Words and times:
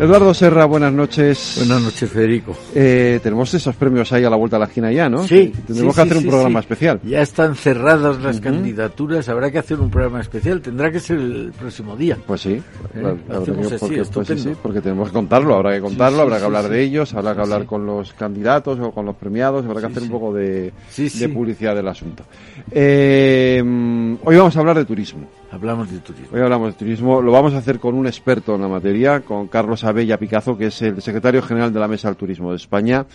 Eduardo 0.00 0.32
Serra, 0.32 0.64
buenas 0.64 0.92
noches. 0.92 1.54
Buenas 1.58 1.82
noches, 1.82 2.08
Federico. 2.08 2.56
Eh, 2.72 3.18
tenemos 3.20 3.52
esos 3.52 3.74
premios 3.74 4.12
ahí 4.12 4.22
a 4.22 4.30
la 4.30 4.36
vuelta 4.36 4.54
de 4.54 4.60
la 4.60 4.66
esquina 4.66 4.92
ya, 4.92 5.08
¿no? 5.08 5.26
Sí. 5.26 5.52
Tendremos 5.66 5.92
que 5.92 6.00
hacer 6.02 6.16
un 6.18 6.26
programa 6.26 6.60
especial. 6.60 7.00
Ya 7.02 7.20
están 7.20 7.56
cerradas 7.56 8.22
las 8.22 8.40
candidaturas, 8.40 9.28
habrá 9.28 9.50
que 9.50 9.58
hacer 9.58 9.80
un 9.80 9.90
programa 9.90 10.20
especial. 10.20 10.60
Tendrá 10.60 10.92
que 10.92 11.00
ser 11.00 11.18
el 11.18 11.52
próximo 11.58 11.96
día. 11.96 12.16
Pues 12.24 12.42
sí. 12.42 12.62
¿Eh? 12.94 13.16
porque, 13.28 14.04
pues 14.04 14.40
sí, 14.40 14.52
porque 14.62 14.80
tenemos 14.80 15.08
que 15.08 15.14
contarlo, 15.14 15.56
habrá 15.56 15.74
que 15.74 15.80
contarlo, 15.80 16.22
habrá 16.22 16.38
que 16.38 16.44
hablar 16.44 16.68
de 16.68 16.80
ellos, 16.80 17.12
habrá 17.14 17.34
que 17.34 17.40
hablar 17.40 17.66
con 17.66 17.84
los 17.84 18.12
candidatos 18.12 18.78
o 18.78 18.92
con 18.92 19.04
los 19.04 19.16
premiados, 19.16 19.64
habrá 19.64 19.80
que 19.80 19.86
hacer 19.86 20.04
un 20.04 20.10
poco 20.10 20.32
de, 20.32 20.72
de 20.96 21.28
publicidad 21.28 21.74
del 21.74 21.88
asunto. 21.88 22.22
Eh, 22.70 23.60
hoy 24.22 24.36
vamos 24.36 24.56
a 24.56 24.60
hablar 24.60 24.76
de 24.76 24.84
turismo. 24.84 25.28
Hablamos 25.50 25.90
de 25.90 25.98
turismo. 26.00 26.36
Hoy 26.36 26.42
hablamos 26.42 26.74
de 26.74 26.78
turismo. 26.78 27.22
Lo 27.22 27.32
vamos 27.32 27.54
a 27.54 27.58
hacer 27.58 27.78
con 27.78 27.94
un 27.94 28.06
experto 28.06 28.54
en 28.54 28.60
la 28.60 28.68
materia, 28.68 29.20
con 29.20 29.48
Carlos 29.48 29.82
Abella 29.82 30.18
Picazo, 30.18 30.58
que 30.58 30.66
es 30.66 30.82
el 30.82 31.00
secretario 31.00 31.40
general 31.40 31.72
de 31.72 31.80
la 31.80 31.88
Mesa 31.88 32.08
del 32.08 32.18
Turismo 32.18 32.50
de 32.50 32.56
España, 32.56 33.06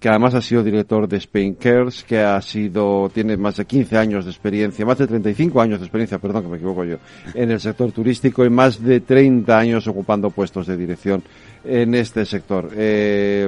que 0.00 0.08
además 0.08 0.34
ha 0.34 0.40
sido 0.40 0.62
director 0.62 1.06
de 1.06 1.18
Spain 1.18 1.54
Cares, 1.54 2.02
que 2.02 2.20
ha 2.20 2.40
sido, 2.40 3.10
tiene 3.12 3.36
más 3.36 3.56
de 3.56 3.66
15 3.66 3.98
años 3.98 4.24
de 4.24 4.30
experiencia, 4.30 4.86
más 4.86 4.96
de 4.96 5.06
35 5.06 5.60
años 5.60 5.78
de 5.78 5.84
experiencia, 5.84 6.18
perdón 6.18 6.44
que 6.44 6.48
me 6.48 6.56
equivoco 6.56 6.84
yo, 6.84 6.96
en 7.34 7.50
el 7.50 7.60
sector 7.60 7.92
turístico 7.92 8.46
y 8.46 8.50
más 8.50 8.82
de 8.82 9.00
30 9.00 9.58
años 9.58 9.86
ocupando 9.86 10.30
puestos 10.30 10.66
de 10.66 10.78
dirección 10.78 11.22
en 11.64 11.94
este 11.94 12.24
sector. 12.24 12.70
Eh, 12.74 13.46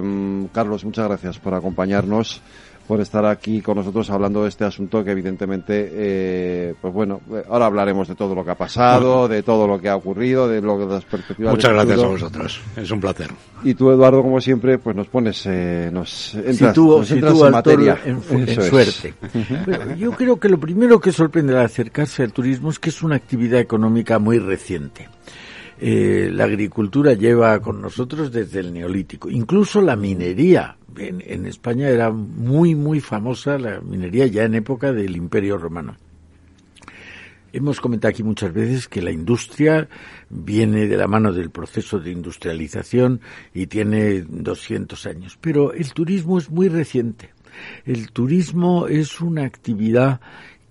Carlos, 0.52 0.84
muchas 0.84 1.08
gracias 1.08 1.39
por 1.39 1.55
acompañarnos 1.55 2.42
por 2.87 3.01
estar 3.01 3.25
aquí 3.27 3.61
con 3.61 3.77
nosotros 3.77 4.09
hablando 4.11 4.42
de 4.42 4.48
este 4.48 4.65
asunto 4.65 5.03
que 5.05 5.11
evidentemente, 5.11 5.91
eh, 5.92 6.75
pues 6.81 6.92
bueno, 6.92 7.20
ahora 7.48 7.67
hablaremos 7.67 8.09
de 8.09 8.15
todo 8.15 8.34
lo 8.34 8.45
que 8.45 8.53
ha 8.53 8.55
pasado, 8.55 9.29
de 9.29 9.42
todo 9.42 9.67
lo 9.67 9.81
que 9.81 9.89
ha 9.89 9.97
ocurrido, 9.97 10.48
de, 10.48 10.61
lo, 10.61 10.79
de 10.79 10.87
las 10.87 11.05
perspectivas. 11.05 11.53
Muchas 11.53 11.73
gracias 11.73 12.03
a 12.03 12.07
vosotros, 12.07 12.61
es 12.77 12.91
un 12.91 13.01
placer. 13.01 13.31
Y 13.64 13.75
tú, 13.75 13.91
Eduardo, 13.91 14.23
como 14.23 14.41
siempre, 14.41 14.79
pues 14.79 14.95
nos 14.95 15.09
pones, 15.09 15.45
eh, 15.47 15.91
nos 15.92 16.34
entras, 16.34 16.77
nos 16.77 17.11
entras 17.11 17.41
en 17.41 17.51
materia. 17.51 17.98
En, 18.05 18.23
suerte. 18.23 19.14
yo 19.98 20.12
creo 20.12 20.39
que 20.39 20.48
lo 20.48 20.59
primero 20.59 21.01
que 21.01 21.12
sorprende 21.12 21.55
al 21.55 21.64
acercarse 21.64 22.23
al 22.23 22.33
turismo 22.33 22.70
es 22.70 22.79
que 22.79 22.91
es 22.91 23.03
una 23.03 23.17
actividad 23.17 23.61
económica 23.61 24.19
muy 24.19 24.39
reciente. 24.39 25.09
Eh, 25.78 26.30
la 26.32 26.44
agricultura 26.44 27.12
lleva 27.12 27.60
con 27.60 27.82
nosotros 27.82 28.32
desde 28.32 28.60
el 28.60 28.72
neolítico, 28.72 29.28
incluso 29.28 29.83
la 29.83 29.94
minería 29.94 30.77
en, 30.98 31.46
España 31.46 31.88
era 31.88 32.10
muy, 32.10 32.74
muy 32.74 33.00
famosa 33.00 33.58
la 33.58 33.80
minería 33.80 34.27
ya 34.27 34.44
en 34.44 34.55
época 34.55 34.92
del 34.92 35.16
Imperio 35.16 35.58
Romano. 35.58 35.96
Hemos 37.52 37.80
comentado 37.80 38.10
aquí 38.10 38.22
muchas 38.22 38.52
veces 38.52 38.88
que 38.88 39.00
la 39.00 39.10
industria 39.10 39.88
viene 40.28 40.88
de 40.88 40.96
la 40.96 41.06
mano 41.06 41.33
del 41.33 41.50
proceso 41.50 41.98
de 41.98 42.11
industrialización 42.11 43.20
y 43.55 43.66
tiene 43.66 44.22
200 44.22 45.06
años, 45.06 45.38
pero 45.40 45.72
el 45.72 45.92
turismo 45.95 46.39
es 46.39 46.51
muy 46.51 46.68
reciente. 46.68 47.30
El 47.86 48.11
turismo 48.11 48.86
es 48.89 49.20
una 49.22 49.45
actividad 49.45 50.20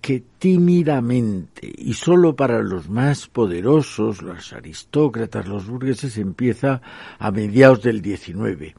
que 0.00 0.22
tímidamente 0.38 1.72
y 1.76 1.94
solo 1.94 2.36
para 2.36 2.62
los 2.62 2.88
más 2.88 3.26
poderosos, 3.26 4.22
los 4.22 4.52
aristócratas, 4.52 5.48
los 5.48 5.66
burgueses, 5.66 6.18
empieza 6.18 6.80
a 7.18 7.30
mediados 7.30 7.82
del 7.82 8.00
19 8.02 8.74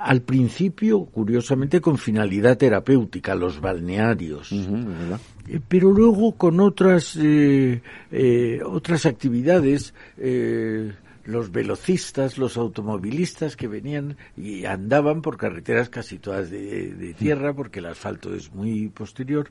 al 0.00 0.22
principio, 0.22 1.04
curiosamente, 1.04 1.80
con 1.80 1.98
finalidad 1.98 2.56
terapéutica, 2.56 3.34
los 3.34 3.60
balnearios, 3.60 4.50
eh, 4.52 5.60
pero 5.68 5.92
luego 5.92 6.32
con 6.32 6.58
otras, 6.60 7.16
eh, 7.20 7.82
eh, 8.10 8.60
otras 8.64 9.04
actividades, 9.04 9.94
los 11.24 11.52
velocistas, 11.52 12.38
los 12.38 12.56
automovilistas 12.56 13.56
que 13.56 13.68
venían 13.68 14.16
y 14.36 14.64
andaban 14.64 15.20
por 15.22 15.36
carreteras 15.36 15.90
casi 15.90 16.18
todas 16.18 16.50
de, 16.50 17.14
tierra, 17.18 17.52
porque 17.52 17.80
el 17.80 17.86
asfalto 17.86 18.34
es 18.34 18.52
muy 18.54 18.88
posterior, 18.88 19.50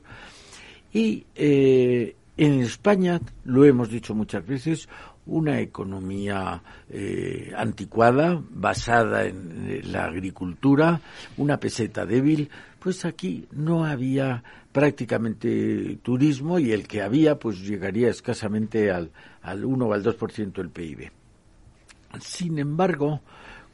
y 0.92 1.24
en 1.34 2.60
España, 2.60 3.20
lo 3.44 3.64
hemos 3.66 3.90
dicho 3.90 4.14
muchas 4.14 4.46
veces, 4.46 4.88
una 5.26 5.60
economía 5.60 6.62
eh, 6.88 7.52
anticuada, 7.56 8.42
basada 8.50 9.26
en 9.26 9.92
la 9.92 10.06
agricultura, 10.06 11.00
una 11.36 11.60
peseta 11.60 12.06
débil, 12.06 12.50
pues 12.78 13.04
aquí 13.04 13.46
no 13.52 13.84
había 13.84 14.42
prácticamente 14.72 15.98
turismo 16.02 16.58
y 16.58 16.72
el 16.72 16.88
que 16.88 17.02
había 17.02 17.38
pues 17.38 17.60
llegaría 17.60 18.08
escasamente 18.08 18.90
al, 18.90 19.10
al 19.42 19.64
1 19.64 19.86
o 19.86 19.92
al 19.92 20.02
2% 20.02 20.52
del 20.52 20.70
PIB. 20.70 21.10
Sin 22.20 22.58
embargo, 22.58 23.20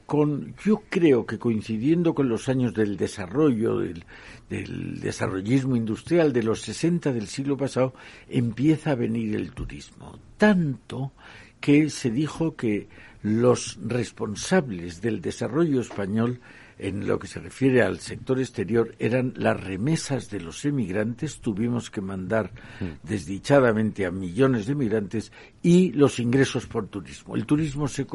con, 0.07 0.55
yo 0.65 0.83
creo 0.89 1.27
que 1.27 1.39
coincidiendo 1.39 2.15
con 2.15 2.29
los 2.29 2.49
años 2.49 2.73
del 2.75 2.97
desarrollo, 2.97 3.79
del, 3.79 4.05
del 4.49 5.01
desarrollismo 5.01 5.77
industrial 5.77 6.33
de 6.33 6.45
los 6.45 6.63
60 6.63 7.13
del 7.13 7.27
siglo 7.27 7.57
pasado, 7.57 7.93
empieza 8.29 8.93
a 8.93 8.95
venir 8.95 9.35
el 9.35 9.53
turismo. 9.53 10.19
Tanto 10.39 11.13
que 11.61 11.91
se 11.91 12.11
dijo 12.11 12.55
que 12.55 12.89
los 13.23 13.79
responsables 13.85 15.01
del 15.01 15.21
desarrollo 15.21 15.81
español 15.81 16.41
en 16.79 17.07
lo 17.07 17.19
que 17.19 17.27
se 17.27 17.41
refiere 17.41 17.83
al 17.83 18.01
sector 18.01 18.39
exterior 18.39 18.95
eran 18.99 19.33
las 19.37 19.59
remesas 19.63 20.31
de 20.31 20.41
los 20.41 20.65
emigrantes, 20.65 21.41
tuvimos 21.41 21.91
que 21.91 22.01
mandar 22.01 22.53
mm. 22.81 23.09
desdichadamente 23.09 24.05
a 24.05 24.11
millones 24.11 24.67
de 24.67 24.73
emigrantes 24.73 25.33
y 25.63 25.93
los 25.93 26.19
ingresos 26.19 26.67
por 26.67 26.89
turismo. 26.89 27.35
El 27.35 27.47
turismo 27.47 27.89
se, 27.89 28.07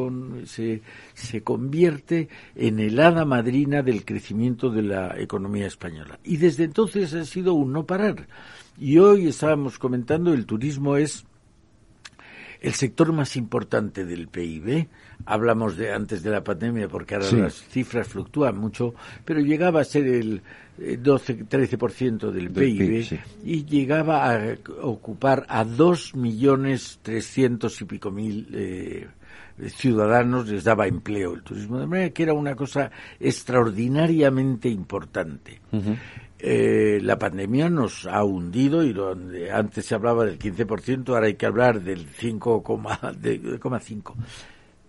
se, 0.46 0.82
se 1.14 1.44
convierte 1.44 2.30
en 2.56 2.80
el 2.80 3.00
hada 3.00 3.26
madrina 3.26 3.82
del 3.82 4.06
crecimiento 4.06 4.70
de 4.70 4.84
la 4.84 5.20
economía 5.20 5.68
española. 5.68 6.20
Y 6.24 6.38
desde 6.38 6.64
entonces 6.64 7.14
ha 7.14 7.26
sido 7.26 7.54
un 7.54 7.74
no 7.74 7.86
parar. 7.86 8.28
Y 8.80 9.00
hoy 9.00 9.28
estábamos 9.28 9.80
comentando, 9.80 10.34
el 10.34 10.46
turismo 10.46 10.98
es 10.98 11.26
el 12.62 12.74
sector 12.76 13.12
más 13.12 13.36
importante 13.36 14.06
del 14.06 14.28
PIB, 14.28 14.88
hablamos 15.26 15.78
de 15.78 15.92
antes 15.92 16.22
de 16.22 16.30
la 16.30 16.44
pandemia 16.44 16.88
porque 16.88 17.16
ahora 17.16 17.32
las 17.32 17.56
cifras 17.56 18.08
fluctúan 18.08 18.58
mucho, 18.58 18.94
pero 19.26 19.40
llegaba 19.40 19.82
a 19.82 19.84
ser 19.84 20.06
el 20.08 20.44
12-13% 20.80 22.30
eh, 22.30 22.32
del, 22.32 22.52
PIB, 22.52 23.20
y 23.44 23.66
llegaba 23.66 24.32
a 24.32 24.56
ocupar 24.84 25.46
a 25.50 25.64
dos 25.66 26.16
millones 26.16 27.00
trescientos 27.02 27.82
y 27.82 27.86
pico 27.86 28.12
mil 28.12 28.48
eh, 28.54 29.08
ciudadanos 29.70 30.48
les 30.48 30.64
daba 30.64 30.88
empleo 30.88 31.34
el 31.34 31.42
turismo, 31.42 31.80
de 31.80 31.88
manera 31.88 32.10
que 32.12 32.24
era 32.24 32.34
una 32.34 32.56
cosa 32.56 32.92
extraordinariamente 33.20 34.70
importante. 34.70 35.62
Eh, 36.44 37.00
la 37.04 37.20
pandemia 37.20 37.70
nos 37.70 38.08
ha 38.08 38.24
hundido 38.24 38.84
y 38.84 38.94
donde 38.94 39.52
antes 39.52 39.86
se 39.86 39.94
hablaba 39.94 40.26
del 40.26 40.40
15%, 40.40 41.10
ahora 41.10 41.28
hay 41.28 41.36
que 41.36 41.46
hablar 41.46 41.82
del 41.82 42.08
5,5%. 42.08 44.16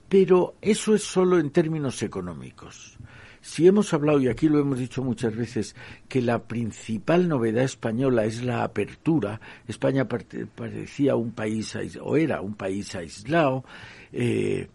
Pero 0.09 0.55
eso 0.63 0.95
es 0.95 1.03
solo 1.03 1.39
en 1.39 1.51
términos 1.51 2.03
económicos. 2.03 2.97
Si 3.43 3.67
hemos 3.67 3.93
hablado, 3.93 4.19
y 4.19 4.29
aquí 4.29 4.49
lo 4.49 4.61
hemos 4.61 4.79
dicho 4.79 5.03
muchas 5.03 5.37
veces, 5.37 5.77
que 6.09 6.23
la 6.23 6.45
principal 6.45 7.29
novedad 7.29 7.65
española 7.65 8.25
es 8.25 8.43
la 8.43 8.65
apertura, 8.65 9.39
España 9.69 10.09
parecía 10.09 11.17
un 11.17 11.33
país, 11.33 11.77
o 12.01 12.17
era 12.17 12.41
un 12.41 12.55
país 12.55 12.95
aislado, 12.95 13.63
eh, 14.11 14.69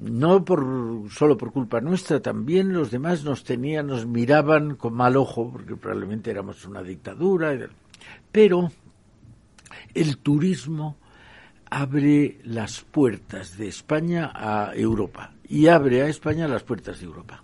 no 0.00 0.44
por 0.44 1.10
solo 1.10 1.36
por 1.36 1.52
culpa 1.52 1.80
nuestra, 1.80 2.20
también 2.20 2.72
los 2.72 2.90
demás 2.90 3.24
nos 3.24 3.44
tenían, 3.44 3.88
nos 3.88 4.06
miraban 4.06 4.76
con 4.76 4.94
mal 4.94 5.16
ojo, 5.16 5.50
porque 5.50 5.76
probablemente 5.76 6.30
éramos 6.30 6.64
una 6.64 6.82
dictadura, 6.82 7.56
pero 8.30 8.70
el 9.94 10.18
turismo 10.18 10.96
abre 11.70 12.38
las 12.44 12.80
puertas 12.80 13.58
de 13.58 13.68
España 13.68 14.30
a 14.34 14.72
Europa 14.74 15.32
y 15.48 15.66
abre 15.66 16.02
a 16.02 16.08
España 16.08 16.48
las 16.48 16.62
puertas 16.62 17.00
de 17.00 17.06
Europa. 17.06 17.42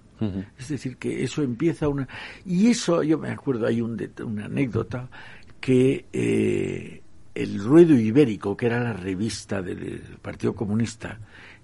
Es 0.56 0.68
decir, 0.68 0.96
que 0.96 1.22
eso 1.22 1.42
empieza 1.42 1.86
una... 1.88 2.08
Y 2.46 2.70
eso, 2.70 3.02
yo 3.02 3.18
me 3.18 3.30
acuerdo, 3.30 3.66
hay 3.66 3.82
un, 3.82 4.00
una 4.24 4.46
anécdota 4.46 5.10
que 5.60 6.06
eh, 6.14 7.02
el 7.34 7.62
Ruedo 7.62 7.94
Ibérico, 7.94 8.56
que 8.56 8.66
era 8.66 8.82
la 8.82 8.94
revista 8.94 9.60
del 9.60 10.00
Partido 10.22 10.54
Comunista, 10.54 11.18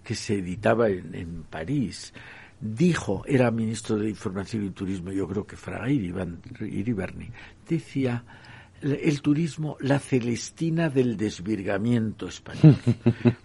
que 0.04 0.14
se 0.14 0.38
editaba 0.38 0.88
en, 0.88 1.44
París, 1.48 2.12
dijo, 2.60 3.22
era 3.26 3.50
ministro 3.50 3.96
de 3.96 4.10
Información 4.10 4.64
y 4.66 4.70
Turismo, 4.70 5.12
yo 5.12 5.26
creo 5.28 5.46
que 5.46 5.56
Fraga 5.56 5.90
Iribarni, 5.90 7.30
decía 7.68 8.24
el 8.82 9.20
turismo 9.20 9.76
la 9.80 9.98
celestina 9.98 10.88
del 10.88 11.16
desvirgamiento 11.16 12.26
español. 12.26 12.76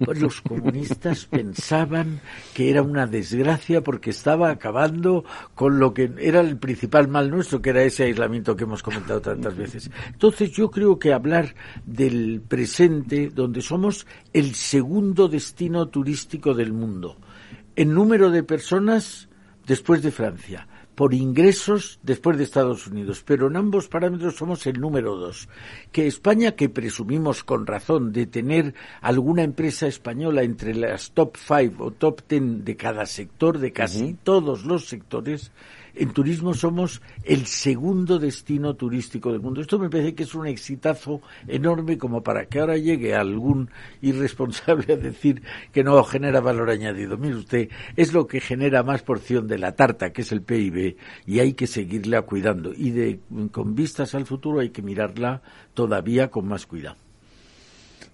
Pues 0.05 0.21
los 0.21 0.41
comunistas 0.41 1.25
pensaban 1.25 2.21
que 2.53 2.69
era 2.69 2.81
una 2.81 3.07
desgracia 3.07 3.81
porque 3.81 4.11
estaba 4.11 4.51
acabando 4.51 5.25
con 5.55 5.79
lo 5.79 5.93
que 5.93 6.11
era 6.19 6.41
el 6.41 6.57
principal 6.57 7.07
mal 7.07 7.31
nuestro, 7.31 7.61
que 7.61 7.71
era 7.71 7.81
ese 7.81 8.03
aislamiento 8.03 8.55
que 8.55 8.65
hemos 8.65 8.83
comentado 8.83 9.21
tantas 9.21 9.55
veces. 9.55 9.89
Entonces 10.07 10.51
yo 10.51 10.69
creo 10.69 10.99
que 10.99 11.13
hablar 11.13 11.55
del 11.85 12.41
presente, 12.47 13.29
donde 13.33 13.61
somos 13.61 14.05
el 14.33 14.53
segundo 14.53 15.27
destino 15.27 15.87
turístico 15.87 16.53
del 16.53 16.71
mundo, 16.71 17.17
en 17.75 17.93
número 17.93 18.29
de 18.29 18.43
personas 18.43 19.27
después 19.65 20.03
de 20.03 20.11
Francia, 20.11 20.67
por 20.95 21.13
ingresos 21.13 21.99
después 22.03 22.37
de 22.37 22.45
Estados 22.45 22.87
Unidos, 22.87 23.23
pero 23.25 23.47
en 23.47 23.57
ambos 23.57 23.87
parámetros 23.87 24.35
somos 24.35 24.65
el 24.65 24.79
número 24.79 25.15
dos. 25.15 25.49
Que 25.91 26.07
España, 26.07 26.53
que 26.53 26.69
presumimos 26.69 27.43
con 27.43 27.67
razón 27.67 28.13
de 28.13 28.25
tener 28.25 28.73
alguna 29.01 29.43
empresa 29.43 29.87
española 29.87 30.43
entre 30.43 30.73
las 30.73 31.11
top 31.11 31.37
five 31.37 31.73
o 31.79 31.91
top 31.91 32.21
ten 32.23 32.63
de 32.63 32.75
cada 32.77 33.05
sector, 33.05 33.59
de 33.59 33.71
casi 33.71 34.15
todos 34.23 34.65
los 34.65 34.87
sectores, 34.87 35.51
en 35.95 36.11
turismo 36.11 36.53
somos 36.53 37.01
el 37.23 37.45
segundo 37.45 38.19
destino 38.19 38.75
turístico 38.75 39.31
del 39.31 39.41
mundo. 39.41 39.61
Esto 39.61 39.79
me 39.79 39.89
parece 39.89 40.15
que 40.15 40.23
es 40.23 40.35
un 40.35 40.47
exitazo 40.47 41.21
enorme 41.47 41.97
como 41.97 42.21
para 42.21 42.45
que 42.45 42.59
ahora 42.59 42.77
llegue 42.77 43.15
algún 43.15 43.69
irresponsable 44.01 44.93
a 44.93 44.97
decir 44.97 45.41
que 45.71 45.83
no 45.83 46.03
genera 46.03 46.41
valor 46.41 46.69
añadido. 46.69 47.17
Mire 47.17 47.35
usted, 47.35 47.69
es 47.95 48.13
lo 48.13 48.27
que 48.27 48.39
genera 48.39 48.83
más 48.83 49.03
porción 49.03 49.47
de 49.47 49.57
la 49.57 49.73
tarta, 49.73 50.11
que 50.11 50.21
es 50.21 50.31
el 50.31 50.41
PIB, 50.41 50.97
y 51.25 51.39
hay 51.39 51.53
que 51.53 51.67
seguirla 51.67 52.23
cuidando. 52.23 52.73
Y 52.75 52.91
de, 52.91 53.19
con 53.51 53.75
vistas 53.75 54.15
al 54.15 54.25
futuro 54.25 54.59
hay 54.59 54.69
que 54.69 54.81
mirarla 54.81 55.41
todavía 55.73 56.29
con 56.29 56.47
más 56.47 56.65
cuidado. 56.65 56.97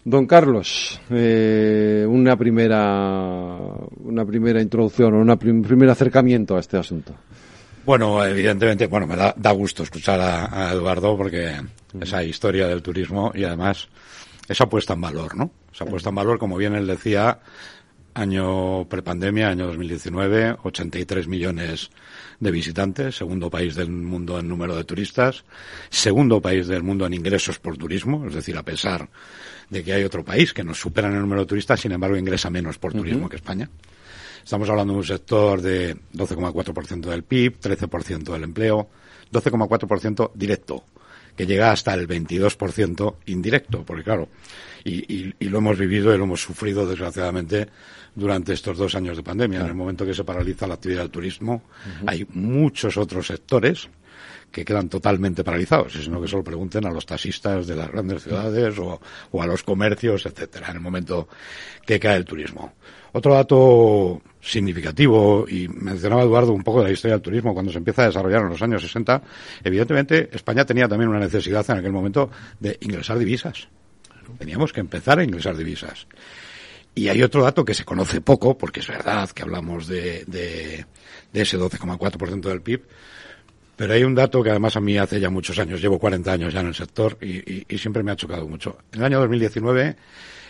Don 0.04 0.26
Carlos, 0.26 1.00
eh, 1.12 2.06
una 2.10 2.36
primera 2.36 3.56
una 4.04 4.26
primera 4.26 4.60
introducción 4.60 5.14
o 5.14 5.20
un 5.20 5.62
primer 5.62 5.90
acercamiento 5.90 6.56
a 6.56 6.60
este 6.60 6.78
asunto. 6.78 7.14
Bueno, 7.86 8.24
evidentemente, 8.24 8.88
bueno, 8.88 9.08
me 9.08 9.16
da, 9.16 9.34
da 9.36 9.52
gusto 9.52 9.84
escuchar 9.84 10.20
a, 10.20 10.72
Eduardo 10.72 11.18
porque 11.18 11.56
esa 12.00 12.24
historia 12.24 12.68
del 12.68 12.82
turismo 12.82 13.32
y 13.34 13.44
además 13.44 13.90
esa 14.48 14.70
puesta 14.70 14.94
en 14.94 15.02
valor, 15.02 15.36
¿no? 15.36 15.52
Esa 15.74 15.86
puesta 15.86 16.10
en 16.10 16.16
valor, 16.16 16.38
como 16.38 16.58
bien 16.58 16.76
él 16.76 16.86
decía, 16.86 17.40
año 18.14 18.88
prepandemia, 18.88 19.50
año 19.50 19.68
2019, 19.68 20.58
83 20.64 21.28
millones 21.28 21.90
de 22.40 22.52
visitantes, 22.52 23.16
segundo 23.16 23.50
país 23.50 23.76
del 23.76 23.90
mundo 23.90 24.38
en 24.40 24.48
número 24.48 24.76
de 24.76 24.84
turistas, 24.84 25.44
segundo 25.90 26.42
país 26.42 26.68
del 26.68 26.84
mundo 26.84 27.06
en 27.06 27.14
ingresos 27.14 27.60
por 27.60 27.78
turismo, 27.78 28.26
es 28.28 28.36
decir, 28.36 28.58
a 28.58 28.64
pesar 28.64 29.10
de 29.70 29.84
que 29.84 29.94
hay 29.94 30.04
otro 30.04 30.24
país 30.24 30.54
que 30.54 30.64
nos 30.64 30.80
supera 30.80 31.08
en 31.08 31.16
el 31.16 31.22
número 31.22 31.42
de 31.42 31.48
turistas, 31.48 31.80
sin 31.80 31.94
embargo 31.94 32.18
ingresa 32.18 32.50
menos 32.50 32.78
por 32.78 32.94
turismo 32.94 33.30
que 33.30 33.38
España. 33.38 33.70
Estamos 34.44 34.70
hablando 34.70 34.94
de 34.94 35.00
un 35.00 35.06
sector 35.06 35.62
de 35.62 35.96
12,4% 36.14 37.10
del 37.10 37.24
PIB, 37.24 37.60
13% 37.60 38.24
del 38.34 38.44
empleo, 38.44 38.90
12,4% 39.32 40.32
directo, 40.34 40.84
que 41.36 41.46
llega 41.46 41.72
hasta 41.72 41.94
el 41.94 42.08
22% 42.08 43.16
indirecto, 43.28 43.84
porque 43.86 44.04
claro, 44.04 44.30
y, 44.84 45.34
lo 45.48 45.60
hemos 45.60 45.78
vivido 45.78 46.14
y 46.14 46.18
lo 46.18 46.24
hemos 46.24 46.42
sufrido 46.42 46.88
desgraciadamente 46.88 47.68
durante 48.16 48.54
estos 48.54 48.78
dos 48.78 48.96
años 48.96 49.16
de 49.18 49.24
pandemia. 49.24 49.62
En 49.62 49.68
el 49.68 49.74
momento 49.74 50.06
que 50.06 50.14
se 50.14 50.24
paraliza 50.24 50.68
la 50.68 50.76
actividad 50.76 51.02
del 51.02 51.12
turismo, 51.12 51.64
hay 52.06 52.26
muchos 52.34 52.98
otros 52.98 53.28
sectores 53.28 53.90
que 54.52 54.66
quedan 54.66 54.90
totalmente 54.90 55.46
paralizados, 55.46 55.94
sino 55.94 56.22
que 56.22 56.28
solo 56.28 56.44
pregunten 56.44 56.86
a 56.86 56.92
los 56.92 57.06
taxistas 57.06 57.68
de 57.68 57.76
las 57.76 57.90
grandes 57.90 58.24
ciudades 58.24 58.78
o, 58.80 59.00
o 59.32 59.42
a 59.42 59.48
los 59.48 59.64
comercios, 59.64 60.26
etcétera, 60.26 60.70
en 60.70 60.76
el 60.76 60.82
momento 60.82 61.30
que 61.86 62.00
cae 62.00 62.18
el 62.18 62.26
turismo. 62.26 62.74
Otro 63.14 63.34
dato 63.34 64.22
significativo, 64.42 65.46
y 65.48 65.68
mencionaba 65.68 66.24
Eduardo 66.24 66.52
un 66.52 66.64
poco 66.64 66.82
de 66.82 66.88
la 66.88 66.94
historia 66.94 67.16
del 67.16 67.22
turismo, 67.22 67.54
cuando 67.54 67.72
se 67.72 67.78
empieza 67.78 68.04
a 68.04 68.08
desarrollar 68.08 68.42
en 68.42 68.50
los 68.50 68.62
años 68.62 68.82
60, 68.82 69.22
evidentemente 69.64 70.30
España 70.34 70.66
tenía 70.66 70.88
también 70.88 71.10
una 71.10 71.20
necesidad 71.20 71.66
en 71.70 71.78
aquel 71.78 71.92
momento 71.92 72.30
de 72.60 72.78
ingresar 72.82 73.20
divisas. 73.20 73.68
Teníamos 74.40 74.74
que 74.74 74.80
empezar 74.80 75.20
a 75.20 75.24
ingresar 75.24 75.56
divisas. 75.56 76.08
Y 76.96 77.08
hay 77.08 77.22
otro 77.24 77.44
dato 77.44 77.64
que 77.64 77.74
se 77.74 77.86
conoce 77.86 78.20
poco, 78.20 78.58
porque 78.58 78.80
es 78.80 78.88
verdad 78.88 79.30
que 79.30 79.44
hablamos 79.44 79.88
de, 79.88 80.26
de, 80.26 80.86
de 81.32 81.42
ese 81.42 81.58
12,4% 81.58 82.42
del 82.42 82.62
PIB, 82.62 82.82
pero 83.76 83.94
hay 83.94 84.04
un 84.04 84.16
dato 84.16 84.44
que 84.44 84.50
además 84.50 84.76
a 84.76 84.82
mí 84.82 84.98
hace 84.98 85.20
ya 85.20 85.30
muchos 85.30 85.58
años, 85.60 85.82
llevo 85.82 86.00
40 86.00 86.32
años 86.32 86.54
ya 86.54 86.60
en 86.60 86.68
el 86.68 86.76
sector 86.76 87.18
y, 87.22 87.66
y 87.74 87.78
siempre 87.78 88.04
me 88.04 88.12
ha 88.12 88.16
chocado 88.16 88.48
mucho. 88.48 88.78
En 88.92 89.00
el 89.00 89.06
año 89.06 89.20
2019 89.20 89.96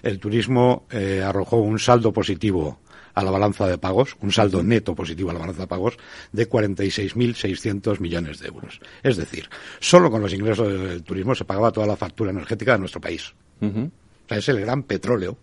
el 0.04 0.20
turismo 0.20 0.86
eh, 0.90 1.22
arrojó 1.24 1.58
un 1.58 1.80
saldo 1.80 2.12
positivo 2.12 2.80
a 3.14 3.24
la 3.24 3.32
balanza 3.32 3.68
de 3.68 3.78
pagos, 3.78 4.16
un 4.22 4.32
saldo 4.32 4.64
neto 4.64 4.96
positivo 4.96 5.30
a 5.30 5.34
la 5.34 5.40
balanza 5.40 5.64
de 5.64 5.68
pagos 5.68 5.98
de 6.32 6.50
46.600 6.50 8.00
millones 8.00 8.40
de 8.40 8.48
euros. 8.48 8.80
Es 9.04 9.18
decir, 9.18 9.50
solo 9.80 10.12
con 10.12 10.22
los 10.22 10.34
ingresos 10.34 10.68
del 10.68 11.04
turismo 11.04 11.36
se 11.36 11.46
pagaba 11.46 11.72
toda 11.72 11.88
la 11.88 11.98
factura 11.98 12.32
energética 12.32 12.74
de 12.74 12.80
nuestro 12.80 13.02
país. 13.02 13.34
O 13.62 14.28
sea, 14.28 14.38
es 14.38 14.50
el 14.50 14.60
gran 14.60 14.84
petróleo 14.84 15.38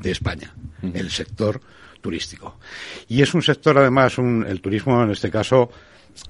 de 0.00 0.10
España, 0.10 0.54
el 0.82 1.10
sector 1.10 1.60
turístico. 2.00 2.58
Y 3.08 3.22
es 3.22 3.34
un 3.34 3.42
sector, 3.42 3.78
además, 3.78 4.18
un, 4.18 4.44
el 4.46 4.60
turismo 4.60 5.02
en 5.02 5.10
este 5.10 5.30
caso, 5.30 5.70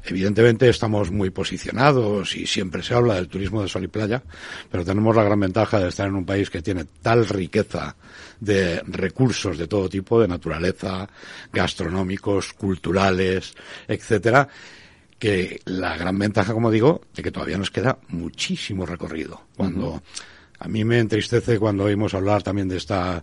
Evidentemente 0.04 0.68
estamos 0.68 1.10
muy 1.10 1.30
posicionados 1.30 2.34
y 2.36 2.46
siempre 2.46 2.82
se 2.82 2.94
habla 2.94 3.14
del 3.14 3.28
turismo 3.28 3.62
de 3.62 3.68
sol 3.68 3.84
y 3.84 3.88
playa, 3.88 4.22
pero 4.70 4.84
tenemos 4.84 5.14
la 5.14 5.24
gran 5.24 5.40
ventaja 5.40 5.78
de 5.78 5.88
estar 5.88 6.08
en 6.08 6.14
un 6.14 6.24
país 6.24 6.50
que 6.50 6.62
tiene 6.62 6.84
tal 7.02 7.26
riqueza 7.26 7.96
de 8.40 8.80
recursos 8.86 9.58
de 9.58 9.66
todo 9.66 9.88
tipo, 9.88 10.20
de 10.20 10.28
naturaleza, 10.28 11.08
gastronómicos, 11.52 12.52
culturales, 12.52 13.54
etcétera, 13.86 14.48
que 15.18 15.60
la 15.66 15.96
gran 15.96 16.18
ventaja, 16.18 16.52
como 16.52 16.70
digo, 16.70 17.02
de 17.14 17.22
que 17.22 17.30
todavía 17.30 17.58
nos 17.58 17.70
queda 17.70 17.98
muchísimo 18.08 18.86
recorrido. 18.86 19.42
Cuando 19.56 20.02
a 20.58 20.68
mí 20.68 20.84
me 20.84 20.98
entristece 20.98 21.58
cuando 21.58 21.84
oímos 21.84 22.14
hablar 22.14 22.42
también 22.42 22.68
de 22.68 22.78
esta 22.78 23.22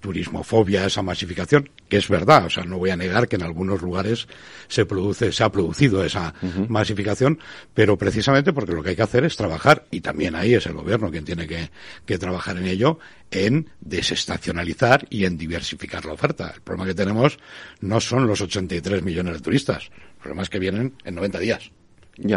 turismofobia, 0.00 0.86
esa 0.86 1.02
masificación, 1.02 1.70
que 1.88 1.96
es 1.96 2.08
verdad, 2.08 2.46
o 2.46 2.50
sea, 2.50 2.64
no 2.64 2.78
voy 2.78 2.90
a 2.90 2.96
negar 2.96 3.28
que 3.28 3.36
en 3.36 3.42
algunos 3.42 3.82
lugares 3.82 4.28
se 4.68 4.86
produce, 4.86 5.32
se 5.32 5.44
ha 5.44 5.50
producido 5.50 6.04
esa 6.04 6.34
masificación, 6.68 7.38
pero 7.74 7.96
precisamente 7.96 8.52
porque 8.52 8.72
lo 8.72 8.82
que 8.82 8.90
hay 8.90 8.96
que 8.96 9.02
hacer 9.02 9.24
es 9.24 9.36
trabajar, 9.36 9.86
y 9.90 10.00
también 10.00 10.34
ahí 10.34 10.54
es 10.54 10.66
el 10.66 10.74
gobierno 10.74 11.10
quien 11.10 11.24
tiene 11.24 11.46
que, 11.46 11.70
que 12.04 12.18
trabajar 12.18 12.56
en 12.56 12.66
ello, 12.66 12.98
en 13.30 13.70
desestacionalizar 13.80 15.06
y 15.10 15.24
en 15.24 15.36
diversificar 15.36 16.04
la 16.04 16.12
oferta. 16.12 16.52
El 16.54 16.62
problema 16.62 16.86
que 16.86 16.94
tenemos 16.94 17.38
no 17.80 18.00
son 18.00 18.26
los 18.26 18.40
83 18.40 19.02
millones 19.02 19.34
de 19.34 19.40
turistas, 19.40 19.90
el 19.92 20.20
problema 20.20 20.42
es 20.42 20.50
que 20.50 20.58
vienen 20.58 20.94
en 21.04 21.14
90 21.14 21.38
días. 21.38 21.70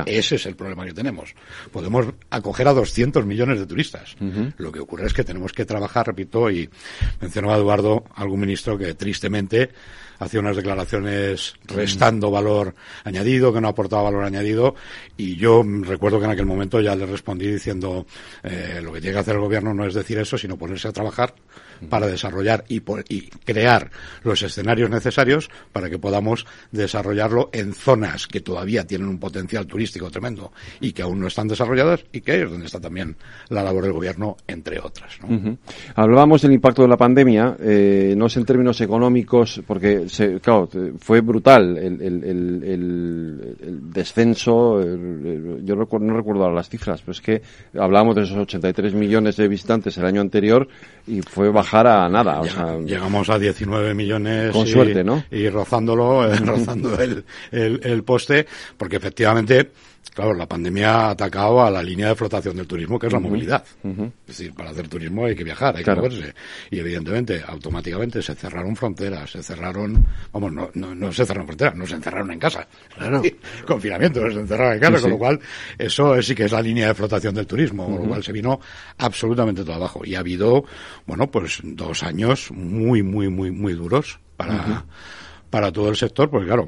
Ese 0.06 0.36
es 0.36 0.46
el 0.46 0.56
problema 0.56 0.86
que 0.86 0.94
tenemos. 0.94 1.34
Podemos 1.72 2.08
acoger 2.30 2.68
a 2.68 2.74
200 2.74 3.26
millones 3.26 3.60
de 3.60 3.66
turistas. 3.66 4.16
Lo 4.58 4.72
que 4.72 4.80
ocurre 4.80 5.08
es 5.08 5.14
que 5.14 5.24
tenemos 5.24 5.54
que 5.54 5.66
trabajar, 5.66 6.08
repito, 6.08 6.50
y 6.50 6.70
mencionaba 7.22 7.58
Eduardo, 7.58 8.04
algún 8.16 8.42
ministro 8.42 8.78
que 8.78 8.94
tristemente 8.94 9.70
hacía 10.20 10.40
unas 10.40 10.56
declaraciones 10.56 11.56
restando 11.66 12.30
valor 12.30 12.76
añadido, 13.04 13.54
que 13.54 13.62
no 13.62 13.70
aportaba 13.70 14.04
valor 14.04 14.26
añadido, 14.26 14.76
y 15.18 15.36
yo 15.36 15.64
recuerdo 15.64 16.20
que 16.20 16.26
en 16.26 16.32
aquel 16.32 16.46
momento 16.46 16.80
ya 16.82 16.96
le 16.96 17.06
respondí 17.06 17.52
diciendo, 17.52 18.06
eh, 18.44 18.80
lo 18.84 18.94
que 18.94 19.02
tiene 19.02 19.16
que 19.16 19.20
hacer 19.20 19.36
el 19.36 19.42
gobierno 19.42 19.74
no 19.74 19.86
es 19.86 19.94
decir 19.94 20.18
eso, 20.20 20.38
sino 20.38 20.58
ponerse 20.58 20.88
a 20.88 20.92
trabajar 20.92 21.34
para 21.88 22.08
desarrollar 22.08 22.66
y, 22.68 22.82
y, 23.08 23.30
crear 23.46 23.90
los 24.24 24.42
escenarios 24.42 24.90
necesarios 24.90 25.50
para 25.72 25.90
que 25.90 25.98
podamos 25.98 26.46
desarrollarlo 26.72 27.50
en 27.54 27.74
zonas 27.74 28.28
que 28.28 28.42
todavía 28.42 28.86
tienen 28.86 29.08
un 29.08 29.20
potencial 29.20 29.66
turístico 29.66 30.10
tremendo 30.12 30.52
y 30.82 30.92
que 30.92 31.04
aún 31.04 31.20
no 31.20 31.28
están 31.28 31.48
desarrolladas 31.48 32.04
y 32.12 32.22
que 32.22 32.42
es 32.42 32.50
donde 32.50 32.66
está 32.66 32.82
también 32.82 33.16
la 33.50 33.64
labor 33.64 33.84
del 33.84 33.94
gobierno, 33.94 34.36
entre 34.48 34.80
otras. 34.80 35.18
Hablábamos 35.96 36.42
del 36.42 36.52
impacto 36.52 36.82
de 36.82 36.88
la 36.88 36.98
pandemia, 36.98 37.56
eh, 37.60 38.14
no 38.18 38.26
es 38.26 38.38
en 38.38 38.46
términos 38.46 38.82
económicos, 38.82 39.62
porque 39.66 40.09
se, 40.10 40.40
claro, 40.40 40.70
fue 41.00 41.22
brutal 41.22 41.78
el, 41.78 42.02
el, 42.02 42.24
el, 42.24 43.58
el 43.62 43.94
descenso, 43.94 44.82
yo 44.82 45.76
no 45.76 46.16
recuerdo 46.16 46.52
las 46.52 46.70
cifras, 46.70 47.02
pero 47.02 47.12
es 47.12 47.22
que 47.22 47.42
hablábamos 47.78 48.16
de 48.16 48.24
esos 48.24 48.38
83 48.38 48.94
millones 48.94 49.36
de 49.38 49.48
visitantes 49.48 49.98
el 49.98 50.06
año 50.06 50.22
anterior 50.22 50.68
y 51.08 51.22
fue 51.22 51.50
bajar 51.50 51.88
a 51.88 52.10
nada. 52.10 52.42
Llegamos 52.86 53.30
a 53.30 53.40
19 53.40 53.94
millones 53.94 54.52
con 54.52 54.68
y, 54.68 54.70
suerte, 54.70 55.04
¿no? 55.04 55.24
Y 55.32 55.50
rozándolo, 55.50 56.32
eh, 56.32 56.36
rozando 56.46 56.98
el, 57.00 57.24
el, 57.52 58.04
poste, 58.04 58.46
porque 58.78 58.98
efectivamente 58.98 59.72
claro, 60.14 60.34
la 60.34 60.46
pandemia 60.46 60.94
ha 60.94 61.10
atacado 61.12 61.64
a 61.64 61.72
la 61.72 61.82
línea 61.82 62.10
de 62.10 62.16
flotación 62.16 62.58
del 62.58 62.68
turismo, 62.68 63.00
que 63.00 63.08
es 63.08 63.14
la 63.14 63.20
movilidad. 63.20 63.64
Es 63.84 64.38
decir, 64.38 64.54
para 64.54 64.72
hacer 64.72 64.88
turismo 64.88 65.26
hay 65.26 65.36
que 65.36 65.44
viajar, 65.44 65.78
hay 65.78 65.84
que 65.84 65.96
moverse. 65.96 66.34
Y 66.72 66.80
evidentemente, 66.80 67.42
automáticamente 67.46 68.22
se 68.22 68.36
cerraron 68.36 68.76
fronteras, 68.76 69.32
se 69.32 69.42
cerraron, 69.42 70.06
vamos, 70.34 70.52
no, 70.52 70.70
no, 70.74 71.12
se 71.12 71.26
cerraron 71.26 71.48
fronteras, 71.48 71.76
no 71.76 71.86
se 71.88 71.96
encerraron 71.96 72.32
en 72.32 72.40
casa. 72.40 72.68
Claro. 73.00 73.22
Confinamiento, 73.66 74.20
se 74.30 74.40
encerraron 74.40 74.74
en 74.74 74.80
casa, 74.80 75.02
con 75.02 75.12
lo 75.12 75.18
cual, 75.18 75.40
eso 75.78 76.22
sí 76.22 76.36
que 76.36 76.46
es 76.46 76.52
la 76.52 76.62
línea 76.62 76.88
de 76.88 76.94
flotación 76.94 77.34
del 77.34 77.48
turismo, 77.48 77.86
con 77.86 77.96
lo 77.96 78.06
cual 78.10 78.24
se 78.24 78.34
vino 78.34 78.60
absolutamente 78.98 79.64
todo 79.64 79.76
abajo. 79.76 80.02
Y 80.04 80.16
ha 80.16 80.20
habido, 80.20 80.66
bueno, 81.06 81.32
pues 81.32 81.60
dos 81.64 82.04
años 82.04 82.52
muy, 82.52 83.04
muy, 83.04 83.30
muy, 83.30 83.52
muy 83.52 83.74
duros 83.74 84.20
para, 84.36 84.84
para 85.50 85.72
todo 85.72 85.90
el 85.90 85.96
sector, 85.96 86.30
porque 86.30 86.48
claro, 86.48 86.68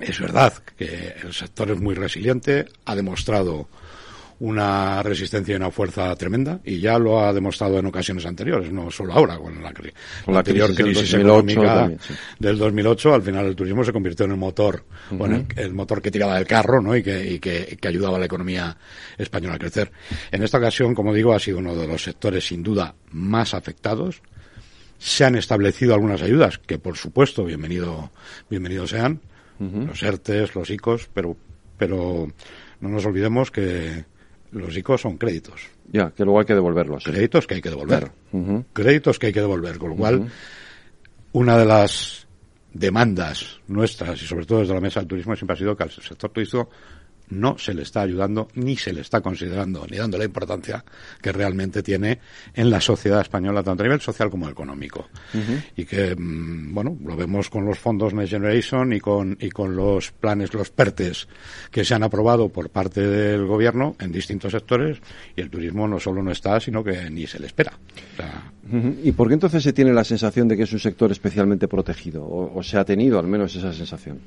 es 0.00 0.20
verdad 0.20 0.54
que 0.76 1.14
el 1.22 1.32
sector 1.32 1.70
es 1.70 1.80
muy 1.80 1.94
resiliente, 1.94 2.66
ha 2.84 2.94
demostrado 2.94 3.68
una 4.42 5.04
resistencia 5.04 5.52
y 5.52 5.56
una 5.56 5.70
fuerza 5.70 6.14
tremenda 6.16 6.58
y 6.64 6.80
ya 6.80 6.98
lo 6.98 7.20
ha 7.20 7.32
demostrado 7.32 7.78
en 7.78 7.86
ocasiones 7.86 8.26
anteriores, 8.26 8.72
no 8.72 8.90
solo 8.90 9.12
ahora 9.12 9.38
con 9.38 9.62
la, 9.62 9.68
anterior 10.38 10.74
crisis, 10.74 11.14
económica 11.14 11.88
del 12.40 12.58
2008, 12.58 13.14
al 13.14 13.22
final 13.22 13.46
el 13.46 13.54
turismo 13.54 13.84
se 13.84 13.92
convirtió 13.92 14.24
en 14.24 14.32
el 14.32 14.36
motor, 14.38 14.84
bueno, 15.10 15.46
el, 15.54 15.72
motor 15.72 16.02
que 16.02 16.10
tiraba 16.10 16.34
del 16.34 16.46
carro, 16.46 16.82
¿no? 16.82 16.96
Y 16.96 17.04
que, 17.04 17.34
y 17.34 17.38
que, 17.38 17.78
que, 17.80 17.88
ayudaba 17.88 18.16
a 18.16 18.18
la 18.18 18.26
economía 18.26 18.76
española 19.16 19.54
a 19.54 19.58
crecer. 19.58 19.92
En 20.32 20.42
esta 20.42 20.58
ocasión, 20.58 20.92
como 20.92 21.14
digo, 21.14 21.32
ha 21.32 21.38
sido 21.38 21.58
uno 21.58 21.76
de 21.76 21.86
los 21.86 22.02
sectores 22.02 22.44
sin 22.44 22.64
duda 22.64 22.96
más 23.12 23.54
afectados. 23.54 24.22
Se 24.98 25.24
han 25.24 25.36
establecido 25.36 25.94
algunas 25.94 26.20
ayudas 26.20 26.58
que, 26.58 26.80
por 26.80 26.96
supuesto, 26.96 27.44
bienvenido, 27.44 28.10
bienvenidos 28.50 28.90
sean 28.90 29.20
los 29.58 30.02
ERTES, 30.02 30.54
los 30.54 30.70
ICOs, 30.70 31.08
pero, 31.12 31.36
pero 31.76 32.26
no 32.80 32.88
nos 32.88 33.06
olvidemos 33.06 33.50
que 33.50 34.04
los 34.50 34.76
ICOs 34.76 35.00
son 35.00 35.16
créditos. 35.18 35.62
Ya, 35.90 36.10
que 36.10 36.24
luego 36.24 36.40
hay 36.40 36.46
que 36.46 36.54
devolverlos. 36.54 37.04
Créditos 37.04 37.46
que 37.46 37.54
hay 37.54 37.62
que 37.62 37.70
devolver. 37.70 38.10
Créditos 38.72 39.18
que 39.18 39.26
hay 39.26 39.32
que 39.32 39.40
devolver, 39.40 39.78
con 39.78 39.90
lo 39.90 39.96
cual, 39.96 40.30
una 41.32 41.58
de 41.58 41.64
las 41.64 42.26
demandas 42.72 43.60
nuestras, 43.68 44.22
y 44.22 44.26
sobre 44.26 44.46
todo 44.46 44.60
desde 44.60 44.74
la 44.74 44.80
Mesa 44.80 45.00
del 45.00 45.08
Turismo, 45.08 45.36
siempre 45.36 45.54
ha 45.54 45.58
sido 45.58 45.76
que 45.76 45.82
al 45.82 45.90
sector 45.90 46.30
turístico 46.30 46.70
no 47.32 47.58
se 47.58 47.74
le 47.74 47.82
está 47.82 48.02
ayudando 48.02 48.48
ni 48.54 48.76
se 48.76 48.92
le 48.92 49.00
está 49.00 49.20
considerando 49.20 49.86
ni 49.90 49.96
dando 49.96 50.18
la 50.18 50.24
importancia 50.24 50.84
que 51.20 51.32
realmente 51.32 51.82
tiene 51.82 52.20
en 52.54 52.70
la 52.70 52.80
sociedad 52.80 53.20
española, 53.20 53.62
tanto 53.62 53.82
a 53.82 53.86
nivel 53.86 54.00
social 54.00 54.30
como 54.30 54.48
económico. 54.48 55.08
Y 55.76 55.84
que, 55.84 56.14
mm, 56.16 56.74
bueno, 56.74 56.96
lo 57.04 57.16
vemos 57.16 57.48
con 57.48 57.64
los 57.64 57.78
fondos 57.78 58.14
Next 58.14 58.30
Generation 58.32 58.92
y 58.92 59.00
con, 59.00 59.36
y 59.40 59.50
con 59.50 59.74
los 59.74 60.12
planes, 60.12 60.52
los 60.54 60.70
PERTES 60.70 61.28
que 61.70 61.84
se 61.84 61.94
han 61.94 62.02
aprobado 62.02 62.48
por 62.48 62.70
parte 62.70 63.00
del 63.00 63.46
gobierno 63.46 63.96
en 63.98 64.12
distintos 64.12 64.52
sectores 64.52 64.98
y 65.36 65.40
el 65.40 65.50
turismo 65.50 65.88
no 65.88 65.98
solo 65.98 66.22
no 66.22 66.30
está, 66.30 66.60
sino 66.60 66.84
que 66.84 67.10
ni 67.10 67.26
se 67.26 67.38
le 67.38 67.46
espera. 67.46 67.72
¿Y 69.02 69.12
por 69.12 69.28
qué 69.28 69.34
entonces 69.34 69.62
se 69.62 69.72
tiene 69.72 69.92
la 69.92 70.04
sensación 70.04 70.48
de 70.48 70.56
que 70.56 70.62
es 70.64 70.72
un 70.72 70.78
sector 70.78 71.10
especialmente 71.10 71.68
protegido? 71.68 72.12
o 72.22 72.62
se 72.62 72.78
ha 72.78 72.84
tenido 72.84 73.18
al 73.18 73.26
menos 73.26 73.54
esa 73.54 73.72
sensación? 73.72 74.20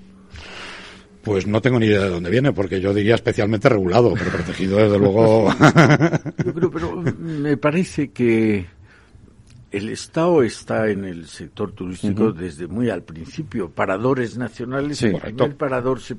Pues 1.25 1.47
no 1.47 1.59
tengo 1.61 1.79
ni 1.79 1.87
idea 1.87 2.03
de 2.03 2.09
dónde 2.09 2.29
viene, 2.29 2.53
porque 2.53 2.79
yo 2.79 2.93
diría 2.93 3.15
especialmente 3.15 3.67
regulado, 3.67 4.13
pero 4.13 4.31
protegido 4.31 4.77
desde 4.77 4.99
luego. 4.99 5.49
Yo 6.45 6.53
creo, 6.53 6.71
pero 6.71 7.03
me 7.19 7.57
parece 7.57 8.11
que 8.11 8.67
el 9.71 9.89
Estado 9.89 10.43
está 10.43 10.87
en 10.89 11.03
el 11.03 11.27
sector 11.27 11.71
turístico 11.71 12.31
desde 12.31 12.67
muy 12.67 12.89
al 12.89 13.03
principio. 13.03 13.69
Paradores 13.69 14.37
nacionales, 14.37 15.01
el 15.01 15.19
primer 15.19 15.57
parador 15.57 15.99
se, 15.99 16.15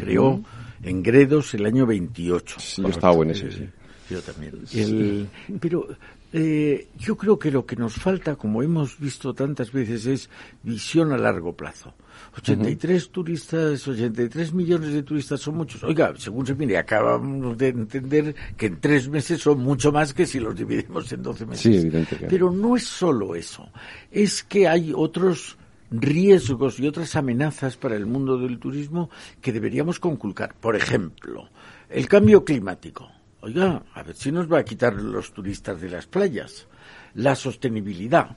creó 0.00 0.42
en 0.82 1.02
Gredos 1.02 1.54
el 1.54 1.66
año 1.66 1.86
28. 1.86 2.56
Sí, 2.58 2.82
yo 2.82 2.88
estaba 2.88 3.22
en 3.22 3.30
ese, 3.30 3.52
sí. 3.52 3.68
Yo 4.08 4.20
también. 4.22 5.28
pero 5.60 5.86
eh, 6.32 6.88
yo 6.98 7.16
creo 7.16 7.38
que 7.38 7.50
lo 7.50 7.64
que 7.64 7.76
nos 7.76 7.94
falta, 7.94 8.34
como 8.34 8.62
hemos 8.62 8.98
visto 8.98 9.34
tantas 9.34 9.70
veces, 9.70 10.06
es 10.06 10.30
visión 10.62 11.12
a 11.12 11.18
largo 11.18 11.52
plazo. 11.52 11.94
83 12.36 13.10
turistas, 13.10 13.86
83 13.86 14.54
millones 14.54 14.92
de 14.92 15.02
turistas 15.02 15.40
son 15.40 15.56
muchos. 15.56 15.82
Oiga, 15.82 16.12
según 16.16 16.46
se 16.46 16.54
mire, 16.54 16.78
acabamos 16.78 17.58
de 17.58 17.68
entender 17.68 18.34
que 18.56 18.66
en 18.66 18.80
tres 18.80 19.08
meses 19.08 19.40
son 19.40 19.60
mucho 19.60 19.90
más 19.92 20.14
que 20.14 20.26
si 20.26 20.38
los 20.38 20.54
dividimos 20.54 21.10
en 21.12 21.22
12 21.22 21.46
meses. 21.46 21.62
Sí, 21.62 21.76
evidente. 21.76 22.26
Pero 22.28 22.50
no 22.50 22.76
es 22.76 22.84
solo 22.84 23.34
eso. 23.34 23.68
Es 24.10 24.42
que 24.44 24.68
hay 24.68 24.92
otros 24.94 25.58
riesgos 25.90 26.78
y 26.78 26.86
otras 26.86 27.16
amenazas 27.16 27.76
para 27.76 27.96
el 27.96 28.06
mundo 28.06 28.38
del 28.38 28.58
turismo 28.58 29.10
que 29.40 29.52
deberíamos 29.52 29.98
conculcar. 29.98 30.54
Por 30.54 30.76
ejemplo, 30.76 31.48
el 31.88 32.06
cambio 32.06 32.44
climático. 32.44 33.10
Oiga, 33.42 33.82
a 33.94 34.02
ver 34.02 34.14
si 34.14 34.30
nos 34.30 34.50
va 34.50 34.58
a 34.58 34.64
quitar 34.64 34.94
los 34.94 35.32
turistas 35.32 35.80
de 35.80 35.90
las 35.90 36.06
playas. 36.06 36.68
La 37.14 37.34
sostenibilidad. 37.34 38.36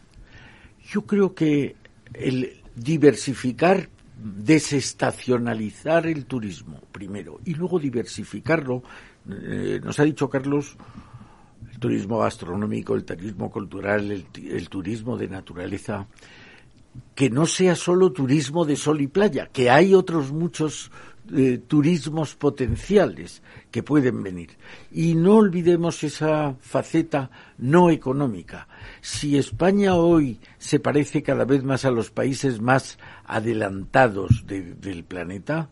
Yo 0.89 1.03
creo 1.03 1.35
que 1.35 1.75
el 2.13 2.62
diversificar, 2.75 3.89
desestacionalizar 4.18 6.08
el 6.08 6.25
turismo, 6.25 6.80
primero, 6.92 7.39
y 7.46 7.53
luego 7.56 7.80
diversificarlo. 7.80 8.84
Eh, 9.30 9.80
nos 9.84 10.00
ha 10.00 10.03
dicho 10.03 10.30
Carlos, 10.30 10.75
el 11.72 11.80
turismo 11.80 12.20
gastronómico, 12.20 12.96
el 12.96 13.06
turismo 13.06 13.50
cultural, 13.50 14.12
el, 14.12 14.70
turismo 14.70 15.18
de 15.18 15.27
naturaleza, 15.27 16.08
que 17.15 17.30
no 17.30 17.46
sea 17.46 17.75
solo 17.75 18.12
turismo 18.12 18.65
de 18.65 18.75
sol 18.75 19.01
y 19.01 19.08
playa, 19.08 19.50
que 19.51 19.70
hay 19.70 19.94
otros 19.94 20.32
muchos 20.32 20.92
eh, 21.32 21.62
turismos 21.68 22.36
potenciales 22.36 23.42
que 23.72 23.82
pueden 23.82 24.24
venir. 24.24 24.58
Y 24.92 25.15
no 25.15 25.38
olvidemos 25.38 26.03
esa 26.03 26.56
faceta 26.60 27.32
no 27.58 27.89
económica. 27.89 28.68
Si 29.00 29.38
España 29.38 29.96
hoy 29.96 30.39
se 30.58 30.80
parece 30.80 31.24
cada 31.24 31.46
vez 31.46 31.63
más 31.63 31.86
a 31.86 31.92
los 31.92 32.12
países 32.12 32.60
más 32.60 32.98
adelantados 33.24 34.46
del 34.46 35.03
planeta, 35.06 35.70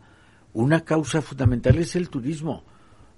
una 0.54 0.84
causa 0.84 1.20
fundamental 1.20 1.76
es 1.78 1.96
el 1.96 2.08
turismo. 2.08 2.64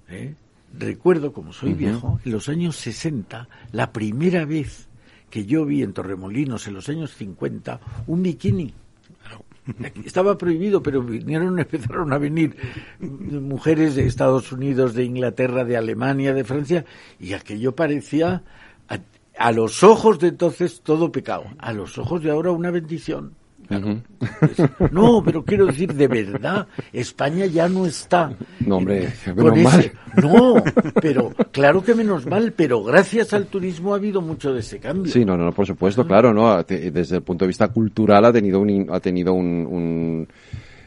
¿eh? 0.08 0.34
Recuerdo, 0.76 1.32
como 1.32 1.52
soy 1.52 1.74
viejo, 1.74 2.18
en 2.24 2.32
los 2.32 2.48
años 2.48 2.76
60, 2.76 3.48
la 3.70 3.92
primera 3.92 4.44
vez 4.44 4.88
que 5.30 5.46
yo 5.46 5.64
vi 5.64 5.82
en 5.82 5.92
Torremolinos, 5.92 6.66
en 6.66 6.74
los 6.74 6.88
años 6.88 7.14
50, 7.14 7.80
un 8.08 8.22
bikini 8.22 8.74
estaba 10.04 10.36
prohibido, 10.38 10.82
pero 10.82 11.02
vinieron, 11.02 11.58
empezaron 11.58 12.12
a 12.12 12.18
venir 12.18 12.56
mujeres 13.00 13.94
de 13.94 14.06
Estados 14.06 14.52
Unidos, 14.52 14.94
de 14.94 15.04
Inglaterra, 15.04 15.64
de 15.64 15.76
Alemania, 15.76 16.34
de 16.34 16.44
Francia, 16.44 16.84
y 17.18 17.32
aquello 17.32 17.74
parecía, 17.74 18.42
a 19.36 19.52
los 19.52 19.82
ojos 19.82 20.18
de 20.18 20.28
entonces, 20.28 20.80
todo 20.82 21.10
pecado. 21.10 21.44
A 21.58 21.72
los 21.72 21.98
ojos 21.98 22.22
de 22.22 22.30
ahora, 22.30 22.52
una 22.52 22.70
bendición. 22.70 23.34
No, 24.90 25.22
pero 25.24 25.44
quiero 25.44 25.66
decir, 25.66 25.94
de 25.94 26.08
verdad, 26.08 26.66
España 26.92 27.46
ya 27.46 27.68
no 27.68 27.86
está. 27.86 28.32
No, 28.60 28.76
hombre, 28.76 29.12
menos 29.34 29.58
mal. 29.58 29.92
No, 30.22 30.62
pero 31.00 31.32
claro 31.50 31.82
que 31.82 31.94
menos 31.94 32.26
mal, 32.26 32.52
pero 32.52 32.82
gracias 32.84 33.32
al 33.32 33.46
turismo 33.46 33.92
ha 33.92 33.96
habido 33.96 34.20
mucho 34.20 34.52
de 34.52 34.60
ese 34.60 34.78
cambio. 34.78 35.12
Sí, 35.12 35.24
no, 35.24 35.36
no, 35.36 35.52
por 35.52 35.66
supuesto, 35.66 36.06
claro, 36.06 36.32
no. 36.32 36.62
Desde 36.62 37.16
el 37.16 37.22
punto 37.22 37.44
de 37.44 37.48
vista 37.48 37.68
cultural 37.68 38.24
ha 38.24 38.32
tenido 38.32 38.60
un, 38.60 38.86
ha 38.90 39.00
tenido 39.00 39.34
un 39.34 40.28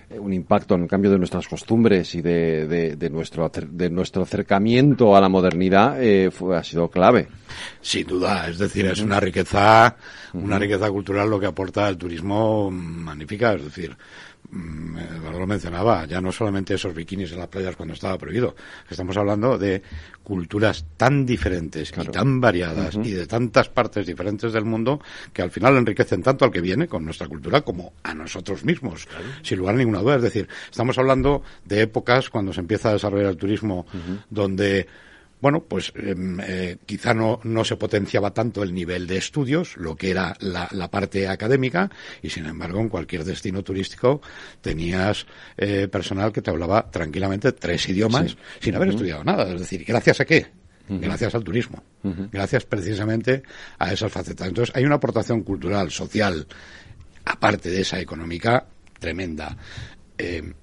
eh, 0.10 0.20
un 0.20 0.32
impacto 0.32 0.76
en 0.76 0.84
el 0.84 0.88
cambio 0.88 1.12
de 1.12 1.18
nuestras 1.18 1.48
costumbres 1.48 2.16
y 2.16 2.22
de, 2.22 2.96
de, 2.96 3.10
nuestro, 3.10 3.52
de 3.70 3.90
nuestro 3.90 4.24
acercamiento 4.24 5.16
a 5.16 5.22
la 5.22 5.28
modernidad 5.28 6.02
eh, 6.02 6.32
fue, 6.32 6.56
ha 6.56 6.64
sido 6.64 6.90
clave. 6.90 7.28
Sin 7.82 8.08
duda, 8.08 8.48
es 8.50 8.58
decir, 8.58 8.86
es 8.86 9.00
una 9.00 9.20
riqueza, 9.20 9.96
una 10.34 10.60
riqueza 10.60 10.90
cultural 10.90 11.30
lo 11.30 11.40
que 11.40 11.46
aporta 11.46 11.88
el 11.90 11.98
turismo 11.98 12.70
magnífica, 12.72 13.54
es 13.54 13.64
decir, 13.64 13.98
Mm, 14.50 14.98
lo 15.30 15.46
mencionaba, 15.46 16.06
ya 16.06 16.22
no 16.22 16.32
solamente 16.32 16.74
esos 16.74 16.94
bikinis 16.94 17.34
en 17.34 17.40
las 17.40 17.50
playas 17.50 17.76
cuando 17.76 17.94
estaba 17.94 18.18
prohibido, 18.18 18.56
estamos 18.90 19.18
hablando 19.18 19.58
de 19.58 19.82
culturas 20.24 20.86
tan 20.96 21.26
diferentes 21.26 21.92
y 21.92 22.06
tan 22.08 22.40
variadas 22.40 22.96
y 22.96 23.12
de 23.12 23.28
tantas 23.28 23.68
partes 23.68 24.06
diferentes 24.06 24.54
del 24.54 24.64
mundo 24.64 25.02
que 25.34 25.42
al 25.42 25.52
final 25.52 25.76
enriquecen 25.76 26.24
tanto 26.24 26.46
al 26.46 26.52
que 26.52 26.62
viene 26.62 26.88
con 26.88 27.04
nuestra 27.04 27.28
cultura 27.28 27.60
como 27.60 27.92
a 28.04 28.14
nosotros 28.14 28.64
mismos, 28.64 29.06
sin 29.42 29.58
lugar 29.58 29.76
a 29.76 29.80
ninguna 29.80 30.00
duda. 30.00 30.16
Es 30.16 30.22
decir, 30.24 30.48
estamos 30.70 30.98
hablando 30.98 31.44
de 31.66 31.82
épocas 31.82 32.30
cuando 32.30 32.54
se 32.54 32.62
empieza 32.62 32.90
a 32.90 32.94
desarrollar 32.94 33.32
el 33.32 33.38
turismo 33.38 33.86
donde 34.30 34.88
bueno, 35.40 35.64
pues 35.64 35.94
em, 35.96 36.40
eh, 36.42 36.78
quizá 36.86 37.14
no, 37.14 37.40
no 37.44 37.64
se 37.64 37.76
potenciaba 37.76 38.34
tanto 38.34 38.64
el 38.64 38.74
nivel 38.74 39.06
de 39.08 39.18
estudios, 39.18 39.78
lo 39.78 39.96
que 39.96 40.10
era 40.10 40.36
la, 40.40 40.68
la 40.72 40.90
parte 40.90 41.28
académica, 41.28 41.92
y 42.22 42.30
sin 42.30 42.46
embargo 42.46 42.80
en 42.80 42.90
cualquier 42.90 43.24
destino 43.24 43.64
turístico 43.64 44.22
tenías 44.62 45.28
eh, 45.58 45.88
personal 45.88 46.32
que 46.32 46.42
te 46.42 46.50
hablaba 46.50 46.90
tranquilamente 46.90 47.52
tres 47.52 47.88
idiomas 47.90 48.36
sin 48.60 48.76
haber 48.76 48.90
estudiado 48.90 49.24
nada. 49.24 49.52
Es 49.54 49.60
decir, 49.60 49.84
¿gracias 49.86 50.22
a 50.22 50.26
qué? 50.26 50.48
Gracias 50.90 51.36
al 51.36 51.44
turismo. 51.44 51.84
Gracias 52.32 52.66
precisamente 52.66 53.44
a 53.78 53.92
esas 53.92 54.12
facetas. 54.12 54.48
Entonces 54.48 54.74
hay 54.76 54.86
una 54.86 54.96
aportación 54.96 55.44
cultural, 55.44 55.92
social, 55.92 56.48
aparte 57.26 57.70
de 57.70 57.82
esa 57.82 58.00
económica, 58.00 58.66
tremenda. 58.98 59.58
Eh, 60.18 60.54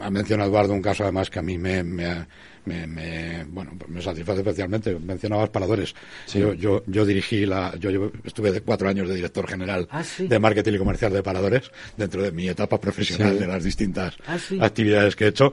ha 0.00 0.10
mencionado 0.10 0.50
Eduardo 0.50 0.72
un 0.72 0.82
caso 0.82 1.04
además 1.04 1.30
que 1.30 1.38
a 1.38 1.42
mí 1.42 1.58
me, 1.58 1.84
me, 1.84 2.26
me, 2.64 3.44
bueno, 3.44 3.72
me 3.88 4.00
satisface 4.00 4.40
especialmente. 4.40 4.98
Mencionabas 4.98 5.50
paradores. 5.50 5.94
Yo, 6.32 6.54
yo, 6.54 6.82
yo 6.86 7.04
dirigí 7.04 7.46
la, 7.46 7.74
yo, 7.78 7.90
estuve 8.24 8.52
de 8.52 8.60
cuatro 8.60 8.88
años 8.88 9.08
de 9.08 9.14
director 9.14 9.48
general 9.48 9.88
ah, 9.90 10.02
de 10.18 10.38
marketing 10.38 10.74
y 10.74 10.78
comercial 10.78 11.12
de 11.12 11.22
paradores 11.22 11.70
dentro 11.96 12.22
de 12.22 12.32
mi 12.32 12.48
etapa 12.48 12.80
profesional 12.80 13.38
de 13.38 13.46
las 13.46 13.64
distintas 13.64 14.16
ah, 14.26 14.36
actividades 14.60 15.16
que 15.16 15.24
he 15.24 15.28
hecho. 15.28 15.52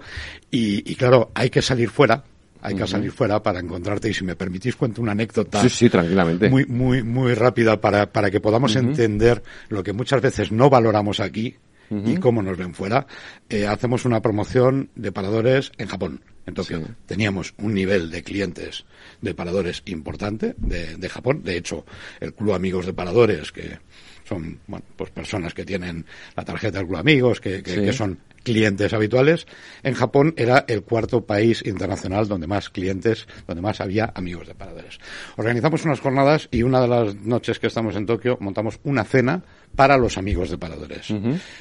Y, 0.52 0.90
y 0.90 0.96
claro, 0.96 1.32
hay 1.34 1.50
que 1.50 1.62
salir 1.62 1.90
fuera 1.90 2.24
hay 2.62 2.76
que 2.76 2.88
salir 2.88 3.12
fuera 3.12 3.42
para 3.42 3.60
encontrarte 3.60 4.10
y 4.10 4.14
si 4.14 4.26
me 4.26 4.36
permitís 4.36 4.76
cuento 4.76 5.02
una 5.02 5.14
anécdota 5.14 5.62
sí, 5.62 5.70
sí, 5.70 5.90
tranquilamente. 5.90 6.50
muy 6.50 6.66
muy 6.66 7.04
muy 7.04 7.34
rápida 7.34 7.80
para, 7.80 8.12
para 8.12 8.30
que 8.30 8.42
podamos 8.42 8.76
entender 8.76 9.42
lo 9.70 9.82
que 9.82 9.94
muchas 9.94 10.22
veces 10.22 10.52
no 10.52 10.70
valoramos 10.70 11.22
aquí 11.22 11.56
y 11.90 12.18
cómo 12.18 12.44
nos 12.44 12.58
ven 12.58 12.74
fuera. 12.74 13.08
Eh, 13.50 13.66
hacemos 13.66 14.06
una 14.06 14.22
promoción 14.22 14.90
de 14.96 15.12
paradores 15.12 15.72
en 15.78 15.88
Japón, 15.88 16.22
en 16.50 16.54
Tokio. 16.56 16.82
Teníamos 17.06 17.54
un 17.58 17.74
nivel 17.74 18.12
de 18.12 18.24
clientes 18.24 18.86
de 19.22 19.34
paradores 19.34 19.82
importante 19.86 20.56
de, 20.58 20.96
de 20.98 21.10
Japón. 21.10 21.42
De 21.44 21.58
hecho, 21.58 21.86
el 22.20 22.34
Club 22.34 22.54
Amigos 22.54 22.86
de 22.86 22.94
Paradores, 22.94 23.52
que 23.52 23.80
son 24.28 24.60
bueno, 24.68 24.86
pues 24.96 25.10
personas 25.10 25.54
que 25.54 25.66
tienen 25.66 26.06
la 26.36 26.46
tarjeta 26.46 26.80
del 26.80 26.88
Club 26.88 27.00
Amigos, 27.00 27.42
que, 27.42 27.64
que 27.64 27.94
son 27.94 28.20
clientes 28.44 28.94
habituales. 28.94 29.48
En 29.84 29.94
Japón 29.94 30.34
era 30.38 30.66
el 30.68 30.84
cuarto 30.84 31.26
país 31.26 31.64
internacional 31.66 32.28
donde 32.28 32.48
más 32.48 32.70
clientes, 32.70 33.28
donde 33.48 33.62
más 33.62 33.82
había 33.82 34.12
amigos 34.16 34.48
de 34.48 34.56
paradores. 34.56 35.00
Organizamos 35.38 35.86
unas 35.86 36.00
jornadas 36.00 36.48
y 36.52 36.64
una 36.64 36.82
de 36.82 36.88
las 36.88 37.16
noches 37.16 37.60
que 37.60 37.68
estamos 37.68 37.96
en 37.96 38.06
Tokio 38.06 38.38
montamos 38.40 38.80
una 38.84 39.04
cena 39.04 39.44
para 39.76 39.98
los 39.98 40.18
amigos 40.18 40.50
de 40.50 40.58
paradores. 40.58 41.14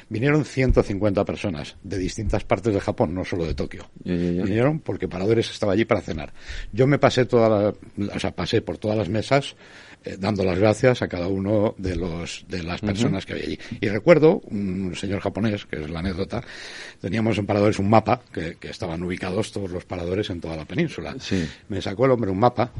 Vinieron 0.09 0.43
150 0.45 1.25
personas 1.25 1.75
de 1.83 1.97
distintas 1.97 2.43
partes 2.43 2.73
de 2.73 2.79
Japón, 2.79 3.13
no 3.13 3.23
solo 3.23 3.45
de 3.45 3.53
Tokio. 3.53 3.89
Vinieron 4.03 4.79
porque 4.79 5.07
paradores 5.07 5.49
estaba 5.51 5.73
allí 5.73 5.85
para 5.85 6.01
cenar. 6.01 6.33
Yo 6.71 6.87
me 6.87 6.99
pasé 6.99 7.25
toda 7.25 7.49
la, 7.49 7.73
o 8.15 8.19
sea, 8.19 8.35
pasé 8.35 8.61
por 8.61 8.77
todas 8.77 8.97
las 8.97 9.09
mesas 9.09 9.55
eh, 10.05 10.15
dando 10.17 10.45
las 10.45 10.57
gracias 10.57 11.01
a 11.01 11.07
cada 11.07 11.27
uno 11.27 11.75
de 11.77 11.95
los 11.95 12.45
de 12.47 12.63
las 12.63 12.79
personas 12.79 13.25
que 13.25 13.33
había 13.33 13.45
allí. 13.45 13.59
Y 13.81 13.89
recuerdo 13.89 14.41
un 14.45 14.95
señor 14.95 15.19
japonés, 15.19 15.65
que 15.65 15.81
es 15.81 15.89
la 15.89 15.99
anécdota, 15.99 16.41
teníamos 17.01 17.37
en 17.37 17.45
paradores 17.45 17.79
un 17.79 17.89
mapa 17.89 18.21
que, 18.31 18.57
estaban 18.61 19.03
ubicados 19.03 19.51
todos 19.51 19.71
los 19.71 19.83
paradores 19.83 20.29
en 20.29 20.39
toda 20.39 20.55
la 20.55 20.65
península. 20.65 21.15
Me 21.67 21.81
sacó 21.81 22.05
el 22.05 22.11
hombre 22.11 22.31
un 22.31 22.39
mapa 22.39 22.71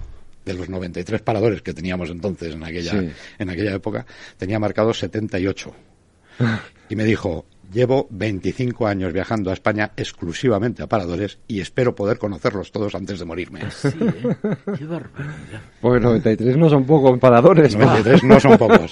de 0.46 0.54
los 0.54 0.70
93 0.70 1.22
paradores 1.22 1.62
que 1.62 1.74
teníamos 1.74 2.10
entonces 2.10 2.56
en 2.56 2.64
aquella 2.64 3.04
en 3.38 3.50
aquella 3.50 3.74
época, 3.74 4.06
tenía 4.38 4.58
marcados 4.58 5.00
78. 5.00 5.74
y 6.90 6.96
me 6.96 7.04
dijo, 7.04 7.46
Llevo 7.72 8.08
25 8.10 8.88
años 8.88 9.14
viajando 9.14 9.52
a 9.52 9.54
España 9.54 9.92
exclusivamente 9.96 10.82
a 10.82 10.88
paradores 10.88 11.38
y 11.48 11.60
espero 11.60 11.94
poder 11.94 12.18
conocerlos 12.18 12.72
todos 12.72 12.96
antes 12.96 13.20
de 13.20 13.26
morirme. 13.26 13.62
Sí, 13.70 13.88
¿eh? 13.88 14.38
Qué 14.78 14.86
barbaridad. 14.86 15.62
Pues 15.80 16.02
93 16.02 16.58
no 16.58 16.70
son 16.70 16.86
pocos 16.86 17.20
paradores. 17.20 17.76
93 17.76 18.24
no 18.24 18.40
son 18.40 18.58
pocos. 18.58 18.92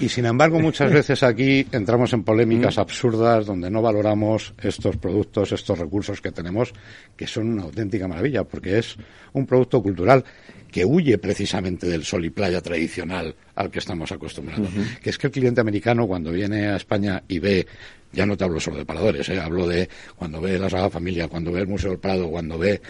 Y 0.00 0.08
sin 0.08 0.26
embargo, 0.26 0.60
muchas 0.60 0.92
veces 0.92 1.22
aquí 1.22 1.66
entramos 1.72 2.12
en 2.12 2.22
polémicas 2.22 2.76
mm. 2.76 2.80
absurdas 2.80 3.46
donde 3.46 3.70
no 3.70 3.82
valoramos 3.82 4.54
estos 4.62 4.96
productos, 4.98 5.52
estos 5.52 5.78
recursos 5.78 6.20
que 6.20 6.30
tenemos, 6.30 6.72
que 7.16 7.26
son 7.26 7.48
una 7.48 7.62
auténtica 7.62 8.06
maravilla, 8.06 8.44
porque 8.44 8.78
es 8.78 8.96
un 9.32 9.46
producto 9.46 9.82
cultural 9.82 10.24
que 10.70 10.84
huye 10.84 11.18
precisamente 11.18 11.88
del 11.88 12.04
sol 12.04 12.24
y 12.24 12.30
playa 12.30 12.60
tradicional 12.60 13.34
al 13.56 13.70
que 13.70 13.80
estamos 13.80 14.12
acostumbrados. 14.12 14.68
Que 15.02 15.10
es 15.10 15.18
que 15.18 15.26
el 15.26 15.32
cliente 15.32 15.60
americano 15.60 16.06
cuando 16.06 16.30
viene 16.30 16.68
a 16.68 16.76
España 16.76 17.22
y 17.26 17.40
ve 17.40 17.66
ya 18.12 18.26
no 18.26 18.36
te 18.36 18.44
hablo 18.44 18.58
solo 18.58 18.78
de 18.78 18.84
paradores, 18.84 19.28
¿eh? 19.28 19.40
hablo 19.40 19.66
de 19.66 19.88
cuando 20.16 20.40
ve 20.40 20.58
la 20.58 20.68
Sagrada 20.68 20.90
Familia, 20.90 21.28
cuando 21.28 21.52
ve 21.52 21.60
el 21.60 21.68
Museo 21.68 21.90
del 21.90 21.98
Prado, 21.98 22.28
cuando 22.28 22.58
ve... 22.58 22.80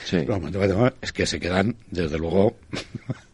es 1.03 1.13
que 1.13 1.27
se 1.27 1.39
quedan, 1.39 1.77
desde 1.91 2.19
luego... 2.19 2.57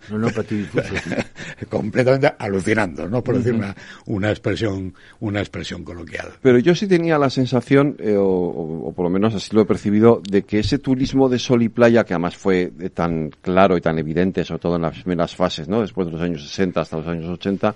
No, 0.08 0.18
no, 0.18 0.28
completamente 1.68 2.32
alucinando, 2.38 3.08
¿no? 3.08 3.22
Por 3.24 3.38
decir 3.38 3.54
una, 3.54 3.74
una, 4.06 4.30
expresión, 4.30 4.94
una 5.18 5.40
expresión 5.40 5.82
coloquial. 5.82 6.28
Pero 6.40 6.58
yo 6.60 6.76
sí 6.76 6.86
tenía 6.86 7.18
la 7.18 7.28
sensación, 7.28 7.96
eh, 7.98 8.14
o, 8.16 8.92
por 8.94 9.04
lo 9.04 9.10
menos 9.10 9.34
así 9.34 9.54
lo 9.54 9.62
he 9.62 9.64
percibido, 9.64 10.22
de 10.28 10.42
que 10.42 10.60
ese 10.60 10.78
turismo 10.78 11.28
de 11.28 11.40
sol 11.40 11.62
y 11.62 11.68
playa, 11.68 12.04
que 12.04 12.14
además 12.14 12.36
fue 12.36 12.70
tan 12.94 13.30
claro 13.40 13.76
y 13.76 13.80
tan 13.80 13.98
evidente, 13.98 14.44
sobre 14.44 14.60
todo 14.60 14.76
en 14.76 14.82
las 14.82 14.94
primeras 14.94 15.34
fases, 15.34 15.68
¿no? 15.68 15.80
Después 15.80 16.06
de 16.06 16.12
los 16.12 16.22
años 16.22 16.48
60 16.48 16.80
hasta 16.80 16.98
los 16.98 17.06
años 17.08 17.28
80, 17.28 17.74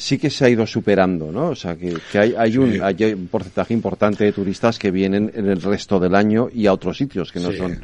sí 0.00 0.16
que 0.16 0.30
se 0.30 0.46
ha 0.46 0.48
ido 0.48 0.66
superando, 0.66 1.30
¿no? 1.30 1.50
O 1.50 1.54
sea, 1.54 1.76
que, 1.76 1.94
hay, 2.14 2.34
hay, 2.36 2.56
un, 2.56 2.82
hay 2.82 3.04
un 3.12 3.28
porcentaje 3.28 3.74
importante 3.74 4.24
de 4.24 4.32
turistas 4.32 4.78
que 4.78 4.90
vienen 4.90 5.30
en 5.34 5.46
el 5.46 5.60
resto 5.60 6.00
del 6.00 6.14
año 6.14 6.48
y 6.50 6.66
a 6.66 6.72
otros 6.72 6.96
sitios 6.96 7.30
que 7.30 7.38
no 7.38 7.52
son 7.52 7.78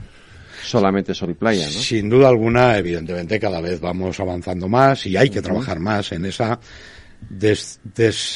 solamente 0.65 1.15
sol 1.15 1.31
y 1.31 1.35
playa, 1.35 1.67
¿no? 1.67 1.73
Sin 1.73 2.09
duda 2.09 2.29
alguna, 2.29 2.79
evidentemente, 2.79 3.39
cada 3.39 3.61
vez 3.61 3.79
vamos 3.81 4.19
avanzando 4.19 4.67
más 4.67 5.05
y 5.07 5.17
hay 5.17 5.29
que 5.29 5.43
trabajar 5.43 5.79
más 5.79 6.11
en 6.13 6.25
esa 6.25 6.59
des, 7.29 7.81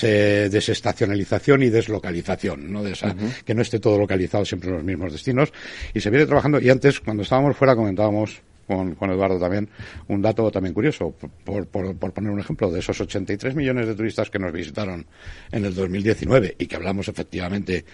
eh, 0.02 0.48
desestacionalización 0.52 1.62
y 1.62 1.70
deslocalización, 1.70 2.70
¿no? 2.70 2.82
De 2.82 2.92
esa, 2.92 3.16
que 3.44 3.54
no 3.54 3.62
esté 3.62 3.80
todo 3.80 3.98
localizado 3.98 4.44
siempre 4.44 4.68
en 4.68 4.76
los 4.76 4.84
mismos 4.84 5.12
destinos. 5.12 5.52
Y 5.94 6.00
se 6.00 6.10
viene 6.10 6.26
trabajando, 6.26 6.60
y 6.60 6.68
antes, 6.68 7.00
cuando 7.00 7.22
estábamos 7.22 7.56
fuera, 7.56 7.74
comentábamos 7.74 8.42
con, 8.70 9.10
Eduardo 9.10 9.38
también 9.38 9.68
un 10.08 10.22
dato 10.22 10.50
también 10.50 10.72
curioso, 10.72 11.14
por, 11.44 11.66
poner 11.66 12.30
un 12.30 12.38
ejemplo, 12.38 12.70
de 12.70 12.78
esos 12.78 13.00
83 13.00 13.54
millones 13.54 13.88
de 13.88 13.94
turistas 13.94 14.30
que 14.30 14.38
nos 14.38 14.52
visitaron 14.52 15.06
en 15.50 15.64
el 15.64 15.74
2019 15.74 16.56
y 16.58 16.66
que 16.66 16.76
hablamos 16.76 17.08
efectivamente 17.08 17.84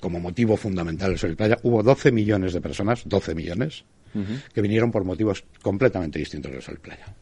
como 0.00 0.18
motivo 0.18 0.56
fundamental 0.56 1.10
del 1.10 1.18
sol 1.18 1.32
y 1.32 1.34
playa, 1.34 1.58
hubo 1.62 1.82
12 1.82 2.10
millones 2.10 2.54
de 2.54 2.60
personas, 2.60 3.02
12 3.04 3.34
millones, 3.34 3.84
que 4.54 4.60
vinieron 4.60 4.90
por 4.90 5.04
motivos 5.04 5.44
completamente 5.62 6.18
distintos 6.18 6.52
del 6.52 6.62
sol 6.62 6.76
y 6.78 6.80
playa. 6.80 7.14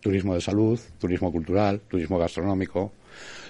Turismo 0.00 0.34
de 0.34 0.40
salud, 0.40 0.78
turismo 0.98 1.32
cultural, 1.32 1.80
turismo 1.88 2.18
gastronómico, 2.18 2.92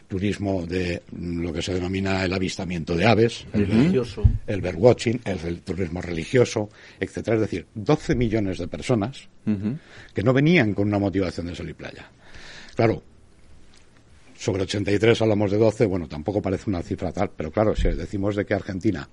turismo 0.09 0.64
de 0.66 1.03
lo 1.19 1.53
que 1.53 1.62
se 1.62 1.75
denomina 1.75 2.25
el 2.25 2.33
avistamiento 2.33 2.95
de 2.95 3.07
aves, 3.07 3.47
el, 3.53 3.66
religioso, 3.66 4.23
el 4.47 4.61
birdwatching, 4.61 5.21
el, 5.25 5.61
turismo 5.62 6.01
religioso, 6.01 6.69
etcétera. 7.01 7.37
Es 7.37 7.42
decir, 7.42 7.66
12 7.75 8.14
millones 8.14 8.59
de 8.59 8.69
personas 8.69 9.29
que 10.12 10.23
no 10.23 10.33
venían 10.33 10.75
con 10.75 10.88
una 10.88 10.99
motivación 10.99 11.47
de 11.47 11.55
sol 11.55 11.71
y 11.71 11.75
playa. 11.75 12.11
Claro, 12.75 13.03
sobre 14.37 14.62
83 14.62 15.23
hablamos 15.23 15.51
de 15.51 15.59
12, 15.59 15.87
bueno, 15.87 16.09
tampoco 16.09 16.42
parece 16.42 16.69
una 16.69 16.83
cifra 16.83 17.12
tal, 17.12 17.31
pero 17.37 17.51
claro, 17.51 17.75
si 17.75 17.88
decimos 17.88 18.37
de 18.37 18.45
que 18.45 18.55
Argentina 18.55 19.09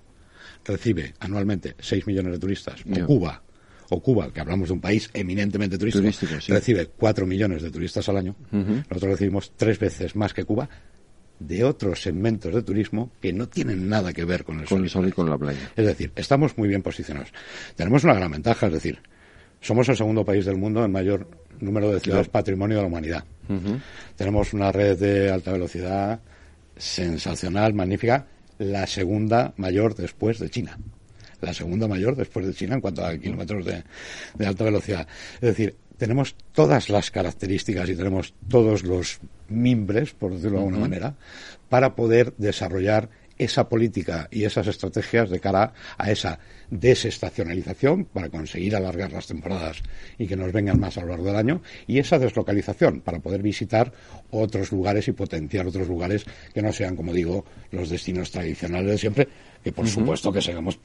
recibe 0.65 1.13
anualmente 1.19 1.75
6 1.79 2.07
millones 2.07 2.33
de 2.33 2.39
turistas, 2.39 2.81
o 2.81 3.05
Cuba, 3.05 3.41
o 3.89 4.01
Cuba, 4.01 4.31
que 4.31 4.39
hablamos 4.39 4.69
de 4.69 4.73
un 4.73 4.81
país 4.81 5.09
eminentemente 5.13 5.77
turístico, 5.77 6.07
recibe 6.47 6.87
4 6.87 7.25
millones 7.25 7.61
de 7.61 7.71
turistas 7.71 8.07
al 8.09 8.17
año, 8.17 8.35
nosotros 8.51 9.11
recibimos 9.11 9.53
tres 9.55 9.79
veces 9.79 10.15
más 10.15 10.33
que 10.33 10.43
Cuba 10.43 10.69
de 11.39 11.63
otros 11.63 12.01
segmentos 12.01 12.53
de 12.53 12.61
turismo 12.61 13.11
que 13.21 13.33
no 13.33 13.47
tienen 13.47 13.89
nada 13.89 14.13
que 14.13 14.23
ver 14.23 14.43
con 14.43 14.59
el, 14.59 14.67
sol, 14.67 15.07
y 15.07 15.11
con 15.11 15.29
la 15.29 15.37
playa. 15.37 15.71
Es 15.75 15.85
decir, 15.85 16.11
estamos 16.15 16.57
muy 16.57 16.67
bien 16.67 16.81
posicionados. 16.81 17.33
Tenemos 17.75 18.03
una 18.03 18.13
gran 18.13 18.31
ventaja, 18.31 18.67
es 18.67 18.73
decir, 18.73 18.99
somos 19.59 19.87
el 19.89 19.97
segundo 19.97 20.23
país 20.23 20.45
del 20.45 20.57
mundo 20.57 20.83
en 20.85 20.91
mayor 20.91 21.27
número 21.59 21.91
de 21.91 21.99
ciudades 21.99 22.29
patrimonio 22.29 22.77
de 22.77 22.83
la 22.83 22.87
humanidad. 22.87 23.25
Tenemos 24.15 24.53
una 24.53 24.71
red 24.71 24.97
de 24.97 25.31
alta 25.31 25.51
velocidad 25.51 26.19
sensacional, 26.77 27.73
magnífica, 27.73 28.27
la 28.57 28.87
segunda 28.87 29.53
mayor 29.57 29.95
después 29.95 30.39
de 30.39 30.49
China 30.49 30.77
la 31.43 31.53
segunda 31.53 31.87
mayor 31.87 32.15
después 32.15 32.45
de 32.45 32.53
China 32.53 32.75
en 32.75 32.81
cuanto 32.81 33.05
a 33.05 33.17
kilómetros 33.17 33.65
de, 33.65 33.83
alta 34.45 34.63
velocidad. 34.63 35.07
Es 35.35 35.41
decir, 35.41 35.75
tenemos 35.97 36.35
todas 36.51 36.89
las 36.89 37.11
características 37.11 37.89
y 37.89 37.95
tenemos 37.95 38.33
todos 38.49 38.83
los 38.83 39.19
mimbres, 39.47 40.13
por 40.13 40.33
decirlo 40.33 40.57
de 40.57 40.65
alguna 40.65 40.79
manera, 40.79 41.15
para 41.69 41.95
poder 41.95 42.33
desarrollar 42.37 43.09
esa 43.37 43.67
política 43.67 44.27
y 44.31 44.43
esas 44.43 44.67
estrategias 44.67 45.29
de 45.29 45.39
cara 45.39 45.73
a 45.97 46.11
esa 46.11 46.39
desestacionalización 46.79 48.05
para 48.05 48.29
conseguir 48.29 48.75
alargar 48.75 49.11
las 49.11 49.27
temporadas 49.27 49.81
y 50.17 50.27
que 50.27 50.35
nos 50.35 50.51
vengan 50.51 50.79
más 50.79 50.97
a 50.97 51.01
lo 51.01 51.07
largo 51.07 51.25
del 51.25 51.35
año 51.35 51.61
y 51.87 51.99
esa 51.99 52.19
deslocalización 52.19 53.01
para 53.01 53.19
poder 53.19 53.41
visitar 53.41 53.91
otros 54.31 54.71
lugares 54.71 55.07
y 55.07 55.11
potenciar 55.11 55.67
otros 55.67 55.87
lugares 55.87 56.25
que 56.53 56.61
no 56.61 56.73
sean, 56.73 56.95
como 56.95 57.13
digo, 57.13 57.45
los 57.71 57.89
destinos 57.89 58.31
tradicionales 58.31 58.91
de 58.91 58.97
siempre, 58.97 59.27
que 59.63 59.71
por 59.71 59.87
supuesto 59.87 60.31
que 60.31 60.39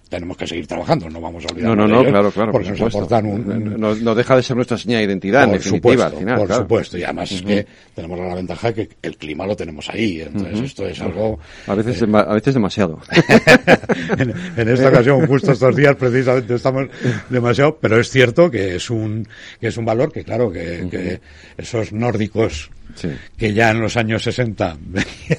tenemos 0.09 0.37
que 0.37 0.47
seguir 0.47 0.67
trabajando, 0.67 1.11
no 1.11 1.21
vamos 1.21 1.45
a 1.45 1.53
olvidar. 1.53 1.77
No, 1.77 1.87
no, 1.87 1.89
no, 1.89 2.05
claro, 2.09 2.31
claro. 2.31 2.53
Porque 2.53 2.71
nos 2.71 2.81
aportan 2.83 3.27
un, 3.27 3.77
no, 3.79 4.15
deja 4.15 4.37
de 4.37 4.43
ser 4.43 4.57
nuestra 4.57 4.79
señal 4.79 4.99
de 4.99 5.05
identidad, 5.05 5.45
en 5.45 5.53
definitiva, 5.53 6.11
supuesto, 6.11 6.37
Por 6.37 6.53
supuesto, 6.55 6.99
y 6.99 7.03
además 7.03 7.33
es 7.33 7.43
que 7.43 7.67
tenemos 7.95 8.19
la 8.19 8.35
ventaja 8.35 8.71
de 8.71 8.87
que 8.87 8.97
el 9.03 9.17
clima 9.17 9.47
lo 9.47 9.57
tenemos 9.57 9.89
ahí, 9.89 10.21
entonces 10.21 10.61
esto 10.61 10.87
es 10.87 11.01
algo... 11.01 11.39
A 11.67 11.75
veces, 11.75 12.03
eh, 12.03 12.07
a 12.13 12.35
veces 12.35 12.55
demasiado. 12.55 13.01
en, 14.57 14.69
esta 14.69 14.89
ocasión, 14.89 15.27
justo 15.27 15.53
estos 15.53 15.75
precisamente 15.99 16.55
estamos 16.55 16.89
demasiado, 17.29 17.79
pero 17.81 17.99
es 17.99 18.11
cierto 18.11 18.51
que 18.51 18.77
es 18.77 18.91
un, 18.91 19.27
que 19.61 19.69
es 19.69 19.77
un 19.77 19.85
valor 19.85 20.13
que 20.13 20.25
claro, 20.25 20.51
que, 20.51 20.89
que 20.91 21.21
esos 21.57 21.93
nórdicos 21.93 22.71
que 23.37 23.53
ya 23.53 23.71
en 23.71 23.81
los 23.81 23.97
años 23.97 24.23
60 24.23 24.79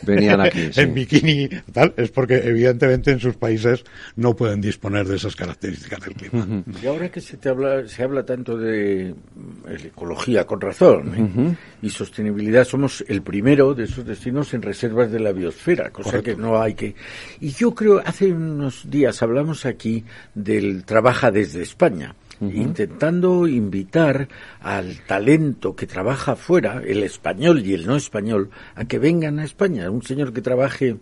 venían 0.04 0.42
aquí 0.42 0.70
en 0.76 0.94
bikini 0.94 1.50
tal 1.72 1.94
es 1.98 2.10
porque 2.12 2.38
evidentemente 2.38 3.12
en 3.12 3.20
sus 3.20 3.36
países 3.36 3.84
no 4.16 4.36
pueden 4.36 4.62
disponer 4.62 5.08
de 5.08 5.16
esas 5.18 5.36
características 5.36 6.00
del 6.02 6.14
clima. 6.14 6.64
Y 6.82 6.88
ahora 6.88 7.10
que 7.10 7.22
se 7.22 7.38
te 7.38 7.50
habla 7.50 7.88
se 7.88 8.04
habla 8.04 8.26
tanto 8.26 8.58
de 8.58 9.14
mm, 9.14 9.86
ecología 9.88 10.46
con 10.46 10.62
razón 10.62 11.14
¿eh? 11.16 11.56
y 11.82 11.90
sostenibilidad 11.90 12.66
somos 12.66 13.04
el 13.08 13.22
primero 13.22 13.74
de 13.74 13.86
esos 13.86 14.06
destinos 14.06 14.54
en 14.54 14.62
reservas 14.62 15.12
de 15.12 15.20
la 15.20 15.32
biosfera 15.32 15.90
cosa 15.90 16.22
que 16.22 16.36
no 16.36 16.62
hay 16.62 16.74
que. 16.74 16.96
Y 17.40 17.52
yo 17.52 17.74
creo 17.74 18.02
hace 18.06 18.32
unos 18.32 18.90
días 18.90 19.22
hablamos 19.22 19.66
aquí 19.66 20.04
del 20.34 20.84
trabaja 20.86 21.32
desde 21.32 21.62
España 21.62 22.16
intentando 22.42 23.48
invitar 23.48 24.30
al 24.62 25.00
talento 25.06 25.76
que 25.76 25.88
trabaja 25.88 26.36
fuera, 26.36 26.82
el 26.86 27.04
español 27.04 27.66
y 27.66 27.74
el 27.74 27.86
no 27.86 27.96
español, 27.96 28.50
a 28.76 28.86
que 28.86 29.00
vengan 29.00 29.40
a 29.40 29.44
España. 29.44 29.90
Un 29.90 30.04
señor 30.04 30.34
que 30.34 30.42
trabaje 30.42 30.98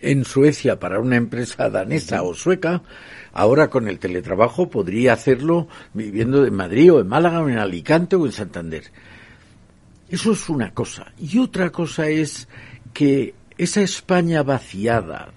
en 0.00 0.24
Suecia 0.24 0.78
para 0.78 1.00
una 1.00 1.16
empresa 1.16 1.70
danesa 1.70 2.22
o 2.22 2.34
sueca, 2.34 2.82
ahora 3.32 3.68
con 3.68 3.88
el 3.88 3.98
teletrabajo 3.98 4.68
podría 4.68 5.12
hacerlo 5.12 5.68
viviendo 5.94 6.44
en 6.44 6.54
Madrid 6.54 6.92
o 6.92 7.00
en 7.00 7.08
Málaga 7.08 7.40
o 7.40 7.48
en 7.48 7.58
Alicante 7.58 8.16
o 8.16 8.26
en 8.26 8.32
Santander. 8.32 8.84
Eso 10.08 10.32
es 10.32 10.48
una 10.48 10.74
cosa. 10.74 11.12
Y 11.18 11.38
otra 11.38 11.70
cosa 11.70 12.08
es 12.08 12.48
que 12.92 13.34
esa 13.56 13.80
España 13.80 14.42
vaciada 14.42 15.30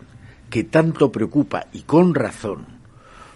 que 0.50 0.64
tanto 0.64 1.12
preocupa 1.12 1.68
y 1.74 1.82
con 1.82 2.14
razón 2.14 2.75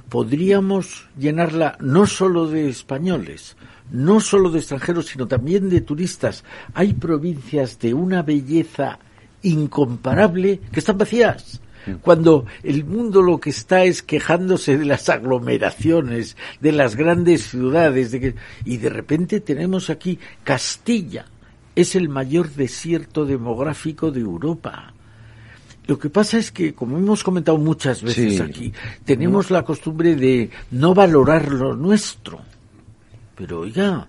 podríamos 0.09 1.07
llenarla 1.17 1.77
no 1.79 2.05
solo 2.07 2.47
de 2.47 2.69
españoles, 2.69 3.55
no 3.91 4.19
solo 4.19 4.49
de 4.49 4.59
extranjeros, 4.59 5.07
sino 5.07 5.27
también 5.27 5.69
de 5.69 5.81
turistas. 5.81 6.43
Hay 6.73 6.93
provincias 6.93 7.79
de 7.79 7.93
una 7.93 8.21
belleza 8.21 8.99
incomparable 9.41 10.59
que 10.71 10.79
están 10.79 10.97
vacías. 10.97 11.61
Cuando 12.01 12.45
el 12.61 12.83
mundo 12.83 13.21
lo 13.21 13.39
que 13.39 13.51
está 13.51 13.83
es 13.85 14.03
quejándose 14.03 14.77
de 14.77 14.85
las 14.85 15.07
aglomeraciones, 15.09 16.35
de 16.59 16.71
las 16.71 16.95
grandes 16.95 17.49
ciudades, 17.49 18.11
de 18.11 18.19
que, 18.19 18.35
y 18.65 18.77
de 18.77 18.89
repente 18.89 19.39
tenemos 19.39 19.89
aquí 19.89 20.19
Castilla, 20.43 21.25
es 21.75 21.95
el 21.95 22.09
mayor 22.09 22.51
desierto 22.51 23.25
demográfico 23.25 24.11
de 24.11 24.19
Europa. 24.19 24.93
Lo 25.87 25.97
que 25.97 26.09
pasa 26.09 26.37
es 26.37 26.51
que, 26.51 26.73
como 26.73 26.97
hemos 26.97 27.23
comentado 27.23 27.57
muchas 27.57 28.03
veces 28.03 28.39
aquí, 28.41 28.71
tenemos 29.05 29.49
la 29.49 29.63
costumbre 29.63 30.15
de 30.15 30.49
no 30.71 30.93
valorar 30.93 31.51
lo 31.51 31.75
nuestro. 31.75 32.39
Pero 33.35 33.61
oiga, 33.61 34.07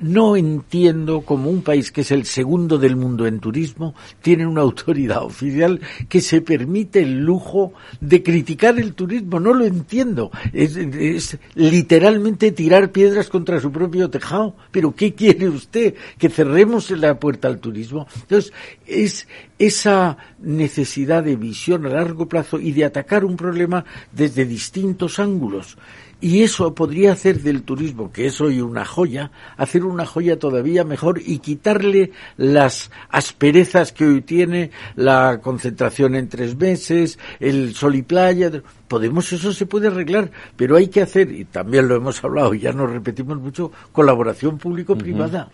no 0.00 0.36
entiendo 0.36 1.22
cómo 1.22 1.50
un 1.50 1.62
país 1.62 1.92
que 1.92 2.02
es 2.02 2.10
el 2.10 2.24
segundo 2.24 2.78
del 2.78 2.96
mundo 2.96 3.26
en 3.26 3.40
turismo 3.40 3.94
tiene 4.22 4.46
una 4.46 4.60
autoridad 4.62 5.22
oficial 5.22 5.80
que 6.08 6.20
se 6.20 6.40
permite 6.40 7.00
el 7.00 7.20
lujo 7.20 7.72
de 8.00 8.22
criticar 8.22 8.78
el 8.78 8.94
turismo. 8.94 9.40
No 9.40 9.54
lo 9.54 9.64
entiendo. 9.64 10.30
Es, 10.52 11.38
literalmente 11.54 12.52
tirar 12.52 12.90
piedras 12.90 13.28
contra 13.28 13.60
su 13.60 13.70
propio 13.70 14.10
tejado. 14.10 14.56
Pero 14.70 14.94
¿qué 14.94 15.14
quiere 15.14 15.48
usted? 15.48 15.94
Que 16.18 16.28
cerremos 16.28 16.90
la 16.90 17.18
puerta 17.18 17.48
al 17.48 17.58
turismo. 17.58 18.06
Entonces, 18.22 18.52
es 18.86 19.26
esa 19.58 20.16
necesidad 20.40 21.22
de 21.22 21.36
visión 21.36 21.86
a 21.86 21.90
largo 21.90 22.28
plazo 22.28 22.58
y 22.58 22.72
de 22.72 22.84
atacar 22.84 23.24
un 23.24 23.36
problema 23.36 23.84
desde 24.12 24.44
distintos 24.44 25.18
ángulos. 25.18 25.76
Y 26.24 26.42
eso 26.42 26.74
podría 26.74 27.12
hacer 27.12 27.42
del 27.42 27.64
turismo, 27.64 28.10
que 28.10 28.24
es 28.24 28.40
hoy 28.40 28.62
una 28.62 28.86
joya, 28.86 29.30
hacer 29.58 29.84
una 29.84 30.06
joya 30.06 30.38
todavía 30.38 30.82
mejor 30.82 31.20
y 31.22 31.38
quitarle 31.40 32.12
las 32.38 32.90
asperezas 33.10 33.92
que 33.92 34.06
hoy 34.06 34.22
tiene 34.22 34.70
la 34.96 35.42
concentración 35.42 36.14
en 36.14 36.30
tres 36.30 36.56
meses, 36.56 37.18
el 37.40 37.74
sol 37.74 37.96
y 37.96 38.00
playa. 38.00 38.50
Podemos, 38.88 39.30
eso 39.34 39.52
se 39.52 39.66
puede 39.66 39.88
arreglar, 39.88 40.30
pero 40.56 40.76
hay 40.76 40.88
que 40.88 41.02
hacer, 41.02 41.30
y 41.30 41.44
también 41.44 41.88
lo 41.88 41.96
hemos 41.96 42.24
hablado, 42.24 42.54
y 42.54 42.60
ya 42.60 42.72
nos 42.72 42.90
repetimos 42.90 43.38
mucho, 43.38 43.70
colaboración 43.92 44.56
público-privada. 44.56 45.50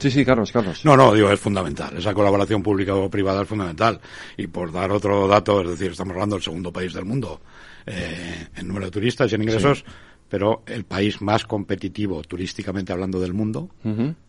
Sí, 0.00 0.10
sí, 0.10 0.24
Carlos, 0.24 0.50
Carlos. 0.50 0.84
No, 0.84 0.96
no, 0.96 1.14
digo, 1.14 1.30
es 1.30 1.38
fundamental. 1.38 1.96
Esa 1.96 2.12
colaboración 2.12 2.64
pública 2.64 2.96
o 2.96 3.08
privada 3.08 3.42
es 3.42 3.48
fundamental. 3.48 4.00
Y 4.36 4.48
por 4.48 4.72
dar 4.72 4.90
otro 4.90 5.28
dato, 5.28 5.60
es 5.62 5.68
decir, 5.68 5.92
estamos 5.92 6.14
hablando 6.14 6.34
del 6.34 6.42
segundo 6.42 6.72
país 6.72 6.92
del 6.92 7.04
mundo 7.04 7.40
eh, 7.86 8.48
en 8.56 8.66
número 8.66 8.86
de 8.86 8.92
turistas 8.92 9.30
y 9.30 9.34
en 9.36 9.42
ingresos, 9.42 9.84
pero 10.28 10.62
el 10.66 10.84
país 10.84 11.22
más 11.22 11.44
competitivo 11.44 12.22
turísticamente 12.22 12.92
hablando 12.92 13.20
del 13.20 13.32
mundo, 13.32 13.70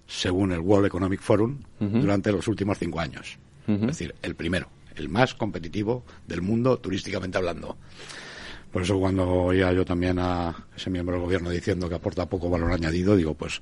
según 0.05 0.51
el 0.51 0.59
World 0.59 0.85
Economic 0.87 1.21
Forum, 1.21 1.57
durante 1.79 2.31
los 2.31 2.47
últimos 2.47 2.77
cinco 2.77 2.99
años. 2.99 3.37
Es 3.67 3.81
decir, 3.81 4.15
el 4.21 4.35
primero, 4.35 4.69
el 4.95 5.09
más 5.09 5.33
competitivo 5.33 6.03
del 6.27 6.41
mundo 6.41 6.77
turísticamente 6.77 7.37
hablando. 7.37 7.77
Por 8.71 8.83
eso 8.83 8.99
cuando 8.99 9.27
oía 9.27 9.71
yo 9.71 9.83
también 9.85 10.19
a 10.19 10.53
ese 10.75 10.89
miembro 10.89 11.15
del 11.15 11.23
gobierno 11.23 11.49
diciendo 11.49 11.89
que 11.89 11.95
aporta 11.95 12.29
poco 12.29 12.49
valor 12.49 12.71
añadido, 12.73 13.15
digo, 13.15 13.33
pues 13.33 13.61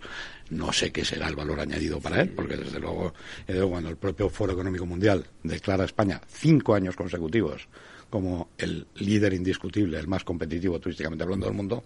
no 0.49 0.73
sé 0.73 0.91
qué 0.91 1.05
será 1.05 1.27
el 1.27 1.35
valor 1.35 1.59
añadido 1.59 2.01
para 2.01 2.21
él, 2.21 2.29
porque 2.31 2.57
desde 2.57 2.79
luego, 2.79 3.13
cuando 3.69 3.89
el 3.89 3.97
propio 3.97 4.29
Foro 4.29 4.53
Económico 4.53 4.85
Mundial 4.85 5.25
declara 5.43 5.83
a 5.83 5.85
España 5.85 6.19
cinco 6.27 6.73
años 6.73 6.95
consecutivos 6.95 7.67
como 8.09 8.49
el 8.57 8.87
líder 8.95 9.33
indiscutible, 9.33 9.99
el 9.99 10.07
más 10.07 10.23
competitivo 10.23 10.79
turísticamente 10.79 11.23
hablando 11.23 11.47
del 11.47 11.55
mundo, 11.55 11.83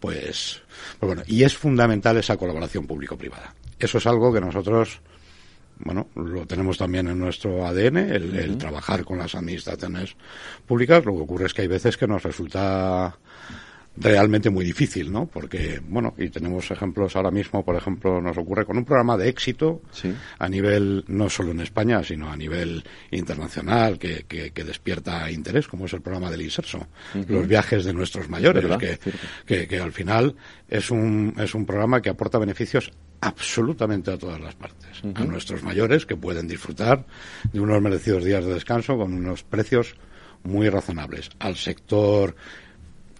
pues, 0.00 0.62
pues 0.98 1.06
bueno, 1.06 1.22
y 1.26 1.44
es 1.44 1.56
fundamental 1.56 2.16
esa 2.16 2.36
colaboración 2.36 2.86
público-privada. 2.86 3.54
Eso 3.78 3.98
es 3.98 4.06
algo 4.06 4.32
que 4.32 4.40
nosotros, 4.40 5.00
bueno, 5.78 6.08
lo 6.14 6.46
tenemos 6.46 6.78
también 6.78 7.08
en 7.08 7.18
nuestro 7.18 7.66
ADN, 7.66 7.96
el 7.96 8.58
trabajar 8.58 9.04
con 9.04 9.18
las 9.18 9.34
administraciones 9.34 10.16
públicas. 10.66 11.04
Lo 11.04 11.14
que 11.14 11.22
ocurre 11.22 11.46
es 11.46 11.54
que 11.54 11.62
hay 11.62 11.68
veces 11.68 11.96
que 11.96 12.06
nos 12.06 12.22
resulta 12.22 13.16
realmente 13.96 14.50
muy 14.50 14.64
difícil, 14.64 15.12
¿no? 15.12 15.26
Porque, 15.26 15.80
bueno, 15.86 16.14
y 16.18 16.28
tenemos 16.28 16.70
ejemplos 16.70 17.14
ahora 17.14 17.30
mismo, 17.30 17.64
por 17.64 17.76
ejemplo, 17.76 18.20
nos 18.20 18.36
ocurre 18.36 18.64
con 18.64 18.76
un 18.76 18.84
programa 18.84 19.16
de 19.16 19.28
éxito 19.28 19.82
a 20.38 20.48
nivel, 20.48 21.04
no 21.08 21.30
solo 21.30 21.52
en 21.52 21.60
España, 21.60 22.02
sino 22.02 22.30
a 22.30 22.36
nivel 22.36 22.82
internacional, 23.10 23.98
que, 23.98 24.24
que, 24.26 24.64
despierta 24.64 25.30
interés, 25.30 25.68
como 25.68 25.86
es 25.86 25.92
el 25.92 26.00
programa 26.00 26.30
del 26.30 26.42
Inserso, 26.42 26.86
los 27.28 27.46
viajes 27.46 27.84
de 27.84 27.92
nuestros 27.92 28.28
mayores, 28.28 28.64
que, 29.46 29.66
que, 29.68 29.78
al 29.78 29.92
final 29.92 30.34
es 30.68 30.90
un, 30.90 31.34
es 31.38 31.54
un 31.54 31.64
programa 31.64 32.00
que 32.00 32.10
aporta 32.10 32.38
beneficios 32.38 32.90
absolutamente 33.20 34.10
a 34.10 34.18
todas 34.18 34.40
las 34.40 34.54
partes. 34.54 35.02
A 35.14 35.24
nuestros 35.24 35.62
mayores, 35.62 36.04
que 36.04 36.16
pueden 36.16 36.48
disfrutar 36.48 37.06
de 37.52 37.60
unos 37.60 37.80
merecidos 37.80 38.24
días 38.24 38.44
de 38.44 38.54
descanso 38.54 38.96
con 38.96 39.14
unos 39.14 39.44
precios 39.44 39.94
muy 40.42 40.68
razonables. 40.68 41.30
Al 41.38 41.56
sector 41.56 42.36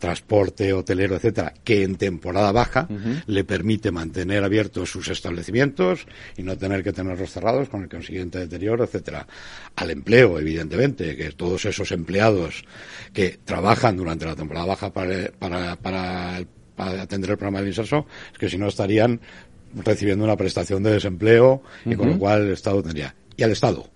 transporte 0.05 0.71
hotelero, 0.75 1.17
etcétera, 1.17 1.55
que 1.65 1.83
en 1.83 1.97
temporada 1.97 2.53
baja 2.53 2.87
le 3.27 3.43
permite 3.43 3.91
mantener 3.91 4.45
abiertos 4.45 4.91
sus 4.91 5.09
establecimientos 5.09 6.07
y 6.37 6.43
no 6.43 6.59
tener 6.59 6.85
que 6.85 6.93
tenerlos 6.93 7.31
cerrados 7.33 7.71
con 7.71 7.85
el 7.85 7.89
consiguiente 7.89 8.39
deterioro, 8.39 8.85
etcétera. 8.85 9.27
Al 9.77 9.91
empleo, 9.91 10.39
evidentemente, 10.39 11.17
que 11.17 11.31
todos 11.31 11.65
esos 11.65 11.91
empleados 11.91 12.65
que 13.15 13.39
trabajan 13.43 13.97
durante 13.97 14.27
la 14.27 14.37
temporada 14.37 14.67
baja 14.67 14.93
para, 14.93 15.33
para, 15.39 15.77
para, 15.77 16.45
atender 17.01 17.31
el 17.31 17.39
programa 17.39 17.63
de 17.63 17.69
inserso, 17.69 18.07
es 18.31 18.39
que 18.39 18.51
si 18.51 18.59
no 18.59 18.69
estarían 18.69 19.23
recibiendo 19.75 20.23
una 20.23 20.37
prestación 20.37 20.83
de 20.83 20.93
desempleo 20.93 21.63
y 21.87 21.95
con 21.95 22.11
lo 22.11 22.19
cual 22.19 22.43
el 22.43 22.53
Estado 22.53 22.83
tendría. 22.83 23.15
Y 23.39 23.43
al 23.43 23.53
Estado. 23.53 23.89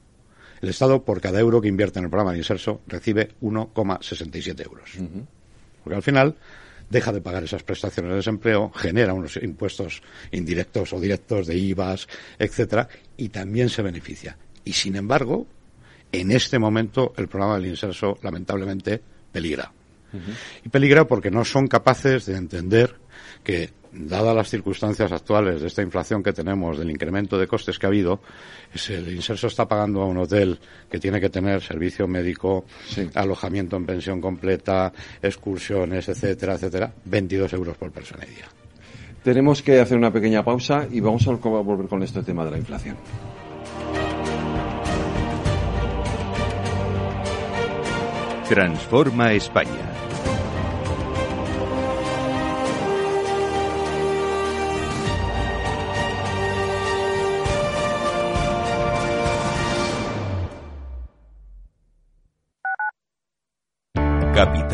El 0.63 0.71
Estado, 0.71 1.05
por 1.05 1.21
cada 1.21 1.39
euro 1.39 1.61
que 1.61 1.69
invierte 1.69 1.99
en 1.99 2.07
el 2.07 2.11
programa 2.11 2.33
de 2.33 2.39
inserso, 2.39 2.81
recibe 2.87 3.29
1,67 3.43 4.65
euros. 4.65 4.91
Porque 5.89 5.97
al 5.97 6.03
final 6.03 6.37
deja 6.91 7.13
de 7.13 7.23
pagar 7.23 7.43
esas 7.45 7.63
prestaciones 7.63 8.11
de 8.11 8.17
desempleo, 8.17 8.71
genera 8.77 9.15
unos 9.15 9.39
impuestos 9.39 10.03
indirectos 10.33 10.93
o 10.93 11.01
directos 11.01 11.47
de 11.47 11.57
IVAs, 11.57 12.09
etcétera, 12.39 12.91
y 13.17 13.31
también 13.31 13.71
se 13.71 13.81
beneficia. 13.81 14.37
Y 14.67 14.75
sin 14.75 14.97
embargo, 14.97 15.47
en 16.13 16.31
este 16.31 16.59
momento 16.59 17.15
el 17.17 17.27
programa 17.27 17.57
del 17.57 17.71
inserso 17.71 18.19
lamentablemente 18.21 19.01
peligra. 19.33 19.73
Y 20.63 20.69
peligra 20.69 21.07
porque 21.07 21.31
no 21.31 21.43
son 21.47 21.69
capaces 21.69 22.27
de 22.27 22.37
entender 22.37 22.95
que 23.43 23.71
dadas 23.93 24.35
las 24.35 24.49
circunstancias 24.49 25.11
actuales 25.13 25.61
de 25.61 25.67
esta 25.67 25.83
inflación 25.83 26.23
que 26.23 26.33
tenemos, 26.33 26.79
del 26.79 26.91
incremento 26.91 27.39
de 27.39 27.47
costes 27.47 27.79
que 27.79 27.87
ha 27.87 27.89
habido, 27.89 28.21
es 28.73 28.91
el 28.91 29.15
inserso 29.15 29.47
está 29.47 29.67
pagando 29.67 30.03
a 30.03 30.07
un 30.07 30.19
hotel 30.19 30.59
que 30.91 30.99
tiene 30.99 31.21
que 31.21 31.31
tener 31.31 31.63
servicio 31.63 32.07
médico, 32.07 32.65
alojamiento 33.15 33.77
en 33.77 33.87
pensión 33.87 34.21
completa, 34.21 34.93
excursiones, 35.23 36.09
etcétera, 36.09 36.55
etcétera, 36.55 36.93
22 37.05 37.53
euros 37.53 37.77
por 37.77 37.91
persona 37.91 38.25
y 38.25 38.35
día. 38.35 38.49
Tenemos 39.23 39.63
que 39.63 39.81
hacer 39.81 39.99
una 39.99 40.13
pequeña 40.13 40.45
pausa 40.45 40.87
y 40.91 41.01
vamos 41.01 41.27
a 41.27 41.33
volver 41.33 41.89
con 41.89 42.03
este 42.03 42.23
tema 42.23 42.45
de 42.45 42.51
la 42.53 42.59
inflación. 42.59 42.97
Transforma 48.49 49.35
España. 49.35 49.98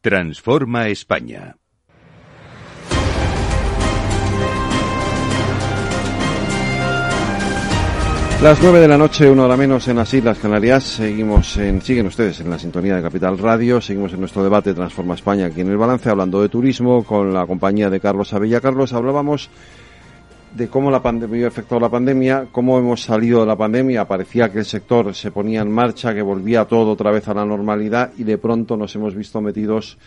Transforma 0.00 0.86
España. 0.86 1.56
Las 8.40 8.62
nueve 8.62 8.78
de 8.78 8.86
la 8.86 8.96
noche, 8.96 9.28
una 9.28 9.46
hora 9.46 9.56
menos 9.56 9.88
en 9.88 9.96
las 9.96 10.14
Islas 10.14 10.38
Canarias. 10.38 10.84
Seguimos 10.84 11.56
en, 11.56 11.82
siguen 11.82 12.06
ustedes 12.06 12.38
en 12.38 12.48
la 12.48 12.60
sintonía 12.60 12.94
de 12.94 13.02
Capital 13.02 13.36
Radio. 13.38 13.80
Seguimos 13.80 14.12
en 14.12 14.20
nuestro 14.20 14.44
debate 14.44 14.72
Transforma 14.72 15.14
España 15.14 15.46
aquí 15.46 15.62
en 15.62 15.70
el 15.70 15.76
balance, 15.76 16.08
hablando 16.08 16.40
de 16.40 16.48
turismo 16.48 17.02
con 17.02 17.34
la 17.34 17.44
compañía 17.48 17.90
de 17.90 17.98
Carlos 17.98 18.32
Abella. 18.32 18.60
Carlos, 18.60 18.92
hablábamos 18.92 19.50
de 20.58 20.66
cómo 20.66 20.90
la 20.90 21.00
pandemia 21.00 21.46
afectó 21.46 21.78
la 21.78 21.88
pandemia, 21.88 22.48
cómo 22.50 22.78
hemos 22.78 23.02
salido 23.02 23.40
de 23.40 23.46
la 23.46 23.56
pandemia. 23.56 24.06
Parecía 24.06 24.50
que 24.50 24.58
el 24.58 24.64
sector 24.64 25.14
se 25.14 25.30
ponía 25.30 25.62
en 25.62 25.70
marcha, 25.70 26.12
que 26.12 26.20
volvía 26.20 26.64
todo 26.64 26.90
otra 26.90 27.12
vez 27.12 27.28
a 27.28 27.34
la 27.34 27.44
normalidad 27.44 28.10
y 28.18 28.24
de 28.24 28.38
pronto 28.38 28.76
nos 28.76 28.92
hemos 28.96 29.14
visto 29.14 29.40
metidos 29.40 29.98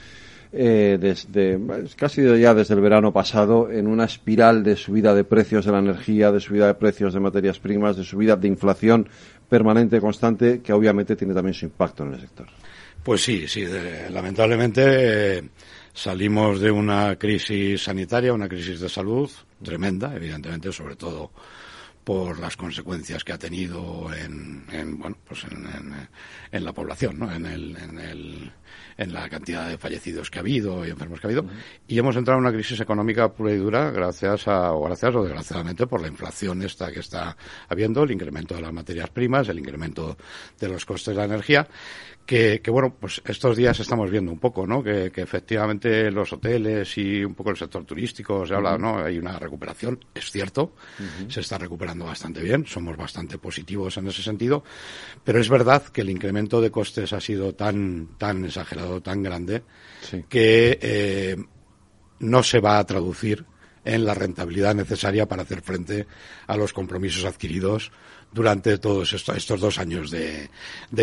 eh, 0.51 0.97
desde 0.99 1.57
casi 1.95 2.21
ya 2.37 2.53
desde 2.53 2.73
el 2.73 2.81
verano 2.81 3.13
pasado 3.13 3.71
en 3.71 3.87
una 3.87 4.03
espiral 4.03 4.61
de 4.61 4.75
subida 4.75 5.15
de 5.15 5.23
precios 5.23 5.63
de 5.63 5.71
la 5.71 5.79
energía, 5.79 6.33
de 6.33 6.41
subida 6.41 6.67
de 6.67 6.73
precios 6.73 7.13
de 7.13 7.21
materias 7.21 7.57
primas, 7.57 7.95
de 7.95 8.03
subida 8.03 8.35
de 8.35 8.49
inflación 8.49 9.07
permanente 9.47 10.01
constante 10.01 10.59
que 10.59 10.73
obviamente 10.73 11.15
tiene 11.15 11.33
también 11.33 11.53
su 11.53 11.63
impacto 11.63 12.03
en 12.03 12.13
el 12.13 12.19
sector. 12.19 12.47
Pues 13.01 13.23
sí, 13.23 13.47
sí, 13.47 13.65
lamentablemente 14.11 15.37
eh, 15.37 15.43
salimos 15.93 16.59
de 16.59 16.71
una 16.71 17.15
crisis 17.17 17.83
sanitaria, 17.83 18.33
una 18.33 18.49
crisis 18.49 18.79
de 18.79 18.89
salud 18.89 19.29
tremenda, 19.63 20.15
evidentemente, 20.15 20.71
sobre 20.71 20.95
todo 20.95 21.31
por 22.03 22.39
las 22.39 22.57
consecuencias 22.57 23.23
que 23.23 23.33
ha 23.33 23.37
tenido 23.37 24.11
en, 24.13 24.65
bueno 24.97 25.17
pues 25.27 25.45
en, 26.51 26.63
la 26.63 26.73
población 26.73 27.19
¿no? 27.19 27.31
en 27.31 27.45
el, 27.45 27.77
en 27.77 27.99
el 27.99 28.51
en 28.97 29.13
la 29.13 29.29
cantidad 29.29 29.67
de 29.67 29.77
fallecidos 29.77 30.29
que 30.29 30.39
ha 30.39 30.41
habido 30.41 30.85
y 30.85 30.89
enfermos 30.89 31.19
que 31.19 31.27
ha 31.27 31.29
habido 31.29 31.45
y 31.87 31.97
hemos 31.97 32.15
entrado 32.15 32.39
en 32.39 32.45
una 32.45 32.53
crisis 32.53 32.79
económica 32.79 33.31
pura 33.31 33.51
y 33.51 33.57
dura 33.57 33.91
gracias 33.91 34.47
a 34.47 34.73
o 34.73 34.83
gracias 34.83 35.15
o 35.15 35.23
desgraciadamente 35.23 35.87
por 35.87 36.01
la 36.01 36.07
inflación 36.07 36.61
esta 36.63 36.91
que 36.91 36.99
está 36.99 37.35
habiendo 37.69 38.03
el 38.03 38.11
incremento 38.11 38.55
de 38.55 38.61
las 38.61 38.73
materias 38.73 39.09
primas 39.09 39.49
el 39.49 39.59
incremento 39.59 40.17
de 40.59 40.69
los 40.69 40.85
costes 40.85 41.15
de 41.15 41.19
la 41.19 41.25
energía 41.25 41.67
que, 42.25 42.71
bueno, 42.71 42.95
pues 42.97 43.21
estos 43.25 43.57
días 43.57 43.77
estamos 43.79 44.09
viendo 44.09 44.31
un 44.31 44.39
poco, 44.39 44.65
¿no? 44.65 44.81
Que, 44.81 45.11
efectivamente 45.13 46.09
los 46.11 46.31
hoteles 46.31 46.97
y 46.97 47.25
un 47.25 47.35
poco 47.35 47.49
el 47.49 47.57
sector 47.57 47.83
turístico 47.83 48.45
se 48.45 48.55
habla, 48.55 48.77
¿no? 48.77 48.99
Hay 48.99 49.17
una 49.17 49.37
recuperación, 49.37 49.99
es 50.15 50.31
cierto, 50.31 50.73
se 51.27 51.41
está 51.41 51.57
recuperando 51.57 52.05
bastante 52.05 52.41
bien, 52.41 52.65
somos 52.65 52.95
bastante 52.95 53.37
positivos 53.37 53.97
en 53.97 54.07
ese 54.07 54.23
sentido, 54.23 54.63
pero 55.23 55.39
es 55.39 55.49
verdad 55.49 55.83
que 55.83 56.01
el 56.01 56.09
incremento 56.09 56.61
de 56.61 56.71
costes 56.71 57.11
ha 57.11 57.19
sido 57.19 57.53
tan, 57.53 58.07
tan 58.17 58.45
exagerado, 58.61 59.01
tan 59.01 59.23
grande, 59.23 59.63
que 60.29 60.79
eh, 60.81 61.37
no 62.19 62.43
se 62.43 62.59
va 62.59 62.79
a 62.79 62.85
traducir 62.85 63.45
en 63.83 64.05
la 64.05 64.13
rentabilidad 64.13 64.75
necesaria 64.75 65.27
para 65.27 65.43
hacer 65.43 65.61
frente 65.61 66.07
a 66.47 66.55
los 66.55 66.73
compromisos 66.73 67.25
adquiridos 67.25 67.91
durante 68.31 68.77
todos 68.77 69.11
estos, 69.13 69.59
dos 69.59 69.77
años 69.77 70.09
de, 70.09 70.49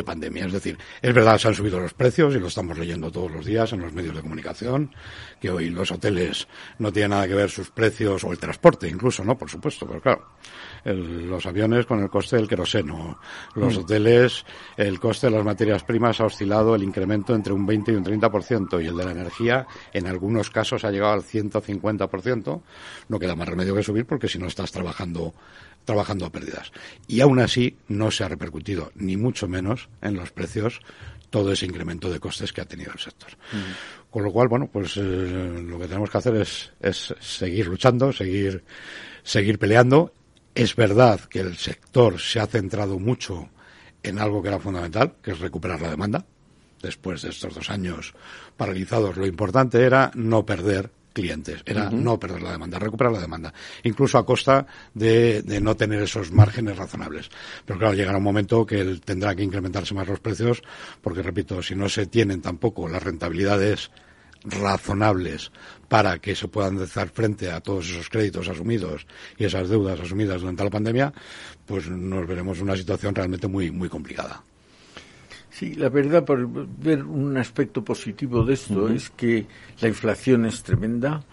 pandemia. 0.04 0.46
Es 0.46 0.52
decir, 0.52 0.78
es 1.02 1.14
verdad, 1.14 1.38
se 1.38 1.48
han 1.48 1.54
subido 1.54 1.78
los 1.78 1.92
precios 1.92 2.34
y 2.34 2.38
lo 2.38 2.46
estamos 2.46 2.78
leyendo 2.78 3.10
todos 3.10 3.30
los 3.30 3.44
días 3.44 3.72
en 3.72 3.80
los 3.80 3.92
medios 3.92 4.16
de 4.16 4.22
comunicación, 4.22 4.94
que 5.40 5.50
hoy 5.50 5.68
los 5.68 5.90
hoteles 5.90 6.48
no 6.78 6.92
tienen 6.92 7.10
nada 7.10 7.28
que 7.28 7.34
ver 7.34 7.50
sus 7.50 7.70
precios, 7.70 8.24
o 8.24 8.32
el 8.32 8.38
transporte 8.38 8.88
incluso, 8.88 9.24
¿no? 9.24 9.36
Por 9.36 9.50
supuesto, 9.50 9.86
pero 9.86 10.00
claro, 10.00 10.26
los 10.84 11.46
aviones 11.46 11.86
con 11.86 12.00
el 12.00 12.08
coste 12.08 12.36
del 12.36 12.48
queroseno, 12.48 13.18
los 13.54 13.76
mm. 13.76 13.80
hoteles, 13.80 14.44
el 14.76 14.98
coste 14.98 15.28
de 15.28 15.36
las 15.36 15.44
materias 15.44 15.84
primas 15.84 16.20
ha 16.20 16.26
oscilado 16.26 16.74
el 16.74 16.82
incremento 16.82 17.34
entre 17.34 17.52
un 17.52 17.66
20 17.66 17.92
y 17.92 17.94
un 17.96 18.04
30%, 18.04 18.82
y 18.82 18.86
el 18.86 18.96
de 18.96 19.04
la 19.04 19.12
energía 19.12 19.66
en 19.92 20.06
algunos 20.06 20.50
casos 20.50 20.84
ha 20.84 20.90
llegado 20.90 21.12
al 21.12 21.22
150%. 21.22 22.62
No 23.08 23.18
queda 23.18 23.36
más 23.36 23.48
remedio 23.48 23.74
que 23.74 23.82
subir 23.82 24.06
porque 24.06 24.28
si 24.28 24.38
no 24.38 24.46
estás 24.46 24.72
trabajando 24.72 25.34
trabajando 25.84 26.26
a 26.26 26.30
pérdidas. 26.30 26.70
Y 27.06 27.22
aún 27.22 27.38
así 27.38 27.78
no 27.88 28.10
se 28.10 28.22
ha 28.22 28.28
repercutido, 28.28 28.92
ni 28.94 29.16
mucho 29.16 29.48
menos, 29.48 29.88
en 30.02 30.16
los 30.16 30.30
precios 30.32 30.82
todo 31.30 31.52
ese 31.52 31.66
incremento 31.66 32.10
de 32.10 32.20
costes 32.20 32.52
que 32.52 32.60
ha 32.60 32.66
tenido 32.66 32.92
el 32.92 32.98
sector. 32.98 33.30
Mm. 33.52 34.10
Con 34.10 34.24
lo 34.24 34.32
cual, 34.32 34.48
bueno, 34.48 34.68
pues 34.72 34.96
eh, 34.96 35.00
lo 35.00 35.78
que 35.78 35.86
tenemos 35.86 36.10
que 36.10 36.18
hacer 36.18 36.36
es, 36.36 36.72
es 36.80 37.14
seguir 37.20 37.68
luchando, 37.68 38.12
seguir, 38.12 38.64
seguir 39.22 39.58
peleando. 39.58 40.12
Es 40.54 40.74
verdad 40.74 41.20
que 41.20 41.40
el 41.40 41.56
sector 41.56 42.20
se 42.20 42.40
ha 42.40 42.46
centrado 42.46 42.98
mucho 42.98 43.48
en 44.02 44.18
algo 44.18 44.42
que 44.42 44.48
era 44.48 44.58
fundamental, 44.58 45.14
que 45.22 45.32
es 45.32 45.38
recuperar 45.38 45.80
la 45.80 45.90
demanda. 45.90 46.24
Después 46.82 47.22
de 47.22 47.30
estos 47.30 47.54
dos 47.54 47.70
años 47.70 48.14
paralizados, 48.56 49.16
lo 49.16 49.26
importante 49.26 49.82
era 49.82 50.10
no 50.14 50.46
perder 50.46 50.90
clientes. 51.12 51.62
Era 51.66 51.90
no 51.90 52.18
perder 52.18 52.42
la 52.42 52.52
demanda, 52.52 52.78
recuperar 52.78 53.12
la 53.12 53.20
demanda, 53.20 53.52
incluso 53.82 54.18
a 54.18 54.24
costa 54.24 54.66
de, 54.94 55.42
no 55.60 55.76
tener 55.76 56.02
esos 56.02 56.30
márgenes 56.30 56.76
razonables. 56.76 57.28
Pero 57.64 57.78
claro, 57.78 57.94
llegará 57.94 58.18
un 58.18 58.24
momento 58.24 58.64
que 58.64 59.00
tendrá 59.04 59.34
que 59.34 59.42
incrementarse 59.42 59.94
más 59.94 60.06
los 60.06 60.20
precios, 60.20 60.62
porque 61.02 61.22
repito, 61.22 61.60
si 61.60 61.74
no 61.74 61.88
se 61.88 62.06
tienen 62.06 62.40
tampoco 62.40 62.88
las 62.88 63.02
rentabilidades 63.02 63.90
razonables 64.44 65.50
para 65.88 66.18
que 66.18 66.34
se 66.34 66.48
puedan 66.48 66.78
dar 66.78 67.08
frente 67.08 67.50
a 67.50 67.60
todos 67.60 67.88
esos 67.88 68.08
créditos 68.08 68.48
asumidos 68.48 69.06
y 69.36 69.44
esas 69.44 69.68
deudas 69.68 70.00
asumidas 70.00 70.40
durante 70.40 70.64
la 70.64 70.70
pandemia, 70.70 71.12
pues 71.66 71.88
nos 71.88 72.26
veremos 72.26 72.58
en 72.58 72.64
una 72.64 72.76
situación 72.76 73.14
realmente 73.14 73.48
muy 73.48 73.70
muy 73.70 73.88
complicada. 73.88 74.42
Sí, 75.50 75.74
la 75.74 75.88
verdad, 75.88 76.24
por 76.24 76.46
ver 76.78 77.02
un 77.02 77.36
aspecto 77.36 77.82
positivo 77.84 78.44
de 78.44 78.54
esto, 78.54 78.88
es 78.88 79.10
que 79.10 79.46
la 79.80 79.88
inflación 79.88 80.44
es 80.44 80.62
tremenda, 80.62 81.24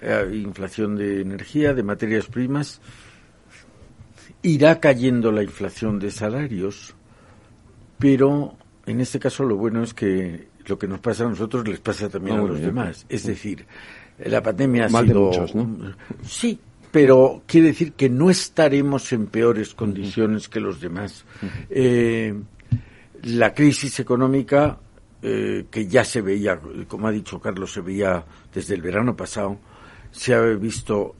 hay 0.00 0.42
inflación 0.42 0.94
de 0.94 1.22
energía, 1.22 1.74
de 1.74 1.82
materias 1.82 2.26
primas, 2.26 2.80
irá 4.42 4.78
cayendo 4.78 5.32
la 5.32 5.42
inflación 5.42 5.98
de 5.98 6.10
salarios, 6.10 6.94
pero 7.98 8.56
en 8.86 9.00
este 9.00 9.18
caso 9.18 9.44
lo 9.44 9.56
bueno 9.56 9.82
es 9.82 9.94
que 9.94 10.48
lo 10.66 10.78
que 10.78 10.86
nos 10.86 11.00
pasa 11.00 11.24
a 11.24 11.28
nosotros 11.28 11.66
les 11.66 11.80
pasa 11.80 12.08
también 12.08 12.38
a 12.38 12.42
los 12.42 12.60
demás. 12.60 13.06
Es 13.08 13.24
decir, 13.24 13.66
la 14.18 14.42
pandemia 14.42 14.86
ha 14.86 14.88
sido... 14.88 15.22
muchos, 15.22 15.54
¿no? 15.54 15.94
Sí, 16.26 16.58
pero 16.90 17.42
quiere 17.46 17.68
decir 17.68 17.92
que 17.92 18.08
no 18.08 18.30
estaremos 18.30 19.12
en 19.12 19.26
peores 19.26 19.74
condiciones 19.74 20.48
que 20.48 20.60
los 20.60 20.80
demás. 20.80 21.24
eh, 21.70 22.34
la 23.22 23.54
crisis 23.54 24.00
económica 24.00 24.78
eh, 25.22 25.66
que 25.70 25.86
ya 25.86 26.04
se 26.04 26.20
veía, 26.20 26.60
como 26.88 27.06
ha 27.06 27.12
dicho 27.12 27.40
Carlos, 27.40 27.72
se 27.72 27.80
veía 27.80 28.24
desde 28.52 28.74
el 28.74 28.82
verano 28.82 29.16
pasado, 29.16 29.58
se 30.10 30.34
ha 30.34 30.40
visto 30.40 31.14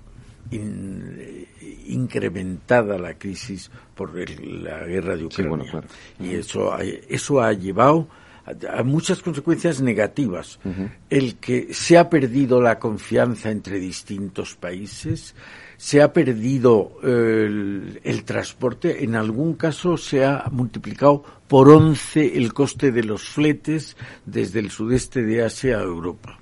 incrementada 1.86 2.98
la 2.98 3.14
crisis 3.14 3.70
por 3.94 4.12
la 4.14 4.84
guerra 4.84 5.16
de 5.16 5.24
Ucrania. 5.24 5.84
Y 6.20 6.34
eso, 6.34 6.76
eso 6.78 7.40
ha 7.40 7.52
llevado 7.52 8.08
a, 8.44 8.82
muchas 8.82 9.22
consecuencias 9.22 9.80
negativas. 9.80 10.58
El 11.10 11.36
que 11.36 11.72
se 11.72 11.98
ha 11.98 12.08
perdido 12.10 12.60
la 12.60 12.78
confianza 12.78 13.50
entre 13.50 13.78
distintos 13.78 14.54
países, 14.54 15.34
se 15.76 16.00
ha 16.00 16.12
perdido 16.12 16.98
el, 17.02 18.00
el, 18.04 18.24
transporte, 18.24 19.02
en 19.04 19.16
algún 19.16 19.54
caso 19.54 19.96
se 19.96 20.24
ha 20.24 20.44
multiplicado 20.50 21.24
por 21.48 21.68
once 21.68 22.36
el 22.36 22.52
coste 22.52 22.92
de 22.92 23.02
los 23.02 23.24
fletes 23.28 23.96
desde 24.24 24.60
el 24.60 24.70
sudeste 24.70 25.22
de 25.22 25.42
Asia 25.42 25.78
a 25.78 25.82
Europa. 25.82 26.38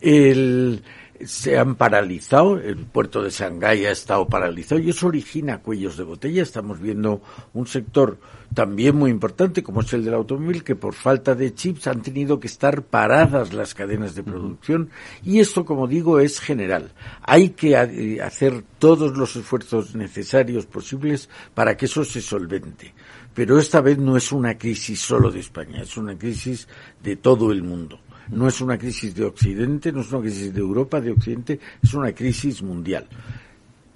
El, 0.00 0.82
se 1.24 1.58
han 1.58 1.74
paralizado, 1.74 2.58
el 2.58 2.76
puerto 2.76 3.22
de 3.22 3.30
Shanghái 3.30 3.86
ha 3.86 3.90
estado 3.90 4.26
paralizado 4.26 4.80
y 4.80 4.90
eso 4.90 5.08
origina 5.08 5.58
cuellos 5.58 5.96
de 5.96 6.04
botella. 6.04 6.42
Estamos 6.42 6.80
viendo 6.80 7.20
un 7.52 7.66
sector 7.66 8.18
también 8.54 8.96
muy 8.96 9.10
importante 9.10 9.62
como 9.62 9.82
es 9.82 9.92
el 9.92 10.04
del 10.04 10.14
automóvil 10.14 10.64
que 10.64 10.74
por 10.74 10.94
falta 10.94 11.34
de 11.34 11.54
chips 11.54 11.86
han 11.86 12.02
tenido 12.02 12.40
que 12.40 12.48
estar 12.48 12.82
paradas 12.82 13.52
las 13.52 13.74
cadenas 13.74 14.14
de 14.14 14.22
producción 14.22 14.90
y 15.22 15.40
esto 15.40 15.64
como 15.64 15.86
digo 15.86 16.20
es 16.20 16.40
general. 16.40 16.92
Hay 17.22 17.50
que 17.50 17.72
eh, 17.74 18.20
hacer 18.22 18.64
todos 18.78 19.16
los 19.16 19.36
esfuerzos 19.36 19.94
necesarios 19.94 20.66
posibles 20.66 21.28
para 21.54 21.76
que 21.76 21.86
eso 21.86 22.04
se 22.04 22.20
solvente. 22.20 22.92
Pero 23.34 23.58
esta 23.58 23.80
vez 23.80 23.98
no 23.98 24.16
es 24.16 24.32
una 24.32 24.58
crisis 24.58 25.00
solo 25.00 25.30
de 25.30 25.40
España, 25.40 25.82
es 25.82 25.96
una 25.96 26.18
crisis 26.18 26.66
de 27.02 27.16
todo 27.16 27.52
el 27.52 27.62
mundo. 27.62 28.00
No 28.30 28.48
es 28.48 28.60
una 28.60 28.78
crisis 28.78 29.14
de 29.14 29.24
Occidente, 29.24 29.92
no 29.92 30.00
es 30.00 30.12
una 30.12 30.22
crisis 30.22 30.54
de 30.54 30.60
Europa, 30.60 31.00
de 31.00 31.10
Occidente, 31.10 31.60
es 31.82 31.94
una 31.94 32.12
crisis 32.12 32.62
mundial. 32.62 33.06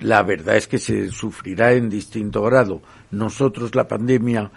La 0.00 0.22
verdad 0.22 0.56
es 0.56 0.66
que 0.66 0.78
se 0.78 1.10
sufrirá 1.10 1.72
en 1.72 1.88
distinto 1.88 2.42
grado. 2.42 2.82
Nosotros 3.10 3.74
la 3.74 3.86
pandemia 3.86 4.50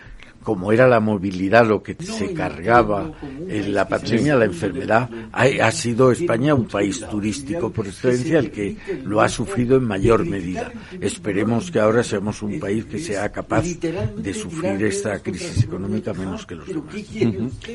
como 0.48 0.72
era 0.72 0.88
la 0.88 1.02
movilidad 1.02 1.68
lo 1.68 1.84
que 1.84 1.98
se 2.00 2.34
cargaba 2.34 3.12
en 3.50 3.74
la 3.74 3.86
pandemia, 3.86 4.34
la 4.38 4.46
enfermedad, 4.46 5.10
ha, 5.34 5.72
sido 5.74 6.10
España 6.10 6.56
un 6.56 6.70
país 6.70 7.06
turístico 7.12 7.70
por 7.70 7.86
excelencia 7.86 8.40
el 8.40 8.50
que 8.50 8.78
lo 9.04 9.20
ha 9.20 9.28
sufrido 9.28 9.76
en 9.76 9.84
mayor 9.84 10.26
medida. 10.26 10.72
Esperemos 11.02 11.70
que 11.70 11.82
ahora 11.82 12.02
seamos 12.02 12.42
un 12.44 12.62
país 12.62 12.86
que 12.86 12.98
sea 12.98 13.30
capaz 13.30 13.66
de 13.66 14.34
sufrir 14.34 14.86
esta 14.86 15.20
crisis 15.20 15.66
económica 15.66 16.14
menos 16.14 16.46
que 16.46 16.56
los 16.56 16.68
demás. 16.70 16.96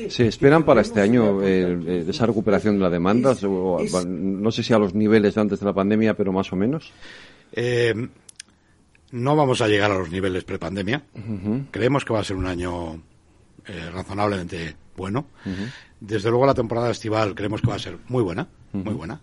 ¿Se 0.09 0.25
esperan 0.25 0.65
para 0.65 0.81
este 0.81 0.99
año 0.99 1.43
eh, 1.43 2.05
esa 2.09 2.25
recuperación 2.25 2.77
de 2.77 2.81
la 2.81 2.89
demanda? 2.89 3.35
no 3.43 4.51
sé 4.51 4.63
si 4.63 4.73
a 4.73 4.79
los 4.79 4.95
niveles 4.95 5.35
de 5.35 5.41
antes 5.41 5.59
de 5.59 5.65
la 5.67 5.73
pandemia, 5.73 6.15
pero 6.15 6.33
más 6.33 6.51
o 6.51 6.55
menos. 6.55 6.91
Eh, 7.51 7.93
no 9.13 9.35
vamos 9.35 9.61
a 9.61 9.67
llegar 9.67 9.91
a 9.91 9.97
los 9.97 10.09
niveles 10.09 10.43
prepandemia. 10.43 11.03
Creemos 11.69 12.03
que 12.03 12.13
va 12.13 12.21
a 12.21 12.23
ser 12.23 12.35
un 12.35 12.47
año 12.47 12.99
eh, 13.65 13.89
razonablemente 13.93 14.75
bueno. 14.97 15.27
Desde 15.99 16.31
luego 16.31 16.47
la 16.47 16.55
temporada 16.55 16.89
estival 16.89 17.35
creemos 17.35 17.61
que 17.61 17.67
va 17.67 17.75
a 17.75 17.79
ser 17.79 17.99
muy 18.07 18.23
buena, 18.23 18.47
muy 18.71 18.93
buena. 18.93 19.21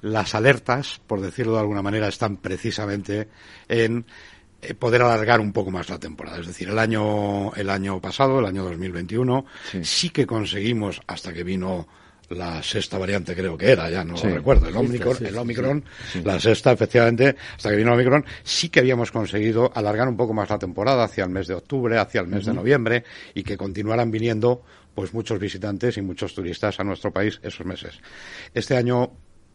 Las 0.00 0.34
alertas, 0.34 1.00
por 1.06 1.20
decirlo 1.20 1.54
de 1.54 1.60
alguna 1.60 1.82
manera, 1.82 2.08
están 2.08 2.38
precisamente 2.38 3.28
en 3.68 4.06
eh, 4.62 4.72
poder 4.72 5.02
alargar 5.02 5.40
un 5.40 5.52
poco 5.52 5.70
más 5.70 5.90
la 5.90 5.98
temporada. 5.98 6.38
Es 6.38 6.46
decir, 6.46 6.70
el 6.70 6.78
año, 6.78 7.52
el 7.52 7.68
año 7.68 8.00
pasado, 8.00 8.38
el 8.38 8.46
año 8.46 8.64
2021, 8.64 9.44
sí 9.82 10.08
que 10.08 10.26
conseguimos, 10.26 11.02
hasta 11.06 11.34
que 11.34 11.44
vino 11.44 11.86
la 12.30 12.62
sexta 12.62 12.98
variante 12.98 13.34
creo 13.34 13.56
que 13.56 13.70
era, 13.70 13.88
ya 13.88 14.04
no 14.04 14.14
lo 14.14 14.22
recuerdo, 14.22 14.68
el 14.68 14.76
Omicron, 14.76 15.24
el 15.24 15.38
Omicron 15.38 15.84
la 16.24 16.38
sexta 16.38 16.72
efectivamente, 16.72 17.36
hasta 17.56 17.70
que 17.70 17.76
vino 17.76 17.92
el 17.92 17.94
Omicron, 17.94 18.24
sí 18.42 18.68
que 18.68 18.80
habíamos 18.80 19.10
conseguido 19.10 19.70
alargar 19.74 20.08
un 20.08 20.16
poco 20.16 20.34
más 20.34 20.50
la 20.50 20.58
temporada 20.58 21.04
hacia 21.04 21.24
el 21.24 21.30
mes 21.30 21.46
de 21.46 21.54
octubre, 21.54 21.98
hacia 21.98 22.20
el 22.20 22.26
mes 22.28 22.44
de 22.44 22.54
noviembre 22.54 23.04
y 23.34 23.42
que 23.42 23.56
continuaran 23.56 24.10
viniendo 24.10 24.62
pues 24.94 25.14
muchos 25.14 25.38
visitantes 25.38 25.96
y 25.96 26.02
muchos 26.02 26.34
turistas 26.34 26.80
a 26.80 26.84
nuestro 26.84 27.12
país 27.12 27.38
esos 27.42 27.64
meses. 27.64 28.00
Este 28.52 28.76
año 28.76 29.12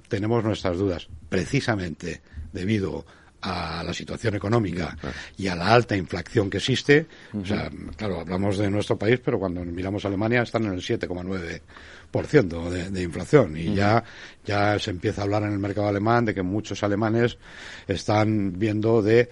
tenemos 0.08 0.44
nuestras 0.44 0.78
dudas, 0.78 1.08
precisamente 1.30 2.22
debido 2.54 3.06
a 3.44 3.84
la 3.84 3.94
situación 3.94 4.36
económica 4.36 4.98
y 5.38 5.48
a 5.48 5.56
la 5.56 5.68
alta 5.68 5.98
inflación 5.98 6.50
que 6.50 6.58
existe, 6.58 7.06
o 7.34 7.46
sea, 7.46 7.70
claro, 7.98 8.22
hablamos 8.22 8.58
de 8.58 8.70
nuestro 8.72 8.98
país, 8.98 9.20
pero 9.24 9.38
cuando 9.38 9.64
miramos 9.66 10.06
a 10.06 10.08
Alemania 10.08 10.44
están 10.44 10.64
en 10.64 10.74
el 10.74 10.82
7,9% 10.82 12.70
de, 12.70 12.90
de 12.90 13.02
inflación 13.02 13.58
y 13.58 13.76
ya, 13.76 14.04
ya 14.46 14.80
se 14.80 14.92
empieza 14.92 15.22
a 15.22 15.24
hablar 15.26 15.44
en 15.44 15.52
el 15.52 15.60
mercado 15.60 15.88
alemán 15.88 16.24
de 16.24 16.34
que 16.34 16.42
muchos 16.42 16.84
alemanes 16.84 17.38
están 17.86 18.58
viendo 18.58 19.02
de 19.02 19.30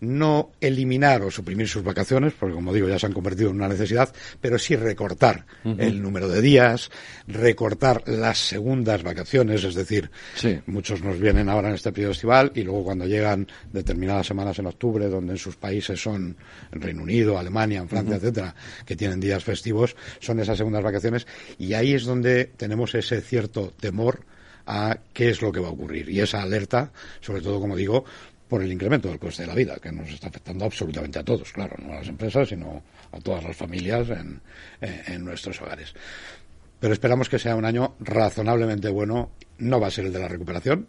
no 0.00 0.52
eliminar 0.60 1.22
o 1.22 1.30
suprimir 1.30 1.68
sus 1.68 1.82
vacaciones, 1.82 2.32
porque 2.38 2.54
como 2.54 2.72
digo 2.72 2.88
ya 2.88 2.98
se 2.98 3.06
han 3.06 3.12
convertido 3.12 3.50
en 3.50 3.56
una 3.56 3.68
necesidad, 3.68 4.12
pero 4.40 4.58
sí 4.58 4.76
recortar 4.76 5.46
el 5.64 6.02
número 6.02 6.28
de 6.28 6.40
días, 6.40 6.90
recortar 7.26 8.02
las 8.06 8.38
segundas 8.38 9.02
vacaciones, 9.02 9.64
es 9.64 9.74
decir, 9.74 10.10
muchos 10.66 11.02
nos 11.02 11.18
vienen 11.20 11.48
ahora 11.48 11.68
en 11.68 11.74
este 11.74 11.92
periodo 11.92 12.12
estival 12.12 12.52
y 12.54 12.62
luego 12.62 12.84
cuando 12.84 13.06
llegan 13.06 13.46
determinadas 13.72 14.26
semanas 14.26 14.58
en 14.58 14.66
octubre, 14.66 15.08
donde 15.08 15.32
en 15.32 15.38
sus 15.38 15.56
países 15.56 16.00
son 16.00 16.36
en 16.72 16.80
Reino 16.80 17.02
Unido, 17.02 17.38
Alemania, 17.38 17.80
en 17.80 17.88
Francia, 17.88 18.16
etcétera, 18.16 18.54
que 18.86 18.96
tienen 18.96 19.20
días 19.20 19.44
festivos, 19.44 19.96
son 20.18 20.40
esas 20.40 20.56
segundas 20.56 20.82
vacaciones 20.82 21.26
y 21.58 21.74
ahí 21.74 21.92
es 21.92 22.04
donde 22.04 22.46
tenemos 22.46 22.94
ese 22.94 23.20
cierto 23.20 23.72
temor 23.78 24.24
a 24.66 24.98
qué 25.12 25.30
es 25.30 25.42
lo 25.42 25.50
que 25.50 25.60
va 25.60 25.68
a 25.68 25.72
ocurrir. 25.72 26.08
Y 26.10 26.20
esa 26.20 26.42
alerta, 26.42 26.92
sobre 27.20 27.42
todo, 27.42 27.60
como 27.60 27.76
digo, 27.76 28.04
por 28.50 28.64
el 28.64 28.72
incremento 28.72 29.08
del 29.08 29.20
coste 29.20 29.42
de 29.42 29.48
la 29.48 29.54
vida, 29.54 29.76
que 29.80 29.92
nos 29.92 30.10
está 30.10 30.26
afectando 30.26 30.64
absolutamente 30.64 31.20
a 31.20 31.22
todos, 31.22 31.52
claro, 31.52 31.76
no 31.78 31.92
a 31.92 31.96
las 31.98 32.08
empresas, 32.08 32.48
sino 32.48 32.82
a 33.12 33.20
todas 33.20 33.44
las 33.44 33.56
familias 33.56 34.08
en, 34.10 35.24
nuestros 35.24 35.62
hogares. 35.62 35.94
Pero 36.80 36.92
esperamos 36.92 37.28
que 37.28 37.38
sea 37.38 37.54
un 37.54 37.64
año 37.64 37.94
razonablemente 38.00 38.88
bueno. 38.88 39.30
No 39.58 39.78
va 39.78 39.86
a 39.86 39.90
ser 39.90 40.06
el 40.06 40.12
de 40.12 40.18
la 40.18 40.26
recuperación, 40.26 40.88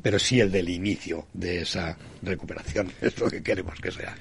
pero 0.00 0.18
sí 0.18 0.40
el 0.40 0.50
del 0.50 0.68
inicio 0.70 1.26
de 1.34 1.60
esa 1.62 1.98
recuperación. 2.22 2.88
Es 3.02 3.18
lo 3.20 3.28
que 3.28 3.42
queremos 3.42 3.78
que 3.80 3.90
sea. 3.90 4.14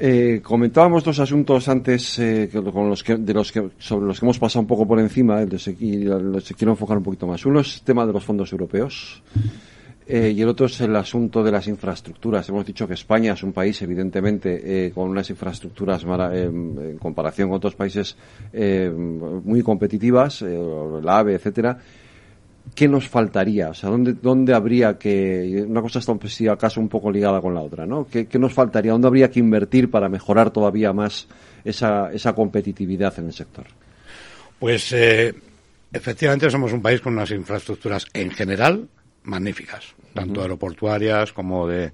Eh, 0.00 0.40
comentábamos 0.42 1.04
dos 1.04 1.18
asuntos 1.18 1.68
antes 1.68 2.18
eh, 2.20 2.48
con 2.52 2.88
los 2.88 3.04
que, 3.04 3.16
de 3.16 3.34
los 3.34 3.52
que, 3.52 3.68
sobre 3.78 4.06
los 4.06 4.18
que 4.18 4.24
hemos 4.24 4.38
pasado 4.38 4.60
un 4.60 4.66
poco 4.66 4.86
por 4.86 4.98
encima, 4.98 5.42
y 5.42 6.04
los 6.04 6.52
quiero 6.56 6.72
enfocar 6.72 6.96
un 6.96 7.04
poquito 7.04 7.26
más. 7.26 7.44
Uno 7.44 7.60
es 7.60 7.74
el 7.74 7.82
tema 7.82 8.06
de 8.06 8.14
los 8.14 8.24
fondos 8.24 8.50
europeos. 8.52 9.22
Eh, 10.12 10.32
y 10.34 10.42
el 10.42 10.48
otro 10.48 10.66
es 10.66 10.80
el 10.80 10.96
asunto 10.96 11.44
de 11.44 11.52
las 11.52 11.68
infraestructuras. 11.68 12.48
Hemos 12.48 12.66
dicho 12.66 12.88
que 12.88 12.94
España 12.94 13.34
es 13.34 13.44
un 13.44 13.52
país, 13.52 13.80
evidentemente, 13.80 14.86
eh, 14.86 14.90
con 14.90 15.08
unas 15.08 15.30
infraestructuras 15.30 16.02
eh, 16.02 16.42
en 16.42 16.98
comparación 16.98 17.48
con 17.48 17.58
otros 17.58 17.76
países 17.76 18.16
muy 18.52 19.62
competitivas, 19.62 20.42
la 20.42 21.18
AVE, 21.18 21.34
etcétera. 21.34 21.78
¿Qué 22.74 22.88
nos 22.88 23.08
faltaría? 23.08 23.68
O 23.68 23.74
sea, 23.74 23.88
¿dónde, 23.88 24.14
dónde 24.14 24.52
habría 24.52 24.98
que. 24.98 25.64
Una 25.64 25.80
cosa 25.80 26.00
está, 26.00 26.12
si 26.26 26.48
acaso, 26.48 26.80
un 26.80 26.88
poco 26.88 27.12
ligada 27.12 27.40
con 27.40 27.54
la 27.54 27.60
otra, 27.60 27.86
¿no? 27.86 28.08
¿Qué, 28.10 28.26
¿Qué, 28.26 28.38
nos 28.40 28.52
faltaría? 28.52 28.90
¿Dónde 28.90 29.06
habría 29.06 29.30
que 29.30 29.38
invertir 29.38 29.92
para 29.92 30.08
mejorar 30.08 30.50
todavía 30.50 30.92
más 30.92 31.28
esa, 31.64 32.12
esa 32.12 32.32
competitividad 32.32 33.16
en 33.20 33.26
el 33.26 33.32
sector? 33.32 33.66
Pues, 34.58 34.92
efectivamente, 35.92 36.50
somos 36.50 36.72
un 36.72 36.82
país 36.82 37.00
con 37.00 37.12
unas 37.12 37.30
infraestructuras 37.30 38.06
en 38.12 38.32
general 38.32 38.88
magníficas, 39.22 39.94
tanto 40.14 40.42
aeroportuarias 40.42 41.32
como 41.32 41.66
de 41.68 41.92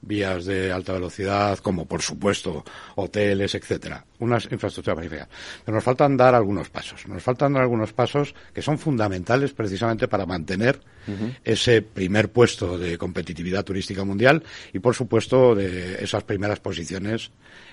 vías 0.00 0.44
de 0.44 0.70
alta 0.70 0.92
velocidad, 0.92 1.58
como 1.58 1.86
por 1.86 2.02
supuesto 2.02 2.64
hoteles, 2.94 3.54
etcétera. 3.54 4.04
Unas 4.20 4.44
infraestructuras 4.50 4.96
magníficas. 4.96 5.28
Pero 5.64 5.74
nos 5.74 5.84
faltan 5.84 6.16
dar 6.16 6.34
algunos 6.34 6.70
pasos. 6.70 7.06
Nos 7.08 7.22
faltan 7.22 7.52
dar 7.52 7.62
algunos 7.62 7.92
pasos 7.92 8.34
que 8.54 8.62
son 8.62 8.78
fundamentales 8.78 9.52
precisamente 9.52 10.08
para 10.08 10.26
mantener 10.26 10.80
ese 11.42 11.80
primer 11.80 12.30
puesto 12.30 12.76
de 12.76 12.98
competitividad 12.98 13.64
turística 13.64 14.04
mundial 14.04 14.44
y 14.74 14.78
por 14.78 14.94
supuesto 14.94 15.54
de 15.54 16.04
esas 16.04 16.22
primeras 16.22 16.60
posiciones 16.60 17.30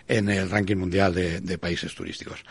en 0.07 0.29
el 0.29 0.49
ranking 0.49 0.77
mundial 0.77 1.13
de 1.13 1.57
países 1.57 1.93
turísticos. 1.93 2.43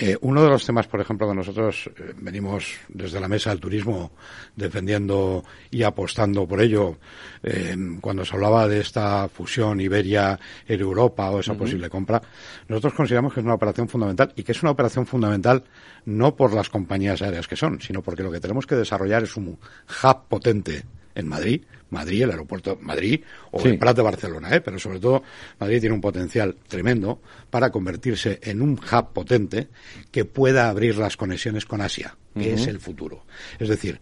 Eh, 0.00 0.16
uno 0.20 0.44
de 0.44 0.48
los 0.48 0.64
temas, 0.64 0.86
por 0.86 1.00
ejemplo, 1.00 1.28
que 1.28 1.34
nosotros 1.34 1.90
eh, 1.96 2.14
venimos 2.18 2.78
desde 2.88 3.18
la 3.18 3.26
mesa 3.26 3.50
del 3.50 3.58
turismo 3.58 4.12
defendiendo 4.54 5.42
y 5.72 5.82
apostando 5.82 6.46
por 6.46 6.60
ello, 6.60 6.98
eh, 7.42 7.76
cuando 8.00 8.24
se 8.24 8.36
hablaba 8.36 8.68
de 8.68 8.78
esta 8.78 9.28
fusión 9.28 9.80
Iberia-Europa 9.80 11.30
o 11.30 11.40
esa 11.40 11.54
posible 11.54 11.90
compra, 11.90 12.22
nosotros 12.68 12.94
consideramos 12.94 13.34
que 13.34 13.40
es 13.40 13.44
una 13.44 13.54
operación 13.54 13.88
fundamental 13.88 14.32
y 14.36 14.44
que 14.44 14.52
es 14.52 14.62
una 14.62 14.70
operación 14.70 15.04
fundamental 15.04 15.64
no 16.04 16.36
por 16.36 16.54
las 16.54 16.68
compañías 16.70 17.20
aéreas 17.20 17.48
que 17.48 17.56
son, 17.56 17.80
sino 17.80 18.00
porque 18.00 18.22
lo 18.22 18.30
que 18.30 18.38
tenemos 18.38 18.68
que 18.68 18.76
desarrollar 18.76 19.24
es 19.24 19.36
un 19.36 19.48
hub 19.48 20.28
potente 20.28 20.84
en 21.16 21.26
Madrid, 21.26 21.62
Madrid, 21.90 22.22
el 22.22 22.30
aeropuerto 22.30 22.78
Madrid 22.80 23.22
o 23.50 23.62
el 23.64 23.78
Prat 23.78 23.96
de 23.96 24.02
Barcelona, 24.02 24.54
¿eh? 24.54 24.60
pero 24.60 24.78
sobre 24.78 25.00
todo 25.00 25.22
Madrid 25.58 25.80
tiene 25.80 25.94
un 25.94 26.00
potencial 26.00 26.56
tremendo 26.66 27.20
para 27.50 27.70
convertirse 27.70 28.38
en 28.42 28.62
un 28.62 28.72
hub 28.72 29.12
potente 29.12 29.68
que 30.10 30.24
pueda 30.24 30.68
abrir 30.68 30.96
las 30.98 31.16
conexiones 31.16 31.64
con 31.64 31.80
Asia, 31.80 32.16
que 32.34 32.54
es 32.54 32.66
el 32.66 32.80
futuro. 32.80 33.24
Es 33.58 33.68
decir, 33.68 34.00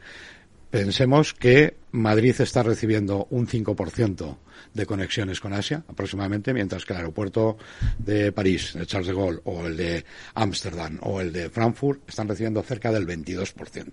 Pensemos 0.70 1.32
que 1.32 1.76
Madrid 1.92 2.34
está 2.38 2.62
recibiendo 2.62 3.28
un 3.30 3.46
5% 3.46 4.36
de 4.74 4.84
conexiones 4.84 5.40
con 5.40 5.52
Asia 5.52 5.84
aproximadamente, 5.88 6.52
mientras 6.52 6.84
que 6.84 6.92
el 6.92 6.98
aeropuerto 6.98 7.56
de 7.98 8.32
París, 8.32 8.74
de 8.74 8.84
Charles 8.84 9.08
de 9.08 9.14
Gaulle, 9.14 9.40
o 9.44 9.66
el 9.66 9.76
de 9.76 10.04
Ámsterdam 10.34 10.98
o 11.02 11.20
el 11.20 11.32
de 11.32 11.48
Frankfurt 11.50 12.08
están 12.08 12.28
recibiendo 12.28 12.62
cerca 12.62 12.92
del 12.92 13.06
22%. 13.06 13.90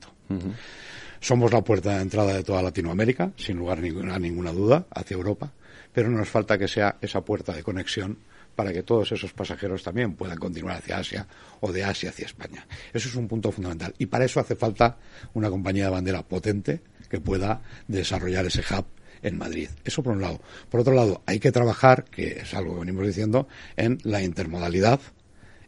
Somos 1.23 1.53
la 1.53 1.63
puerta 1.63 1.95
de 1.95 2.01
entrada 2.01 2.33
de 2.33 2.43
toda 2.43 2.61
Latinoamérica, 2.61 3.31
sin 3.37 3.55
lugar 3.55 3.79
a 3.79 4.19
ninguna 4.19 4.51
duda, 4.51 4.87
hacia 4.93 5.15
Europa, 5.15 5.53
pero 5.93 6.09
nos 6.09 6.27
falta 6.27 6.57
que 6.57 6.67
sea 6.67 6.97
esa 6.99 7.21
puerta 7.21 7.53
de 7.53 7.63
conexión 7.63 8.17
para 8.57 8.73
que 8.73 8.83
todos 8.83 9.09
esos 9.13 9.31
pasajeros 9.31 9.83
también 9.83 10.15
puedan 10.15 10.37
continuar 10.37 10.79
hacia 10.79 10.97
Asia 10.97 11.25
o 11.61 11.71
de 11.71 11.85
Asia 11.85 12.09
hacia 12.09 12.25
España. 12.25 12.67
Eso 12.91 13.07
es 13.07 13.15
un 13.15 13.29
punto 13.29 13.53
fundamental. 13.53 13.95
Y 13.99 14.07
para 14.07 14.25
eso 14.25 14.41
hace 14.41 14.57
falta 14.57 14.97
una 15.33 15.49
compañía 15.49 15.85
de 15.85 15.91
bandera 15.91 16.23
potente 16.23 16.81
que 17.09 17.21
pueda 17.21 17.61
desarrollar 17.87 18.45
ese 18.45 18.59
hub 18.59 18.83
en 19.21 19.37
Madrid. 19.37 19.69
Eso 19.85 20.03
por 20.03 20.11
un 20.11 20.21
lado. 20.21 20.41
Por 20.69 20.81
otro 20.81 20.93
lado, 20.93 21.23
hay 21.25 21.39
que 21.39 21.53
trabajar, 21.53 22.03
que 22.03 22.39
es 22.41 22.53
algo 22.53 22.73
que 22.73 22.81
venimos 22.81 23.07
diciendo, 23.07 23.47
en 23.77 23.97
la 24.03 24.21
intermodalidad 24.21 24.99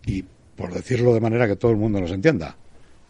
y, 0.06 0.26
por 0.58 0.74
decirlo 0.74 1.14
de 1.14 1.22
manera 1.22 1.48
que 1.48 1.56
todo 1.56 1.72
el 1.72 1.78
mundo 1.78 2.02
nos 2.02 2.12
entienda, 2.12 2.58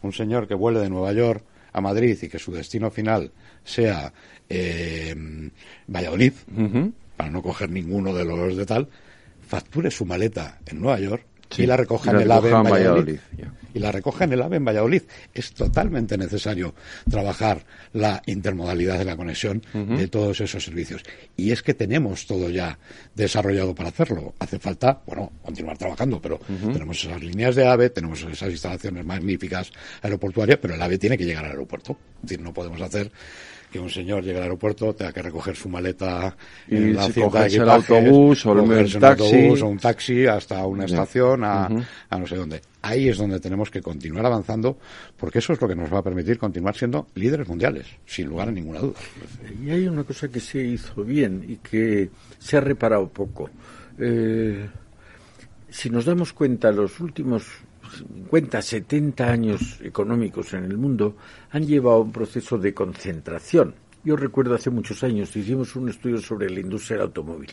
un 0.03 0.13
señor 0.13 0.47
que 0.47 0.53
vuele 0.53 0.79
de 0.79 0.91
Nueva 0.91 1.11
York 1.11 1.43
a 1.75 1.81
Madrid 1.81 2.17
y 2.21 2.29
que 2.29 2.39
su 2.39 2.53
destino 2.53 2.89
final 2.89 3.31
sea 3.65 4.13
eh, 4.49 5.13
Valladolid, 5.87 6.31
para 7.17 7.29
no 7.29 7.41
coger 7.41 7.69
ninguno 7.69 8.13
de 8.13 8.23
los 8.23 8.55
de 8.55 8.65
tal, 8.65 8.87
facture 9.45 9.91
su 9.91 10.05
maleta 10.05 10.59
en 10.65 10.79
Nueva 10.79 10.99
York 11.01 11.25
y 11.57 11.65
la 11.65 11.77
recoja 11.77 12.11
en 12.11 12.21
el 12.21 12.31
AVE 12.31 12.49
en 12.51 12.63
Valladolid. 12.63 13.19
Y 13.73 13.79
la 13.79 13.91
recoja 13.91 14.23
en 14.23 14.33
el 14.33 14.41
AVE 14.41 14.57
en 14.57 14.65
Valladolid. 14.65 15.01
Es 15.33 15.53
totalmente 15.53 16.17
necesario 16.17 16.73
trabajar 17.09 17.65
la 17.93 18.21
intermodalidad 18.25 18.97
de 18.97 19.05
la 19.05 19.17
conexión 19.17 19.61
de 19.73 20.07
todos 20.07 20.39
esos 20.41 20.63
servicios. 20.63 21.03
Y 21.35 21.51
es 21.51 21.61
que 21.61 21.73
tenemos 21.73 22.25
todo 22.25 22.49
ya 22.49 22.79
desarrollado 23.15 23.75
para 23.75 23.89
hacerlo. 23.89 24.33
Hace 24.39 24.59
falta, 24.59 25.01
bueno, 25.05 25.31
continuar 25.43 25.77
trabajando, 25.77 26.21
pero 26.21 26.39
tenemos 26.47 27.03
esas 27.03 27.21
líneas 27.21 27.55
de 27.55 27.67
AVE, 27.67 27.89
tenemos 27.89 28.21
esas 28.23 28.49
instalaciones 28.49 29.05
magníficas 29.05 29.71
aeroportuarias, 30.01 30.59
pero 30.61 30.75
el 30.75 30.81
AVE 30.81 30.97
tiene 30.97 31.17
que 31.17 31.25
llegar 31.25 31.43
al 31.45 31.51
aeropuerto. 31.51 31.97
Es 32.23 32.29
decir, 32.29 32.41
no 32.41 32.53
podemos 32.53 32.81
hacer 32.81 33.11
que 33.75 33.81
un 33.81 33.89
señor 33.89 34.23
llegue 34.23 34.37
al 34.37 34.43
aeropuerto, 34.43 34.95
tenga 34.95 35.11
que 35.11 35.21
recoger 35.21 35.53
su 35.53 35.67
maleta 35.67 36.33
y 36.65 36.77
en 36.77 36.95
la 36.95 37.07
el 37.07 37.69
autobús 37.69 38.45
o 38.45 38.73
el 38.73 38.97
taxi. 38.97 39.49
o 39.61 39.67
un 39.67 39.77
taxi 39.77 40.25
hasta 40.25 40.65
una 40.65 40.85
estación 40.85 41.43
a, 41.43 41.67
no 41.67 42.25
sé 42.25 42.37
dónde. 42.37 42.61
Ahí 42.81 43.09
es 43.09 43.17
donde 43.17 43.37
tenemos 43.41 43.69
que 43.69 43.81
continuar 43.81 44.25
avanzando 44.25 44.77
porque 45.17 45.39
eso 45.39 45.51
es 45.51 45.59
lo 45.59 45.67
que 45.67 45.75
nos 45.75 45.93
va 45.93 45.97
a 45.97 46.03
permitir 46.03 46.37
continuar 46.37 46.73
siendo 46.73 47.07
líderes 47.15 47.49
mundiales, 47.49 47.85
sin 48.05 48.27
lugar 48.27 48.47
a 48.47 48.51
ninguna 48.53 48.79
duda. 48.79 48.97
Y 49.61 49.69
hay 49.69 49.89
una 49.89 50.05
cosa 50.05 50.29
que 50.29 50.39
se 50.39 50.63
hizo 50.63 51.03
bien 51.03 51.43
y 51.45 51.57
que 51.57 52.09
se 52.39 52.55
ha 52.55 52.61
reparado 52.61 53.09
poco. 53.09 53.49
Eh, 53.99 54.69
si 55.67 55.89
nos 55.89 56.05
damos 56.05 56.31
cuenta, 56.31 56.71
los 56.71 57.01
últimos 57.01 57.43
50, 57.95 58.61
70 58.61 59.31
años 59.31 59.79
económicos 59.81 60.53
en 60.53 60.65
el 60.65 60.77
mundo 60.77 61.15
han 61.51 61.65
llevado 61.65 61.97
a 61.97 62.01
un 62.01 62.11
proceso 62.11 62.57
de 62.57 62.73
concentración. 62.73 63.73
Yo 64.03 64.15
recuerdo 64.15 64.55
hace 64.55 64.69
muchos 64.69 65.03
años 65.03 65.35
hicimos 65.35 65.75
un 65.75 65.89
estudio 65.89 66.19
sobre 66.19 66.49
la 66.49 66.59
industria 66.59 66.97
del 66.97 67.07
automóvil. 67.07 67.51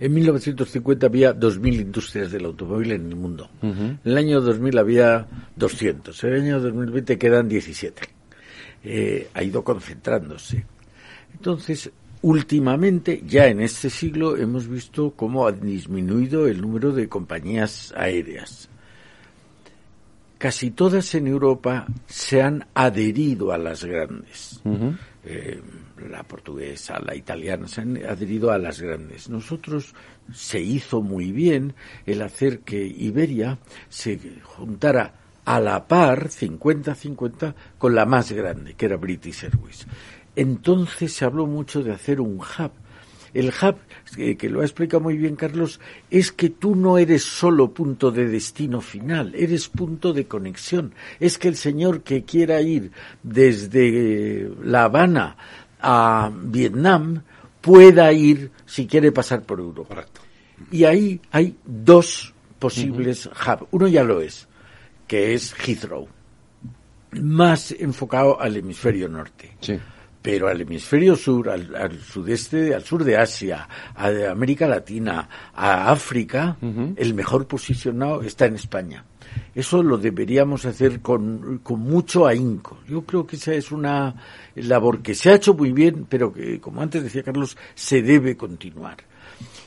En 0.00 0.14
1950 0.14 1.06
había 1.06 1.38
2.000 1.38 1.80
industrias 1.80 2.32
del 2.32 2.46
automóvil 2.46 2.92
en 2.92 3.06
el 3.08 3.14
mundo. 3.14 3.50
En 3.62 3.98
el 4.04 4.16
año 4.16 4.40
2000 4.40 4.78
había 4.78 5.26
200. 5.54 6.24
En 6.24 6.32
el 6.32 6.40
año 6.42 6.60
2020 6.60 7.18
quedan 7.18 7.48
17. 7.48 8.02
Eh, 8.84 9.28
ha 9.32 9.42
ido 9.44 9.62
concentrándose. 9.62 10.64
Entonces, 11.34 11.90
últimamente, 12.22 13.22
ya 13.26 13.46
en 13.46 13.60
este 13.60 13.90
siglo, 13.90 14.36
hemos 14.36 14.66
visto 14.66 15.12
cómo 15.14 15.46
ha 15.46 15.52
disminuido 15.52 16.48
el 16.48 16.60
número 16.60 16.90
de 16.90 17.08
compañías 17.08 17.92
aéreas 17.96 18.70
casi 20.42 20.72
todas 20.72 21.14
en 21.14 21.28
Europa 21.28 21.86
se 22.08 22.42
han 22.42 22.66
adherido 22.74 23.52
a 23.52 23.58
las 23.58 23.84
grandes. 23.84 24.60
Eh, 25.24 25.62
la 26.10 26.24
portuguesa, 26.24 26.98
la 26.98 27.14
italiana, 27.14 27.68
se 27.68 27.82
han 27.82 27.96
adherido 27.98 28.50
a 28.50 28.58
las 28.58 28.80
grandes. 28.80 29.30
Nosotros 29.30 29.94
se 30.34 30.58
hizo 30.58 31.00
muy 31.00 31.30
bien 31.30 31.74
el 32.06 32.22
hacer 32.22 32.58
que 32.62 32.84
Iberia 32.84 33.60
se 33.88 34.18
juntara 34.42 35.14
a 35.44 35.60
la 35.60 35.86
par, 35.86 36.28
50-50, 36.28 37.54
con 37.78 37.94
la 37.94 38.04
más 38.04 38.32
grande, 38.32 38.74
que 38.74 38.86
era 38.86 38.96
British 38.96 39.44
Airways. 39.44 39.86
Entonces 40.34 41.12
se 41.12 41.24
habló 41.24 41.46
mucho 41.46 41.84
de 41.84 41.92
hacer 41.92 42.20
un 42.20 42.40
hub 42.40 42.72
el 43.34 43.48
hub, 43.48 43.76
que 44.14 44.48
lo 44.48 44.60
ha 44.60 44.64
explicado 44.64 45.00
muy 45.00 45.16
bien 45.16 45.36
Carlos, 45.36 45.80
es 46.10 46.32
que 46.32 46.50
tú 46.50 46.76
no 46.76 46.98
eres 46.98 47.22
solo 47.22 47.72
punto 47.72 48.10
de 48.10 48.28
destino 48.28 48.80
final, 48.80 49.34
eres 49.34 49.68
punto 49.68 50.12
de 50.12 50.26
conexión. 50.26 50.94
Es 51.18 51.38
que 51.38 51.48
el 51.48 51.56
señor 51.56 52.02
que 52.02 52.24
quiera 52.24 52.60
ir 52.60 52.92
desde 53.22 54.50
La 54.62 54.84
Habana 54.84 55.36
a 55.80 56.30
Vietnam 56.34 57.22
pueda 57.60 58.12
ir 58.12 58.50
si 58.66 58.86
quiere 58.86 59.12
pasar 59.12 59.42
por 59.42 59.60
Europa. 59.60 60.04
Y 60.70 60.84
ahí 60.84 61.20
hay 61.30 61.56
dos 61.64 62.34
posibles 62.58 63.26
hubs. 63.26 63.66
Uno 63.70 63.88
ya 63.88 64.04
lo 64.04 64.20
es, 64.20 64.46
que 65.06 65.34
es 65.34 65.54
Heathrow, 65.54 66.06
más 67.12 67.72
enfocado 67.72 68.40
al 68.40 68.56
hemisferio 68.56 69.08
norte. 69.08 69.56
Sí 69.60 69.78
pero 70.22 70.48
al 70.48 70.60
hemisferio 70.60 71.16
sur, 71.16 71.50
al, 71.50 72.00
sudeste, 72.00 72.74
al 72.74 72.84
sur 72.84 73.02
de 73.02 73.16
Asia, 73.16 73.68
a 73.94 74.30
América 74.30 74.68
Latina, 74.68 75.28
a 75.52 75.90
África, 75.90 76.56
el 76.96 77.14
mejor 77.14 77.46
posicionado 77.48 78.22
está 78.22 78.46
en 78.46 78.54
España. 78.54 79.04
Eso 79.54 79.82
lo 79.82 79.98
deberíamos 79.98 80.64
hacer 80.64 81.00
con, 81.00 81.58
con, 81.62 81.80
mucho 81.80 82.26
ahínco. 82.26 82.78
Yo 82.88 83.02
creo 83.02 83.26
que 83.26 83.36
esa 83.36 83.52
es 83.54 83.72
una 83.72 84.14
labor 84.54 85.02
que 85.02 85.14
se 85.14 85.30
ha 85.30 85.34
hecho 85.34 85.54
muy 85.54 85.72
bien, 85.72 86.06
pero 86.08 86.32
que, 86.32 86.60
como 86.60 86.82
antes 86.82 87.02
decía 87.02 87.22
Carlos, 87.22 87.56
se 87.74 88.02
debe 88.02 88.36
continuar. 88.36 88.98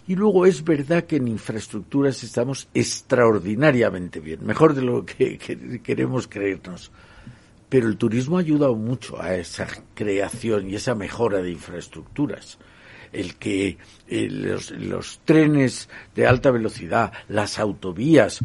Y 0.08 0.16
luego 0.16 0.46
es 0.46 0.64
verdad 0.64 1.06
que 1.06 1.16
en 1.18 1.28
infraestructuras 1.28 2.24
estamos 2.24 2.68
extraordinariamente 2.74 4.20
bien, 4.20 4.46
mejor 4.46 4.76
de 4.76 4.84
lo 4.84 5.04
que 5.04 5.38
queremos 5.84 6.28
creernos 6.28 6.92
pero 7.70 7.88
el 7.88 7.98
turismo 7.98 8.38
ha 8.38 8.42
ayudado 8.42 8.76
mucho 8.76 9.22
a 9.22 9.36
esa 9.36 9.68
creación 9.94 10.70
y 10.70 10.76
esa 10.76 10.96
mejora 10.96 11.42
de 11.42 11.52
infraestructuras. 11.52 12.58
El 13.12 13.36
que 13.36 13.78
eh, 14.08 14.28
los, 14.30 15.20
trenes 15.24 15.90
de 16.16 16.28
alta 16.28 16.52
velocidad, 16.52 17.14
las 17.30 17.60
autovías, 17.60 18.40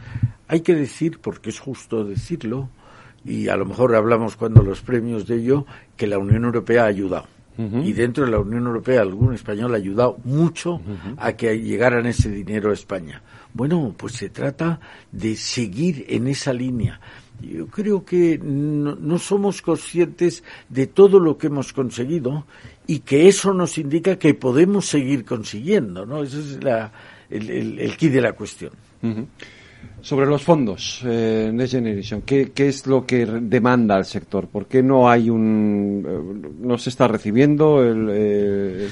hay 0.49 0.61
que 0.61 0.75
decir, 0.75 1.18
porque 1.21 1.51
es 1.51 1.59
justo 1.59 2.05
decirlo, 2.05 2.71
y 3.25 3.49
a 3.49 3.57
lo 3.57 3.66
mejor 3.66 3.95
hablamos 3.95 4.37
cuando 4.37 4.62
los 4.62 4.81
premios 4.81 5.27
de 5.27 5.37
ello, 5.37 5.66
que 5.97 6.07
la 6.07 6.18
Unión 6.18 6.45
Europea 6.45 6.85
ha 6.85 6.87
ayudado. 6.87 7.27
Y 7.59 7.93
dentro 7.93 8.25
de 8.25 8.31
la 8.31 8.39
Unión 8.39 8.64
Europea 8.64 9.03
algún 9.03 9.35
español 9.35 9.75
ha 9.75 9.77
ayudado 9.77 10.16
mucho 10.25 10.81
a 11.18 11.35
que 11.35 11.61
llegaran 11.61 12.07
ese 12.07 12.31
dinero 12.31 12.71
a 12.71 12.73
España. 12.73 13.23
Bueno, 13.53 13.95
pues 13.99 14.14
se 14.14 14.31
trata 14.31 14.81
de 15.12 15.37
seguir 15.37 16.07
en 16.09 16.27
esa 16.27 16.55
línea, 16.55 17.01
yo 17.41 17.66
creo 17.66 18.05
que 18.05 18.38
no, 18.38 19.18
somos 19.18 19.62
conscientes 19.62 20.43
de 20.68 20.86
todo 20.86 21.18
lo 21.18 21.36
que 21.38 21.49
hemos 21.49 21.72
conseguido 21.72 22.47
y 22.86 23.01
que 23.01 23.28
eso 23.28 23.55
nos 23.55 23.78
indica 23.78 24.18
que 24.18 24.34
podemos 24.34 24.86
seguir 24.86 25.24
consiguiendo, 25.24 26.05
¿no? 26.05 26.22
Ese 26.22 26.41
es 26.41 26.64
la, 26.64 26.93
el, 27.28 27.78
el, 27.78 27.97
key 27.97 28.09
de 28.09 28.20
la 28.20 28.32
cuestión. 28.32 28.72
Sobre 30.03 30.26
los 30.26 30.43
fondos, 30.43 31.03
eh, 31.05 31.51
Next 31.53 31.74
Generation, 31.74 32.22
¿qué, 32.22 32.53
¿qué, 32.53 32.68
es 32.68 32.86
lo 32.86 33.07
que 33.07 33.26
demanda 33.26 33.99
el 33.99 34.05
sector? 34.05 34.49
¿Por 34.49 34.66
qué 34.66 34.82
no 34.82 35.11
hay 35.11 35.28
un... 35.28 36.05
Eh, 36.07 36.49
no 36.61 36.78
se 36.78 36.91
está 36.91 37.07
recibiendo 37.07 37.82
el... 37.82 38.09
Eh, 38.11 38.88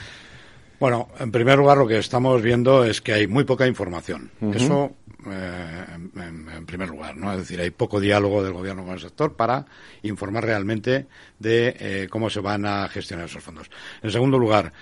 bueno, 0.78 1.08
en 1.18 1.32
primer 1.32 1.58
lugar 1.58 1.78
lo 1.78 1.88
que 1.88 1.98
estamos 1.98 2.40
viendo 2.40 2.84
es 2.84 3.00
que 3.00 3.12
hay 3.12 3.26
muy 3.26 3.44
poca 3.44 3.66
información. 3.66 4.30
Eso 4.54 4.92
eh, 5.32 5.84
en, 6.16 6.66
primer 6.66 6.88
lugar, 6.88 7.16
¿no? 7.16 7.32
Es 7.32 7.38
decir, 7.38 7.60
hay 7.60 7.70
poco 7.70 8.00
diálogo 8.00 8.42
del 8.42 8.52
gobierno 8.52 8.84
con 8.84 8.94
el 8.94 9.00
sector 9.00 9.34
para 9.34 9.66
informar 10.02 10.44
realmente 10.44 11.06
de 11.38 11.76
eh, 11.78 12.08
cómo 12.10 12.30
se 12.30 12.40
van 12.40 12.66
a 12.66 12.88
gestionar 12.88 13.26
esos 13.26 13.42
fondos. 13.42 13.70
En 14.02 14.10
segundo 14.10 14.38
lugar, 14.38 14.72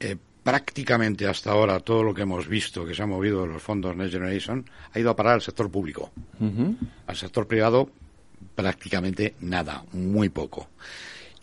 eh, 0.00 0.16
prácticamente 0.42 1.26
hasta 1.26 1.50
ahora 1.50 1.80
todo 1.80 2.02
lo 2.02 2.14
que 2.14 2.22
hemos 2.22 2.46
visto 2.46 2.84
que 2.84 2.94
se 2.94 3.02
ha 3.02 3.06
movido 3.06 3.42
de 3.42 3.48
los 3.48 3.62
fondos 3.62 3.96
Next 3.96 4.12
Generation 4.12 4.68
ha 4.92 4.98
ido 4.98 5.10
a 5.10 5.16
parar 5.16 5.34
al 5.34 5.42
sector 5.42 5.70
público. 5.70 6.12
Al 7.06 7.16
sector 7.16 7.46
privado 7.46 7.90
prácticamente 8.54 9.34
nada, 9.40 9.84
muy 9.92 10.28
poco. 10.28 10.68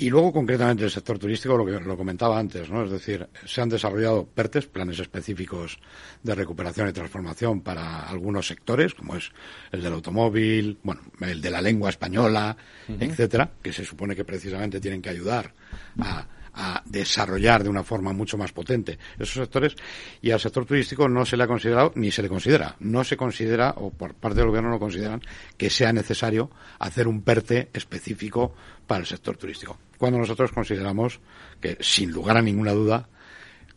Y 0.02 0.10
luego, 0.10 0.34
concretamente, 0.34 0.84
el 0.84 0.89
sector 0.89 1.20
turístico, 1.20 1.56
lo 1.56 1.64
que 1.64 1.80
lo 1.80 1.95
comentaba 1.95 2.39
antes, 2.39 2.68
¿no? 2.72 2.84
Es 2.84 2.89
decir, 2.89 3.30
se 3.45 3.62
han 3.62 3.70
desarrollado 3.70 4.26
PERTES, 4.26 4.66
planes 4.66 4.97
específicos 4.97 5.78
de 6.24 6.34
recuperación 6.34 6.89
y 6.89 6.91
transformación 6.91 7.62
para 7.62 8.10
algunos 8.10 8.47
sectores, 8.47 8.95
como 8.95 9.16
es 9.16 9.32
el 9.72 9.84
del 9.84 9.93
automóvil, 9.93 10.80
bueno, 10.82 11.02
el 11.20 11.39
de 11.39 11.52
la 11.52 11.62
lengua 11.62 11.91
española, 11.91 12.58
etcétera, 12.88 13.52
que 13.62 13.72
se 13.72 13.86
supone 13.86 14.16
que 14.16 14.26
precisamente 14.26 14.82
tienen 14.82 15.04
que 15.04 15.12
ayudar 15.12 15.54
a 15.99 16.26
a 16.54 16.82
desarrollar 16.86 17.64
de 17.64 17.70
una 17.70 17.84
forma 17.84 18.14
mucho 18.14 18.38
más 18.38 18.52
potente 18.52 18.97
esos 19.16 19.36
sectores 19.36 19.76
y 20.22 20.32
al 20.32 20.39
sector 20.39 20.66
turístico 20.66 21.08
no 21.08 21.26
se 21.26 21.38
le 21.38 21.43
ha 21.43 21.47
considerado 21.47 21.91
ni 21.95 22.12
se 22.12 22.22
le 22.22 22.30
considera. 22.30 22.76
No 22.80 23.04
se 23.04 23.18
considera, 23.18 23.74
o 23.78 23.91
por 23.91 24.14
parte 24.14 24.39
del 24.39 24.47
gobierno 24.47 24.70
no 24.70 24.80
consideran, 24.80 25.22
que 25.58 25.70
sea 25.70 25.93
necesario 25.93 26.52
hacer 26.80 27.08
un 27.08 27.22
PERTE 27.22 27.70
específico 27.74 28.54
para 28.91 28.99
el 28.99 29.07
sector 29.07 29.37
turístico. 29.37 29.77
Cuando 29.97 30.19
nosotros 30.19 30.51
consideramos 30.51 31.21
que, 31.61 31.77
sin 31.79 32.11
lugar 32.11 32.35
a 32.35 32.41
ninguna 32.41 32.73
duda, 32.73 33.07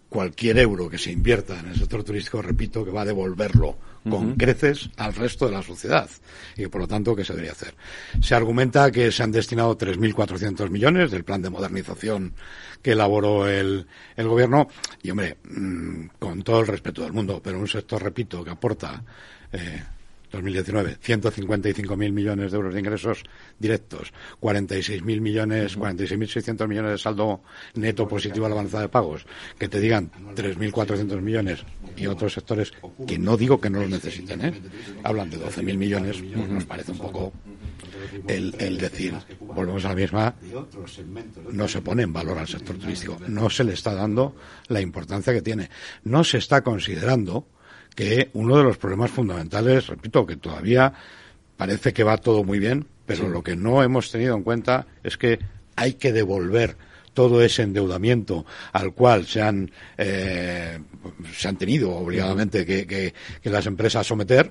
cualquier 0.08 0.58
euro 0.58 0.90
que 0.90 0.98
se 0.98 1.12
invierta 1.12 1.56
en 1.60 1.68
el 1.68 1.76
sector 1.76 2.02
turístico, 2.02 2.42
repito, 2.42 2.84
que 2.84 2.90
va 2.90 3.02
a 3.02 3.04
devolverlo 3.04 3.78
con 4.10 4.34
creces 4.34 4.90
al 4.96 5.14
resto 5.14 5.46
de 5.46 5.52
la 5.52 5.62
sociedad 5.62 6.10
y 6.56 6.66
por 6.66 6.80
lo 6.80 6.88
tanto 6.88 7.14
que 7.14 7.24
se 7.24 7.32
debería 7.32 7.52
hacer. 7.52 7.76
Se 8.20 8.34
argumenta 8.34 8.90
que 8.90 9.12
se 9.12 9.22
han 9.22 9.30
destinado 9.30 9.78
3.400 9.78 10.68
millones 10.68 11.12
del 11.12 11.22
plan 11.22 11.42
de 11.42 11.50
modernización 11.50 12.34
que 12.82 12.90
elaboró 12.90 13.46
el, 13.46 13.86
el 14.16 14.26
gobierno 14.26 14.66
y 15.00 15.12
hombre, 15.12 15.36
mm, 15.48 16.06
con 16.18 16.42
todo 16.42 16.58
el 16.58 16.66
respeto 16.66 17.02
del 17.02 17.12
mundo, 17.12 17.40
pero 17.40 17.60
un 17.60 17.68
sector, 17.68 18.02
repito, 18.02 18.42
que 18.42 18.50
aporta 18.50 19.00
eh, 19.52 19.80
2019, 20.35 20.99
155.000 21.01 22.12
millones 22.12 22.51
de 22.51 22.57
euros 22.57 22.74
de 22.74 22.80
ingresos 22.80 23.22
directos, 23.59 24.12
46.000 24.41 25.20
millones, 25.20 25.78
46.600 25.78 26.68
millones 26.68 26.91
de 26.93 26.99
saldo 26.99 27.43
neto 27.74 28.07
positivo 28.09 28.47
a 28.47 28.49
la 28.49 28.55
avanzada 28.55 28.85
de 28.85 28.89
pagos, 28.89 29.26
que 29.59 29.68
te 29.68 29.80
digan 29.80 30.11
3.400 30.35 31.20
millones 31.20 31.64
y 31.97 32.07
otros 32.07 32.35
sectores 32.35 32.72
que 33.07 33.18
no 33.18 33.37
digo 33.37 33.61
que 33.61 33.70
no 33.70 33.80
los 33.80 33.91
necesiten, 33.91 34.45
¿eh? 34.45 34.55
hablan 35.03 35.30
de 35.30 35.39
12.000 35.39 35.76
millones, 35.76 36.22
nos 36.22 36.64
parece 36.64 36.93
un 36.93 36.99
poco 36.99 37.32
el, 38.26 38.55
el 38.59 38.78
decir, 38.78 39.14
volvemos 39.41 39.85
a 39.85 39.91
la 39.91 39.95
misma, 39.95 40.35
no 41.53 41.68
se 41.68 41.82
pone 41.82 42.03
en 42.03 42.12
valor 42.12 42.39
al 42.39 42.49
sector 42.49 42.76
turístico, 42.76 43.18
no 43.28 43.51
se 43.51 43.64
le 43.64 43.74
está 43.74 43.95
dando 43.95 44.37
la 44.68 44.80
importancia 44.80 45.32
que 45.32 45.43
tiene, 45.43 45.70
no 46.05 46.24
se 46.24 46.39
está 46.39 46.62
considerando 46.62 47.47
que 47.95 48.30
uno 48.32 48.57
de 48.57 48.64
los 48.64 48.76
problemas 48.76 49.11
fundamentales, 49.11 49.86
repito, 49.86 50.26
que 50.26 50.36
todavía 50.36 50.92
parece 51.57 51.92
que 51.92 52.05
va 52.05 52.16
todo 52.18 52.45
muy 52.45 52.59
bien, 52.59 52.86
pero 53.07 53.28
lo 53.28 53.42
que 53.42 53.57
no 53.57 53.82
hemos 53.82 54.11
tenido 54.11 54.36
en 54.36 54.42
cuenta 54.42 54.86
es 55.03 55.16
que 55.16 55.38
hay 55.76 55.95
que 55.95 56.12
devolver 56.12 56.76
todo 57.12 57.42
ese 57.42 57.62
endeudamiento 57.62 58.45
al 58.72 58.92
cual 58.92 59.26
se 59.26 59.40
han, 59.40 59.70
eh, 59.97 60.78
se 61.32 61.49
han 61.49 61.57
tenido 61.57 61.92
obligadamente 61.95 62.66
que, 62.66 62.86
que, 62.86 63.14
que, 63.40 63.51
las 63.51 63.66
empresas 63.66 64.07
someter, 64.07 64.51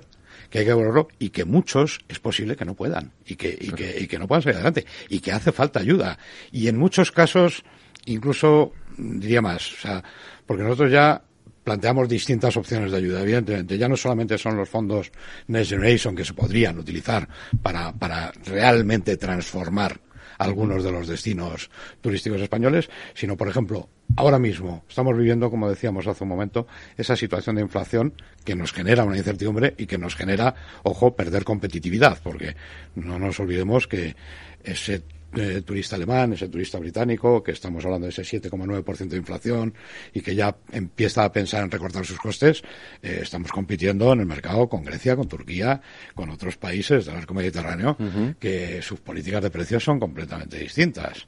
que 0.50 0.60
hay 0.60 0.66
que 0.66 0.72
devolverlo 0.72 1.10
y 1.20 1.30
que 1.30 1.44
muchos 1.44 2.00
es 2.08 2.20
posible 2.20 2.56
que 2.56 2.64
no 2.64 2.74
puedan 2.74 3.12
y 3.26 3.36
que, 3.36 3.50
y 3.60 3.72
que, 3.72 4.00
y 4.00 4.08
que 4.08 4.18
no 4.18 4.28
puedan 4.28 4.44
salir 4.44 4.56
adelante 4.56 4.86
y 5.10 5.20
que 5.20 5.34
hace 5.34 5.52
falta 5.52 5.82
ayuda. 5.82 6.18
Y 6.52 6.70
en 6.70 6.78
muchos 6.78 7.12
casos, 7.12 7.64
incluso 8.06 8.72
diría 8.98 9.42
más, 9.42 9.74
o 9.74 9.78
sea, 9.82 10.04
porque 10.46 10.64
nosotros 10.64 10.92
ya 10.92 11.22
planteamos 11.64 12.10
distintas 12.10 12.58
opciones 12.58 12.92
de 12.92 12.98
ayuda. 12.98 13.22
Evidentemente, 13.22 13.78
ya 13.78 13.88
no 13.88 13.98
solamente 13.98 14.38
son 14.38 14.58
los 14.58 14.70
fondos 14.70 15.12
Next 15.48 15.72
Generation 15.72 16.16
que 16.16 16.26
se 16.26 16.34
podrían 16.34 16.78
utilizar 16.78 17.28
para, 17.62 17.92
para 17.94 18.32
realmente 18.46 19.18
transformar 19.18 20.00
algunos 20.38 20.84
de 20.84 20.92
los 20.92 21.08
destinos 21.08 21.70
turísticos 22.02 22.42
españoles, 22.42 22.90
sino, 23.14 23.38
por 23.38 23.48
ejemplo, 23.48 23.90
ahora 24.16 24.40
mismo 24.40 24.84
estamos 24.90 25.18
viviendo, 25.18 25.50
como 25.50 25.70
decíamos 25.70 26.08
hace 26.08 26.24
un 26.24 26.30
momento, 26.30 26.68
esa 26.98 27.16
situación 27.16 27.56
de 27.56 27.62
inflación 27.62 28.14
que 28.44 28.56
nos 28.56 28.74
genera 28.74 29.04
una 29.04 29.18
incertidumbre 29.18 29.74
y 29.78 29.86
que 29.86 29.98
nos 29.98 30.16
genera, 30.16 30.56
ojo, 30.84 31.16
perder 31.16 31.44
competitividad, 31.44 32.20
porque 32.24 32.56
no 32.96 33.20
nos 33.20 33.40
olvidemos 33.40 33.88
que 33.88 34.16
ese 34.64 35.04
eh, 35.36 35.62
turista 35.62 35.96
alemán, 35.96 36.34
ese 36.34 36.48
turista 36.48 36.80
británico, 36.80 37.44
que 37.44 37.52
estamos 37.52 37.84
hablando 37.86 38.06
de 38.08 38.12
ese 38.12 38.24
7,9% 38.24 39.08
de 39.08 39.18
inflación 39.18 39.74
y 40.14 40.22
que 40.22 40.36
ya 40.36 40.56
empieza 40.72 41.24
a 41.24 41.32
pensar 41.32 41.64
en 41.64 41.72
recortar 41.72 42.06
sus 42.06 42.20
costes, 42.20 42.64
eh, 43.02 43.20
estamos 43.22 43.52
compitiendo 43.52 44.14
en 44.14 44.22
el 44.22 44.26
mercado 44.26 44.68
con 44.68 44.84
Grecia, 44.84 45.16
con 45.16 45.28
Turquía, 45.28 45.82
con 46.16 46.30
otros 46.30 46.58
países 46.58 47.06
del 47.06 47.16
arco 47.16 47.34
mediterráneo, 47.34 47.96
uh 48.00 48.04
-huh. 48.04 48.36
que 48.38 48.82
sus 48.82 49.00
políticas 49.00 49.44
de 49.44 49.50
precios 49.50 49.84
son 49.84 50.00
completamente 50.00 50.58
distintas. 50.58 51.28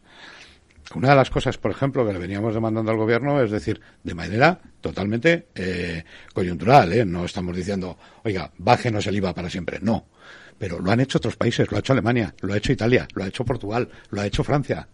Una 0.94 1.10
de 1.10 1.16
las 1.16 1.30
cosas, 1.30 1.58
por 1.58 1.72
ejemplo, 1.72 2.06
que 2.06 2.14
le 2.14 2.20
veníamos 2.20 2.54
demandando 2.54 2.92
al 2.92 2.98
gobierno 2.98 3.42
es 3.42 3.52
decir, 3.52 3.82
de 4.04 4.14
manera 4.14 4.60
totalmente 4.82 5.48
eh, 5.56 6.04
coyuntural, 6.34 6.94
¿eh? 6.94 7.06
no 7.06 7.26
estamos 7.26 7.56
diciendo, 7.56 7.98
oiga, 8.24 8.52
bájenos 8.58 9.08
el 9.08 9.16
IVA 9.16 9.34
para 9.34 9.50
siempre. 9.50 9.80
No, 9.82 10.06
pero 10.58 10.80
lo 10.80 10.92
han 10.92 11.00
hecho 11.00 11.18
otros 11.18 11.36
países, 11.36 11.70
lo 11.72 11.78
ha 11.78 11.80
hecho 11.80 11.94
Alemania, 11.94 12.36
lo 12.42 12.54
ha 12.54 12.58
hecho 12.58 12.72
Italia, 12.72 13.08
lo 13.14 13.24
ha 13.24 13.28
hecho 13.28 13.44
Portugal, 13.44 13.90
lo 14.12 14.22
ha 14.22 14.28
hecho 14.28 14.44
Francia. 14.44 14.88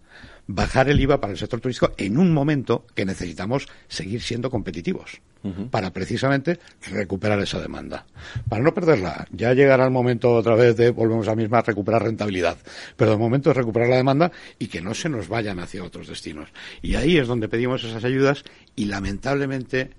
Bajar 0.48 0.90
el 0.90 1.00
IVA 1.00 1.20
para 1.20 1.34
el 1.34 1.40
sector 1.40 1.60
turístico 1.60 1.94
en 1.98 2.18
un 2.18 2.34
momento 2.34 2.86
que 2.96 3.06
necesitamos 3.06 3.68
seguir 3.88 4.22
siendo 4.22 4.50
competitivos 4.50 5.22
uh 5.44 5.50
-huh. 5.50 5.70
para 5.70 5.92
precisamente 5.92 6.60
recuperar 6.90 7.40
esa 7.40 7.60
demanda. 7.60 8.06
Para 8.50 8.64
no 8.64 8.74
perderla, 8.74 9.28
ya 9.32 9.54
llegará 9.54 9.86
el 9.86 9.92
momento 9.92 10.32
otra 10.34 10.56
vez 10.56 10.76
de, 10.78 10.92
volvemos 10.92 11.28
a 11.28 11.32
la 11.32 11.36
misma, 11.36 11.62
recuperar 11.62 12.04
rentabilidad. 12.04 12.58
Pero 12.96 13.12
de 13.12 13.18
momento 13.18 13.52
es 13.52 13.58
recuperar 13.58 13.90
la 13.90 13.98
demanda 13.98 14.32
y 14.60 14.68
que 14.68 14.82
no 14.82 14.94
se 14.94 15.10
nos 15.10 15.28
vayan 15.28 15.60
hacia 15.60 15.84
otros 15.84 16.08
destinos. 16.08 16.50
Y 16.82 16.96
ahí 16.96 17.18
es 17.18 17.28
donde 17.28 17.50
pedimos 17.50 17.84
esas 17.84 18.04
ayudas 18.04 18.44
y 18.76 18.86
lamentablemente 18.86 19.92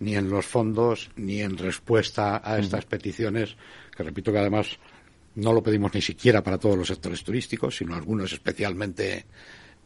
ni 0.00 0.14
en 0.14 0.30
los 0.30 0.46
fondos 0.46 1.10
ni 1.16 1.40
en 1.40 1.58
respuesta 1.58 2.40
a 2.44 2.58
estas 2.58 2.84
uh 2.84 2.86
-huh. 2.86 2.90
peticiones, 2.90 3.56
que 3.96 4.02
repito 4.02 4.32
que 4.32 4.38
además 4.38 4.78
no 5.34 5.52
lo 5.52 5.62
pedimos 5.62 5.94
ni 5.94 6.02
siquiera 6.02 6.42
para 6.42 6.58
todos 6.58 6.76
los 6.76 6.88
sectores 6.88 7.22
turísticos, 7.22 7.76
sino 7.76 7.94
algunos 7.94 8.32
especialmente 8.32 9.26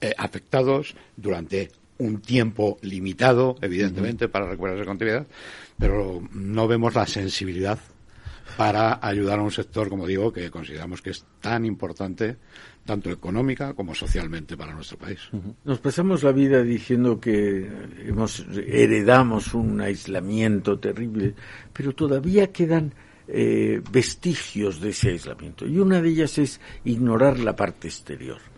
eh, 0.01 0.15
afectados 0.17 0.95
durante 1.17 1.71
un 2.03 2.21
tiempo 2.21 2.79
limitado, 2.83 3.57
evidentemente, 3.61 4.25
uh 4.25 4.29
-huh. 4.29 4.33
para 4.33 4.49
recuperar 4.49 4.77
esa 4.77 4.87
continuidad, 4.87 5.27
pero 5.79 6.23
no 6.33 6.69
vemos 6.69 6.95
la 6.95 7.07
sensibilidad 7.07 7.79
para 8.57 8.99
ayudar 9.01 9.39
a 9.39 9.43
un 9.43 9.51
sector, 9.51 9.89
como 9.89 10.07
digo, 10.07 10.33
que 10.33 10.51
consideramos 10.51 11.01
que 11.01 11.11
es 11.11 11.25
tan 11.41 11.65
importante, 11.65 12.37
tanto 12.85 13.11
económica 13.11 13.73
como 13.75 13.95
socialmente 13.95 14.57
para 14.57 14.75
nuestro 14.75 14.99
país. 14.99 15.21
Uh 15.33 15.37
-huh. 15.37 15.55
Nos 15.65 15.79
pasamos 15.79 16.23
la 16.23 16.33
vida 16.33 16.63
diciendo 16.63 17.19
que 17.19 17.71
hemos, 18.07 18.45
heredamos 18.67 19.55
un 19.55 19.81
aislamiento 19.81 20.79
terrible, 20.79 21.35
pero 21.73 21.95
todavía 21.95 22.53
quedan 22.53 22.93
eh, 23.29 23.81
vestigios 23.91 24.81
de 24.81 24.91
ese 24.91 25.11
aislamiento. 25.11 25.67
Y 25.67 25.79
una 25.79 26.03
de 26.03 26.09
ellas 26.11 26.39
es 26.39 26.61
ignorar 26.85 27.39
la 27.39 27.55
parte 27.57 27.89
exterior. 27.89 28.52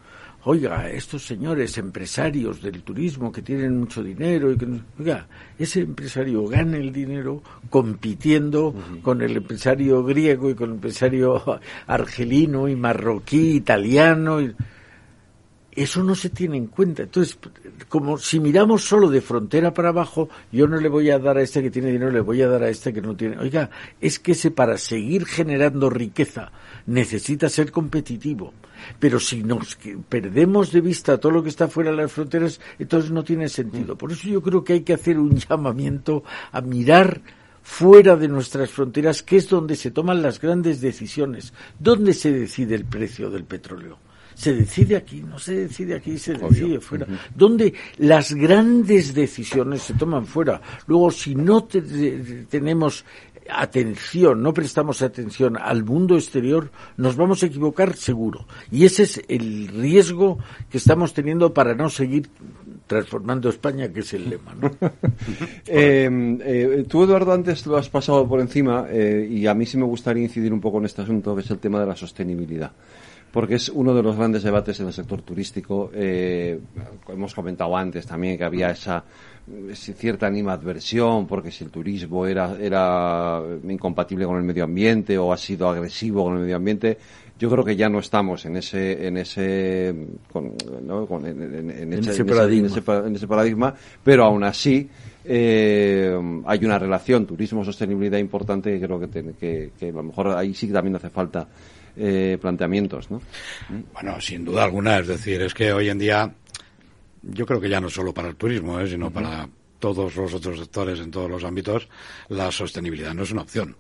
Oiga, 0.47 0.91
estos 0.91 1.25
señores 1.27 1.79
empresarios 1.79 2.61
del 2.61 2.83
turismo 2.83 3.33
que 3.33 3.41
tienen 3.41 3.79
mucho 3.79 4.03
dinero 4.03 4.53
y 4.53 4.59
que 4.59 4.67
oiga, 4.99 5.27
ese 5.59 5.81
empresario 5.81 6.47
gana 6.47 6.77
el 6.77 6.93
dinero 6.93 7.43
compitiendo 7.71 8.69
uh 8.69 8.75
-huh. 8.75 9.01
con 9.01 9.23
el 9.23 9.39
empresario 9.39 10.05
griego 10.05 10.51
y 10.51 10.55
con 10.55 10.69
el 10.69 10.75
empresario 10.75 11.43
argelino 11.87 12.69
y 12.69 12.77
marroquí, 12.77 13.57
italiano 13.57 14.43
y 14.43 14.55
eso 15.77 16.03
no 16.03 16.15
se 16.15 16.31
tiene 16.31 16.57
en 16.57 16.67
cuenta. 16.67 17.03
Entonces, 17.03 17.39
como 17.89 18.19
si 18.19 18.41
miramos 18.41 18.85
solo 18.85 19.09
de 19.09 19.21
frontera 19.21 19.75
para 19.75 19.91
abajo, 19.91 20.29
yo 20.53 20.67
no 20.67 20.79
le 20.79 20.89
voy 20.89 21.11
a 21.11 21.19
dar 21.19 21.39
a 21.39 21.43
este 21.43 21.63
que 21.63 21.71
tiene 21.71 21.91
dinero, 21.91 22.11
le 22.11 22.21
voy 22.21 22.43
a 22.43 22.49
dar 22.49 22.63
a 22.63 22.69
este 22.69 22.93
que 22.93 23.01
no 23.01 23.17
tiene. 23.17 23.39
Oiga, 23.39 23.71
es 24.01 24.19
que 24.19 24.33
ese 24.33 24.51
para 24.51 24.79
seguir 24.79 25.27
generando 25.27 25.91
riqueza 25.91 26.53
necesita 26.87 27.49
ser 27.49 27.73
competitivo. 27.73 28.53
Pero 28.99 29.19
si 29.19 29.43
nos 29.43 29.79
perdemos 30.09 30.73
de 30.73 30.81
vista 30.81 31.19
todo 31.19 31.33
lo 31.33 31.43
que 31.43 31.49
está 31.49 31.69
fuera 31.69 31.91
de 31.91 31.97
las 31.97 32.13
fronteras, 32.13 32.61
entonces 32.79 33.11
no 33.11 33.25
tiene 33.25 33.49
sentido. 33.49 33.97
Por 33.97 34.13
eso 34.13 34.29
yo 34.29 34.43
creo 34.43 34.63
que 34.63 34.75
hay 34.75 34.81
que 34.83 34.95
hacer 34.95 35.19
un 35.19 35.37
llamamiento 35.37 36.23
a 36.53 36.61
mirar 36.61 37.21
fuera 37.63 38.15
de 38.15 38.29
nuestras 38.29 38.71
fronteras, 38.71 39.23
que 39.23 39.39
es 39.39 39.49
donde 39.49 39.75
se 39.75 39.91
toman 39.91 40.23
las 40.23 40.41
grandes 40.41 40.81
decisiones. 40.81 41.55
¿Dónde 41.79 42.13
se 42.13 42.31
decide 42.31 42.75
el 42.75 42.85
precio 42.85 43.31
del 43.31 43.45
petróleo? 43.45 43.99
Se 44.35 44.55
decide 44.55 44.97
aquí, 44.97 45.23
no 45.23 45.39
se 45.39 45.55
decide 45.55 45.95
aquí, 45.95 46.19
se 46.19 46.35
Obvio. 46.35 46.49
decide 46.49 46.81
fuera. 46.81 47.07
Uh 47.09 47.13
-huh. 47.13 47.19
Donde 47.35 47.75
las 47.99 48.35
grandes 48.35 49.15
decisiones 49.15 49.83
se 49.83 49.95
toman 49.95 50.27
fuera. 50.27 50.61
Luego, 50.87 51.11
si 51.11 51.35
no 51.35 51.65
te, 51.65 51.83
te, 51.83 52.47
tenemos 52.49 53.05
atención, 53.49 54.43
no 54.43 54.55
prestamos 54.55 55.03
atención 55.03 55.57
al 55.57 55.85
mundo 55.85 56.17
exterior, 56.17 56.71
nos 56.97 57.17
vamos 57.17 57.43
a 57.43 57.47
equivocar 57.47 57.95
seguro. 57.95 58.47
Y 58.71 58.85
ese 58.85 59.05
es 59.05 59.23
el 59.29 59.69
riesgo 59.69 60.39
que 60.71 60.79
estamos 60.79 61.13
teniendo 61.13 61.53
para 61.53 61.75
no 61.75 61.91
seguir 61.91 62.29
transformando 62.87 63.49
España, 63.49 63.89
que 63.93 64.01
es 64.01 64.13
el 64.15 64.31
lema. 64.31 64.55
¿no? 64.55 64.71
Eh, 65.67 66.39
eh, 66.43 66.85
tú, 66.89 67.05
Eduardo, 67.05 67.33
antes 67.33 67.67
lo 67.67 67.77
has 67.77 67.89
pasado 67.89 68.29
por 68.29 68.41
encima 68.41 68.87
y 68.93 69.47
a 69.47 69.55
mí 69.55 69.65
sí 69.67 69.77
me 69.77 69.85
gustaría 69.85 70.23
incidir 70.23 70.53
un 70.53 70.61
poco 70.61 70.79
en 70.79 70.85
este 70.85 71.03
asunto, 71.03 71.35
que 71.35 71.41
es 71.41 71.51
el 71.51 71.59
tema 71.59 71.81
de 71.81 71.87
la 71.87 71.97
sostenibilidad 71.97 72.73
porque 73.35 73.57
es 73.57 73.69
uno 73.69 73.93
de 73.93 74.01
los 74.01 74.17
grandes 74.17 74.45
debates 74.45 74.79
en 74.79 74.87
el 74.87 74.93
sector 74.93 75.23
turístico. 75.23 75.91
hemos 75.93 77.35
comentado 77.35 77.77
antes 77.77 78.07
también 78.07 78.39
que 78.39 78.45
había 78.45 78.71
esa 78.71 79.03
cierta 79.75 80.29
animadversión 80.29 81.27
porque 81.27 81.51
si 81.51 81.65
el 81.65 81.71
turismo 81.71 82.27
era, 82.27 82.57
era 82.61 83.43
incompatible 83.69 84.25
con 84.25 84.37
el 84.37 84.45
medio 84.45 84.63
ambiente 84.63 85.19
o 85.19 85.33
ha 85.33 85.37
sido 85.37 85.69
agresivo 85.69 86.23
con 86.23 86.35
el 86.35 86.43
medio 86.43 86.55
ambiente, 86.55 86.97
yo 87.37 87.51
creo 87.51 87.65
que 87.65 87.75
ya 87.75 87.89
no 87.89 87.99
estamos 87.99 88.45
en 88.47 88.57
ese 88.57 89.05
en 89.05 89.17
ese 89.17 89.89
en, 89.89 90.07
ese, 91.93 92.25
paradigma. 93.27 93.75
pero 94.05 94.27
aún 94.27 94.45
así 94.45 94.89
eh, 95.25 96.17
hay 96.47 96.65
una 96.65 96.79
relación 96.79 97.27
turismo 97.27 97.65
sostenibilidad 97.65 98.19
importante 98.19 98.79
que 98.79 98.87
creo 98.87 99.01
que, 99.01 99.73
que, 99.77 99.89
a 99.89 99.93
lo 99.93 100.05
mejor 100.05 100.29
ahí 100.29 100.55
sí 100.55 100.69
también 100.69 100.95
hace 100.95 101.11
falta 101.11 101.49
eh, 101.97 102.39
planteamientos 102.41 103.11
¿no? 103.11 103.21
bueno 103.93 104.21
sin 104.21 104.45
duda 104.45 104.65
alguna 104.65 104.99
es 104.99 105.07
decir 105.07 105.43
es 105.43 105.55
que 105.55 105.73
hoy 105.73 105.89
en 105.89 105.99
día 105.99 106.35
yo 107.27 107.47
creo 107.47 107.61
que 107.61 107.69
ya 107.69 107.81
no 107.81 107.89
solo 107.89 108.13
para 108.13 108.29
el 108.29 108.37
turismo, 108.37 108.79
¿eh? 108.81 108.89
sino 108.89 109.11
para 109.11 109.49
todos 109.79 110.15
los 110.17 110.35
otros 110.35 110.59
sectores 110.59 111.01
en 111.01 111.11
todos 111.11 111.31
los 111.31 111.45
ámbitos, 111.45 111.89
la 112.29 112.51
sostenibilidad 112.51 113.15
no 113.15 113.23
es 113.23 113.33
una 113.33 113.43
opción, 113.43 113.77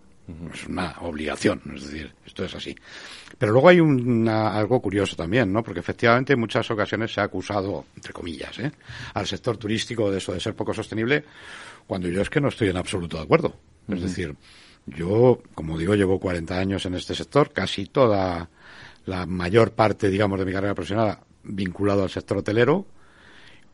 es 0.52 0.66
una 0.66 0.96
obligación, 1.00 1.60
es 1.74 1.84
decir, 1.84 2.12
esto 2.26 2.44
es 2.44 2.54
así. 2.54 2.74
Pero 3.38 3.52
luego 3.52 3.68
hay 3.68 3.78
algo 4.28 4.80
curioso 4.80 5.16
también, 5.16 5.52
¿no? 5.52 5.62
Porque 5.62 5.80
efectivamente 5.80 6.34
en 6.34 6.40
muchas 6.40 6.70
ocasiones 6.70 7.12
se 7.12 7.20
ha 7.20 7.24
acusado, 7.24 7.86
entre 7.96 8.12
comillas, 8.12 8.58
¿eh? 8.58 8.70
al 9.14 9.26
sector 9.26 9.56
turístico 9.56 10.10
de 10.10 10.18
eso 10.18 10.32
de 10.32 10.40
ser 10.40 10.54
poco 10.54 10.72
sostenible, 10.72 11.24
cuando 11.86 12.08
yo 12.08 12.22
es 12.22 12.30
que 12.30 12.40
no 12.40 12.48
estoy 12.48 12.68
en 12.68 12.76
absoluto 12.76 13.16
de 13.18 13.24
acuerdo. 13.24 13.56
Es 13.86 14.00
decir, 14.00 14.34
yo, 14.87 15.41
como 15.55 15.78
digo, 15.78 15.95
llevo 15.95 16.20
40 16.20 16.59
años 16.59 16.87
en 16.87 16.95
este 16.95 17.14
sector, 17.14 17.53
casi 17.53 17.87
toda 17.87 18.49
la 19.07 19.26
mayor 19.26 19.72
parte, 19.72 20.11
digamos, 20.11 20.39
de 20.39 20.45
mi 20.45 20.53
carrera 20.53 20.74
profesional 20.74 21.18
vinculado 21.43 22.03
al 22.03 22.11
sector 22.11 22.39
hotelero, 22.39 22.87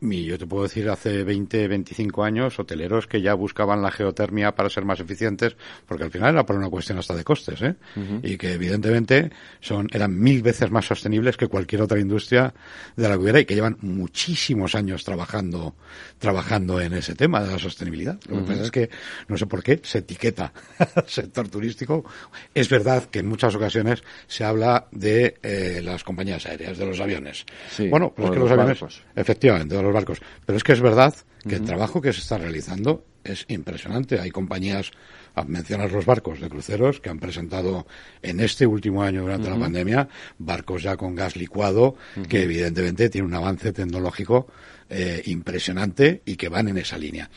yo 0.01 0.37
te 0.37 0.47
puedo 0.47 0.63
decir, 0.63 0.89
hace 0.89 1.23
20, 1.23 1.67
25 1.67 2.23
años, 2.23 2.57
hoteleros 2.59 3.05
que 3.05 3.21
ya 3.21 3.35
buscaban 3.35 3.81
la 3.81 3.91
geotermia 3.91 4.55
para 4.55 4.69
ser 4.69 4.83
más 4.83 4.99
eficientes, 4.99 5.55
porque 5.85 6.03
al 6.03 6.11
final 6.11 6.33
era 6.33 6.45
por 6.45 6.55
una 6.55 6.69
cuestión 6.69 6.97
hasta 6.97 7.15
de 7.15 7.23
costes, 7.23 7.61
¿eh? 7.61 7.75
Y 8.23 8.37
que 8.37 8.53
evidentemente 8.53 9.31
son, 9.59 9.87
eran 9.91 10.17
mil 10.17 10.41
veces 10.41 10.71
más 10.71 10.85
sostenibles 10.85 11.37
que 11.37 11.47
cualquier 11.47 11.83
otra 11.83 11.99
industria 11.99 12.53
de 12.95 13.07
la 13.07 13.15
que 13.15 13.21
hubiera 13.21 13.39
y 13.39 13.45
que 13.45 13.53
llevan 13.53 13.77
muchísimos 13.81 14.73
años 14.73 15.03
trabajando, 15.03 15.75
trabajando 16.17 16.81
en 16.81 16.93
ese 16.93 17.13
tema 17.13 17.43
de 17.43 17.51
la 17.51 17.59
sostenibilidad. 17.59 18.19
Lo 18.27 18.37
que 18.37 18.43
pasa 18.43 18.63
es 18.63 18.71
que 18.71 18.89
no 19.27 19.37
sé 19.37 19.45
por 19.45 19.61
qué 19.61 19.79
se 19.83 19.99
etiqueta 19.99 20.51
al 20.95 21.07
sector 21.07 21.47
turístico. 21.47 22.05
Es 22.53 22.69
verdad 22.69 23.05
que 23.05 23.19
en 23.19 23.27
muchas 23.27 23.53
ocasiones 23.55 24.03
se 24.27 24.43
habla 24.43 24.87
de 24.91 25.35
eh, 25.43 25.81
las 25.83 26.03
compañías 26.03 26.45
aéreas, 26.45 26.77
de 26.77 26.85
los 26.85 26.99
aviones. 26.99 27.45
bueno, 27.89 28.13
pues 28.15 28.29
es 28.29 28.33
que 28.33 28.39
los, 28.39 28.51
aviones, 28.51 28.79
efectivamente, 29.15 29.75
de 29.75 29.83
los 29.83 29.90
barcos. 29.93 30.21
Pero 30.45 30.57
es 30.57 30.63
que 30.63 30.73
es 30.73 30.81
verdad 30.81 31.15
que 31.47 31.55
el 31.55 31.63
trabajo 31.63 32.01
que 32.01 32.13
se 32.13 32.19
está 32.19 32.37
realizando 32.37 33.03
es 33.23 33.45
impresionante. 33.47 34.19
Hay 34.19 34.31
compañías, 34.31 34.91
a 35.35 35.43
mencionar 35.43 35.91
los 35.91 36.05
barcos 36.05 36.39
de 36.39 36.49
cruceros, 36.49 36.99
que 36.99 37.09
han 37.09 37.19
presentado 37.19 37.87
en 38.21 38.39
este 38.39 38.67
último 38.67 39.01
año 39.03 39.21
durante 39.21 39.49
la 39.49 39.57
pandemia 39.57 40.07
barcos 40.37 40.83
ya 40.83 40.97
con 40.97 41.15
gas 41.15 41.35
licuado, 41.35 41.95
que 42.27 42.43
evidentemente 42.43 43.09
tiene 43.09 43.27
un 43.27 43.33
avance 43.33 43.71
tecnológico 43.71 44.47
eh, 44.89 45.21
impresionante 45.25 46.21
y 46.25 46.35
que 46.35 46.49
van 46.49 46.67
en 46.67 46.77
esa 46.77 46.97
línea. 46.97 47.29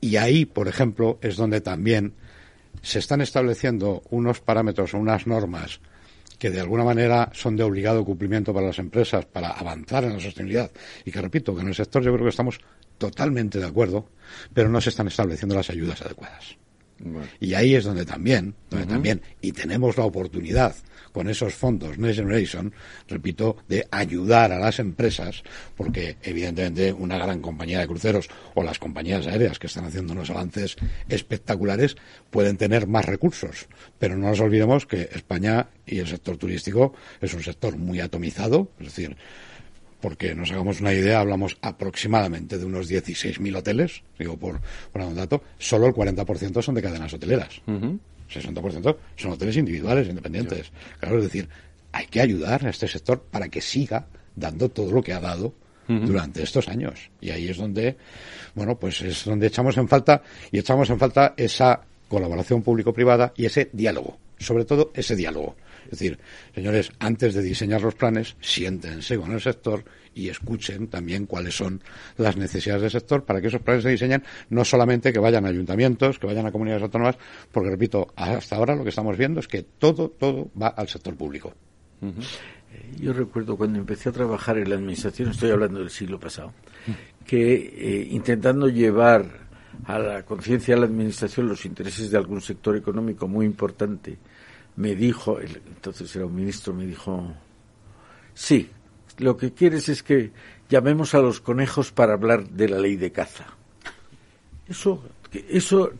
Y 0.00 0.16
ahí, 0.16 0.44
por 0.44 0.68
ejemplo, 0.68 1.18
es 1.22 1.36
donde 1.36 1.60
también 1.60 2.14
se 2.82 2.98
están 2.98 3.20
estableciendo 3.20 4.02
unos 4.10 4.40
parámetros 4.40 4.94
o 4.94 4.98
unas 4.98 5.26
normas 5.26 5.80
que 6.38 6.50
de 6.50 6.60
alguna 6.60 6.84
manera 6.84 7.30
son 7.32 7.56
de 7.56 7.64
obligado 7.64 8.04
cumplimiento 8.04 8.54
para 8.54 8.68
las 8.68 8.78
empresas 8.78 9.24
para 9.26 9.50
avanzar 9.50 10.04
en 10.04 10.14
la 10.14 10.20
sostenibilidad 10.20 10.70
y 11.04 11.10
que 11.10 11.20
repito 11.20 11.54
que 11.54 11.62
en 11.62 11.68
el 11.68 11.74
sector 11.74 12.02
yo 12.02 12.12
creo 12.12 12.24
que 12.24 12.30
estamos 12.30 12.60
totalmente 12.96 13.58
de 13.58 13.66
acuerdo, 13.66 14.08
pero 14.52 14.68
no 14.68 14.80
se 14.80 14.90
están 14.90 15.08
estableciendo 15.08 15.54
las 15.54 15.70
ayudas 15.70 16.02
adecuadas. 16.02 16.56
Y 17.40 17.54
ahí 17.54 17.74
es 17.74 17.84
donde 17.84 18.04
también, 18.04 18.54
donde 18.70 18.86
también, 18.86 19.22
y 19.40 19.52
tenemos 19.52 19.96
la 19.96 20.04
oportunidad 20.04 20.74
con 21.12 21.28
esos 21.28 21.54
fondos 21.54 21.98
Next 21.98 22.18
Generation, 22.18 22.72
repito, 23.08 23.56
de 23.68 23.86
ayudar 23.90 24.52
a 24.52 24.58
las 24.58 24.78
empresas, 24.78 25.42
porque 25.76 26.16
evidentemente 26.22 26.92
una 26.92 27.18
gran 27.18 27.40
compañía 27.40 27.80
de 27.80 27.86
cruceros 27.86 28.28
o 28.54 28.62
las 28.62 28.78
compañías 28.78 29.26
aéreas 29.26 29.58
que 29.58 29.66
están 29.66 29.84
haciendo 29.84 30.12
unos 30.12 30.30
avances 30.30 30.76
espectaculares 31.08 31.96
pueden 32.30 32.56
tener 32.56 32.86
más 32.86 33.04
recursos. 33.04 33.66
Pero 33.98 34.16
no 34.16 34.28
nos 34.28 34.40
olvidemos 34.40 34.86
que 34.86 35.08
España 35.12 35.68
y 35.86 35.98
el 35.98 36.06
sector 36.06 36.36
turístico 36.36 36.94
es 37.20 37.34
un 37.34 37.42
sector 37.42 37.76
muy 37.76 38.00
atomizado, 38.00 38.70
es 38.78 38.86
decir, 38.86 39.16
porque 40.00 40.34
nos 40.34 40.50
hagamos 40.52 40.80
una 40.80 40.92
idea, 40.92 41.20
hablamos 41.20 41.58
aproximadamente 41.60 42.58
de 42.58 42.64
unos 42.64 42.90
16.000 42.90 43.56
hoteles, 43.56 44.02
digo 44.18 44.36
por, 44.36 44.60
por 44.92 45.02
un 45.02 45.14
dato, 45.14 45.42
solo 45.58 45.86
el 45.86 45.94
40% 45.94 46.62
son 46.62 46.74
de 46.74 46.82
cadenas 46.82 47.12
hoteleras. 47.12 47.60
60% 47.66 48.96
son 49.16 49.32
hoteles 49.32 49.56
individuales, 49.56 50.08
independientes. 50.08 50.70
Claro, 51.00 51.18
es 51.18 51.24
decir, 51.24 51.48
hay 51.92 52.06
que 52.06 52.20
ayudar 52.20 52.66
a 52.66 52.70
este 52.70 52.86
sector 52.86 53.22
para 53.30 53.48
que 53.48 53.60
siga 53.60 54.06
dando 54.36 54.68
todo 54.68 54.92
lo 54.92 55.02
que 55.02 55.12
ha 55.12 55.20
dado 55.20 55.54
durante 55.88 56.42
estos 56.42 56.68
años. 56.68 57.10
Y 57.18 57.30
ahí 57.30 57.48
es 57.48 57.56
donde, 57.56 57.96
bueno, 58.54 58.78
pues 58.78 59.00
es 59.00 59.24
donde 59.24 59.46
echamos 59.46 59.78
en 59.78 59.88
falta, 59.88 60.22
y 60.52 60.58
echamos 60.58 60.90
en 60.90 60.98
falta 60.98 61.32
esa 61.36 61.80
colaboración 62.08 62.62
público-privada 62.62 63.32
y 63.36 63.46
ese 63.46 63.70
diálogo. 63.72 64.18
Sobre 64.38 64.64
todo 64.64 64.92
ese 64.94 65.16
diálogo. 65.16 65.56
Es 65.84 65.98
decir, 65.98 66.18
señores, 66.54 66.92
antes 66.98 67.34
de 67.34 67.42
diseñar 67.42 67.80
los 67.80 67.94
planes, 67.94 68.36
siéntense 68.40 69.16
con 69.16 69.32
el 69.32 69.40
sector 69.40 69.84
y 70.14 70.28
escuchen 70.28 70.88
también 70.88 71.26
cuáles 71.26 71.56
son 71.56 71.82
las 72.16 72.36
necesidades 72.36 72.82
del 72.82 72.90
sector 72.90 73.24
para 73.24 73.40
que 73.40 73.46
esos 73.46 73.62
planes 73.62 73.84
se 73.84 73.90
diseñen, 73.90 74.22
no 74.50 74.64
solamente 74.64 75.12
que 75.12 75.18
vayan 75.18 75.46
a 75.46 75.48
ayuntamientos, 75.48 76.18
que 76.18 76.26
vayan 76.26 76.46
a 76.46 76.52
comunidades 76.52 76.82
autónomas, 76.82 77.16
porque 77.52 77.70
repito, 77.70 78.08
hasta 78.16 78.56
ahora 78.56 78.74
lo 78.74 78.82
que 78.82 78.90
estamos 78.90 79.16
viendo 79.16 79.40
es 79.40 79.48
que 79.48 79.62
todo, 79.62 80.10
todo 80.10 80.50
va 80.60 80.68
al 80.68 80.88
sector 80.88 81.16
público. 81.16 81.54
Eh, 82.02 82.96
yo 83.00 83.12
recuerdo 83.12 83.56
cuando 83.56 83.78
empecé 83.78 84.10
a 84.10 84.12
trabajar 84.12 84.58
en 84.58 84.68
la 84.68 84.76
administración, 84.76 85.30
estoy 85.30 85.50
hablando 85.50 85.78
del 85.78 85.90
siglo 85.90 86.20
pasado, 86.20 86.52
que 87.24 87.54
eh, 87.54 88.08
intentando 88.10 88.68
llevar 88.68 89.47
a 89.86 89.98
la 89.98 90.22
conciencia 90.24 90.74
de 90.74 90.80
la 90.80 90.86
administración 90.86 91.48
los 91.48 91.64
intereses 91.64 92.10
de 92.10 92.18
algún 92.18 92.40
sector 92.40 92.76
económico 92.76 93.28
muy 93.28 93.46
importante, 93.46 94.18
me 94.76 94.94
dijo, 94.94 95.40
entonces 95.40 96.14
era 96.14 96.26
un 96.26 96.34
ministro, 96.34 96.72
me 96.72 96.86
dijo, 96.86 97.32
sí, 98.34 98.70
lo 99.18 99.36
que 99.36 99.52
quieres 99.52 99.88
es 99.88 100.02
que 100.02 100.30
llamemos 100.68 101.14
a 101.14 101.18
los 101.20 101.40
conejos 101.40 101.90
para 101.90 102.14
hablar 102.14 102.48
de 102.48 102.68
la 102.68 102.78
ley 102.78 102.96
de 102.96 103.10
caza. 103.10 103.46
Eso, 104.68 105.02
eso 105.32 105.92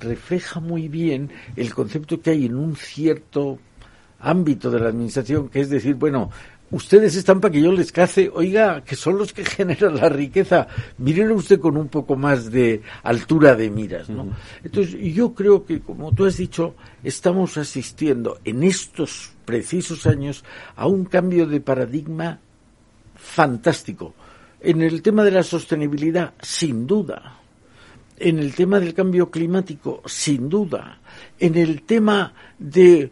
refleja 0.00 0.60
muy 0.60 0.88
bien 0.88 1.30
el 1.56 1.74
concepto 1.74 2.20
que 2.20 2.30
hay 2.30 2.46
en 2.46 2.56
un 2.56 2.74
cierto 2.74 3.58
ámbito 4.20 4.70
de 4.70 4.80
la 4.80 4.88
administración, 4.88 5.48
que 5.48 5.60
es 5.60 5.70
decir, 5.70 5.94
bueno, 5.94 6.30
ustedes 6.70 7.16
están 7.16 7.40
para 7.40 7.52
que 7.52 7.60
yo 7.60 7.72
les 7.72 7.92
cace, 7.92 8.30
oiga, 8.32 8.82
que 8.84 8.96
son 8.96 9.18
los 9.18 9.32
que 9.32 9.44
generan 9.56 9.96
la 9.96 10.08
riqueza, 10.08 10.68
miren 10.98 11.32
usted 11.32 11.58
con 11.58 11.76
un 11.76 11.88
poco 11.88 12.16
más 12.16 12.50
de 12.50 12.82
altura 13.02 13.54
de 13.54 13.70
miras, 13.70 14.08
¿no? 14.08 14.28
Entonces, 14.62 14.96
yo 15.14 15.34
creo 15.34 15.64
que, 15.64 15.80
como 15.80 16.12
tú 16.12 16.26
has 16.26 16.36
dicho, 16.36 16.74
estamos 17.02 17.56
asistiendo 17.56 18.38
en 18.44 18.62
estos 18.62 19.32
precisos 19.44 20.06
años 20.06 20.44
a 20.76 20.86
un 20.86 21.04
cambio 21.04 21.46
de 21.46 21.60
paradigma 21.60 22.40
fantástico. 23.14 24.14
En 24.60 24.82
el 24.82 25.02
tema 25.02 25.24
de 25.24 25.30
la 25.30 25.42
sostenibilidad, 25.42 26.34
sin 26.40 26.86
duda. 26.86 27.38
En 28.18 28.40
el 28.40 28.54
tema 28.54 28.80
del 28.80 28.94
cambio 28.94 29.30
climático, 29.30 30.02
sin 30.04 30.48
duda. 30.48 31.00
En 31.38 31.56
el 31.56 31.82
tema 31.82 32.34
de 32.58 33.10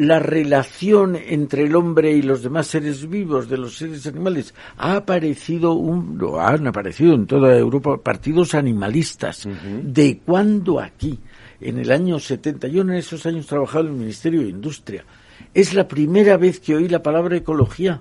la 0.00 0.18
relación 0.18 1.14
entre 1.14 1.64
el 1.64 1.76
hombre 1.76 2.12
y 2.12 2.22
los 2.22 2.42
demás 2.42 2.68
seres 2.68 3.06
vivos, 3.06 3.50
de 3.50 3.58
los 3.58 3.76
seres 3.76 4.06
animales, 4.06 4.54
ha 4.78 4.96
aparecido 4.96 5.74
un, 5.74 6.18
han 6.38 6.66
aparecido 6.66 7.14
en 7.14 7.26
toda 7.26 7.56
Europa 7.56 7.98
partidos 8.02 8.54
animalistas. 8.54 9.46
¿De 9.82 10.18
cuándo 10.24 10.80
aquí? 10.80 11.18
En 11.60 11.78
el 11.78 11.92
año 11.92 12.18
70. 12.18 12.68
Yo 12.68 12.80
en 12.80 12.92
esos 12.92 13.26
años 13.26 13.46
trabajaba 13.46 13.84
en 13.84 13.92
el 13.92 13.98
Ministerio 13.98 14.40
de 14.40 14.48
Industria. 14.48 15.04
Es 15.52 15.74
la 15.74 15.86
primera 15.86 16.38
vez 16.38 16.60
que 16.60 16.76
oí 16.76 16.88
la 16.88 17.02
palabra 17.02 17.36
ecología. 17.36 18.00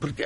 Porque 0.00 0.24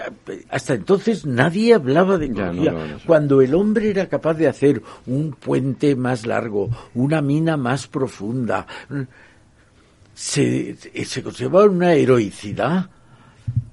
hasta 0.48 0.74
entonces 0.74 1.26
nadie 1.26 1.74
hablaba 1.74 2.16
de 2.16 2.26
ecología. 2.26 2.74
Cuando 3.06 3.42
el 3.42 3.54
hombre 3.54 3.90
era 3.90 4.08
capaz 4.08 4.32
de 4.34 4.48
hacer 4.48 4.82
un 5.06 5.32
puente 5.32 5.94
más 5.94 6.26
largo, 6.26 6.70
una 6.94 7.20
mina 7.20 7.58
más 7.58 7.86
profunda, 7.86 8.66
se, 10.20 10.76
se 10.76 11.22
conservaba 11.22 11.64
una 11.64 11.94
heroicidad. 11.94 12.90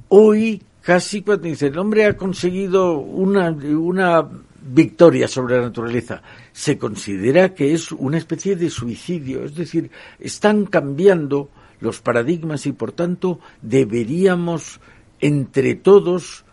Hoy 0.07 0.63
casi 0.81 1.21
cuando 1.21 1.49
dice 1.49 1.67
el 1.67 1.77
hombre 1.77 2.05
ha 2.05 2.15
conseguido 2.15 2.99
una, 2.99 3.49
una 3.49 4.25
victoria 4.61 5.27
sobre 5.27 5.57
la 5.57 5.63
naturaleza, 5.63 6.21
se 6.53 6.77
considera 6.77 7.53
que 7.53 7.73
es 7.73 7.91
una 7.91 8.17
especie 8.17 8.55
de 8.55 8.69
suicidio. 8.69 9.43
Es 9.43 9.55
decir, 9.55 9.91
están 10.21 10.65
cambiando 10.65 11.49
los 11.81 11.99
paradigmas 11.99 12.65
y 12.65 12.71
por 12.71 12.93
tanto 12.93 13.41
deberíamos 13.61 14.79
entre 15.19 15.75
todos 15.75 16.45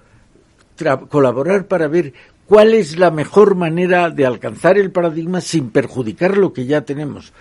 colaborar 1.08 1.68
para 1.68 1.86
ver 1.86 2.14
cuál 2.46 2.74
es 2.74 2.98
la 2.98 3.12
mejor 3.12 3.54
manera 3.54 4.10
de 4.10 4.26
alcanzar 4.26 4.76
el 4.76 4.90
paradigma 4.90 5.40
sin 5.40 5.70
perjudicar 5.70 6.36
lo 6.36 6.52
que 6.52 6.66
ya 6.66 6.80
tenemos 6.80 7.32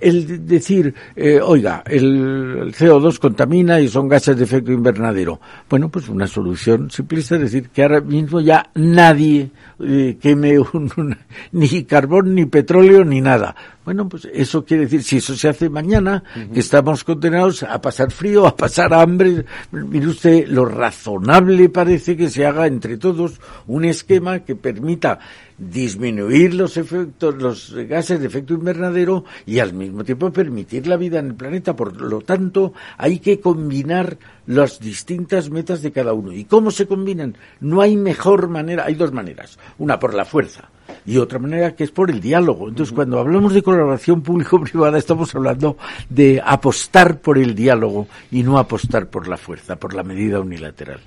el 0.00 0.46
decir, 0.46 0.94
eh, 1.14 1.40
oiga, 1.42 1.82
el, 1.86 2.72
CO2 2.74 3.18
contamina 3.18 3.80
y 3.80 3.88
son 3.88 4.08
gases 4.08 4.36
de 4.36 4.44
efecto 4.44 4.72
invernadero. 4.72 5.40
Bueno, 5.68 5.88
pues 5.88 6.08
una 6.08 6.26
solución 6.26 6.90
simplista 6.90 7.36
es 7.36 7.42
decir 7.42 7.68
que 7.70 7.82
ahora 7.82 8.00
mismo 8.00 8.40
ya 8.40 8.70
nadie 8.74 9.50
eh, 9.80 10.18
queme 10.20 10.58
ni 11.52 11.84
carbón, 11.84 12.34
ni 12.34 12.46
petróleo, 12.46 13.04
ni 13.04 13.20
nada. 13.20 13.54
Bueno, 13.84 14.08
pues 14.08 14.28
eso 14.32 14.64
quiere 14.64 14.84
decir, 14.84 15.02
si 15.02 15.16
eso 15.16 15.34
se 15.34 15.48
hace 15.48 15.68
mañana, 15.68 16.22
que 16.52 16.60
estamos 16.60 17.02
condenados 17.02 17.62
a 17.62 17.80
pasar 17.80 18.10
frío, 18.10 18.46
a 18.46 18.54
pasar 18.54 18.92
hambre. 18.94 19.44
Mire 19.72 20.06
usted, 20.06 20.46
lo 20.48 20.64
razonable 20.64 21.70
parece 21.70 22.16
que 22.16 22.28
se 22.28 22.46
haga 22.46 22.66
entre 22.66 22.98
todos 22.98 23.40
un 23.66 23.84
esquema 23.84 24.40
que 24.40 24.54
permita 24.54 25.18
disminuir 25.60 26.54
los 26.54 26.76
efectos, 26.76 27.34
los 27.36 27.74
gases 27.74 28.18
de 28.18 28.26
efecto 28.26 28.54
invernadero 28.54 29.24
y 29.44 29.58
al 29.58 29.74
mismo 29.74 30.02
tiempo 30.02 30.32
permitir 30.32 30.86
la 30.86 30.96
vida 30.96 31.18
en 31.18 31.26
el 31.26 31.34
planeta. 31.34 31.76
Por 31.76 32.00
lo 32.00 32.22
tanto, 32.22 32.72
hay 32.96 33.18
que 33.18 33.40
combinar 33.40 34.18
las 34.46 34.80
distintas 34.80 35.50
metas 35.50 35.82
de 35.82 35.92
cada 35.92 36.14
uno. 36.14 36.32
¿Y 36.32 36.44
cómo 36.44 36.70
se 36.70 36.86
combinan? 36.86 37.36
No 37.60 37.82
hay 37.82 37.96
mejor 37.96 38.48
manera, 38.48 38.86
hay 38.86 38.94
dos 38.94 39.12
maneras. 39.12 39.58
Una 39.78 39.98
por 39.98 40.14
la 40.14 40.24
fuerza 40.24 40.70
y 41.06 41.18
otra 41.18 41.38
manera 41.38 41.74
que 41.74 41.84
es 41.84 41.90
por 41.90 42.10
el 42.10 42.20
diálogo. 42.20 42.68
Entonces, 42.68 42.94
cuando 42.94 43.18
hablamos 43.18 43.54
de 43.54 43.62
colaboración 43.62 44.22
público-privada, 44.22 44.98
estamos 44.98 45.34
hablando 45.34 45.76
de 46.08 46.40
apostar 46.44 47.20
por 47.20 47.38
el 47.38 47.54
diálogo 47.54 48.08
y 48.30 48.42
no 48.42 48.58
apostar 48.58 49.08
por 49.08 49.28
la 49.28 49.36
fuerza, 49.36 49.76
por 49.76 49.94
la 49.94 50.02
medida 50.02 50.40
unilateral. 50.40 51.00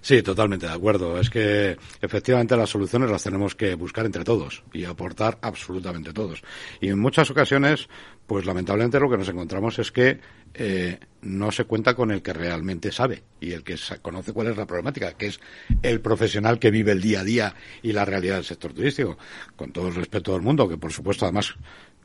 Sí, 0.00 0.22
totalmente 0.22 0.66
de 0.66 0.72
acuerdo. 0.72 1.18
Es 1.18 1.30
que 1.30 1.76
efectivamente 2.00 2.56
las 2.56 2.70
soluciones 2.70 3.10
las 3.10 3.22
tenemos 3.22 3.54
que 3.54 3.74
buscar 3.74 4.06
entre 4.06 4.24
todos 4.24 4.62
y 4.72 4.84
aportar 4.84 5.38
absolutamente 5.42 6.12
todos. 6.12 6.42
Y 6.80 6.88
en 6.88 6.98
muchas 6.98 7.30
ocasiones, 7.30 7.88
pues 8.26 8.46
lamentablemente 8.46 9.00
lo 9.00 9.10
que 9.10 9.18
nos 9.18 9.28
encontramos 9.28 9.78
es 9.78 9.92
que 9.92 10.20
eh, 10.54 10.98
no 11.22 11.50
se 11.50 11.64
cuenta 11.64 11.94
con 11.94 12.10
el 12.10 12.22
que 12.22 12.32
realmente 12.32 12.92
sabe 12.92 13.22
y 13.40 13.52
el 13.52 13.64
que 13.64 13.76
conoce 14.02 14.32
cuál 14.32 14.48
es 14.48 14.56
la 14.56 14.66
problemática, 14.66 15.12
que 15.14 15.26
es 15.26 15.40
el 15.82 16.00
profesional 16.00 16.58
que 16.58 16.70
vive 16.70 16.92
el 16.92 17.00
día 17.00 17.20
a 17.20 17.24
día 17.24 17.54
y 17.82 17.92
la 17.92 18.04
realidad 18.04 18.36
del 18.36 18.44
sector 18.44 18.72
turístico. 18.72 19.18
Con 19.56 19.72
todo 19.72 19.88
el 19.88 19.94
respeto 19.94 20.32
del 20.32 20.42
mundo, 20.42 20.68
que 20.68 20.76
por 20.76 20.92
supuesto 20.92 21.24
además 21.24 21.54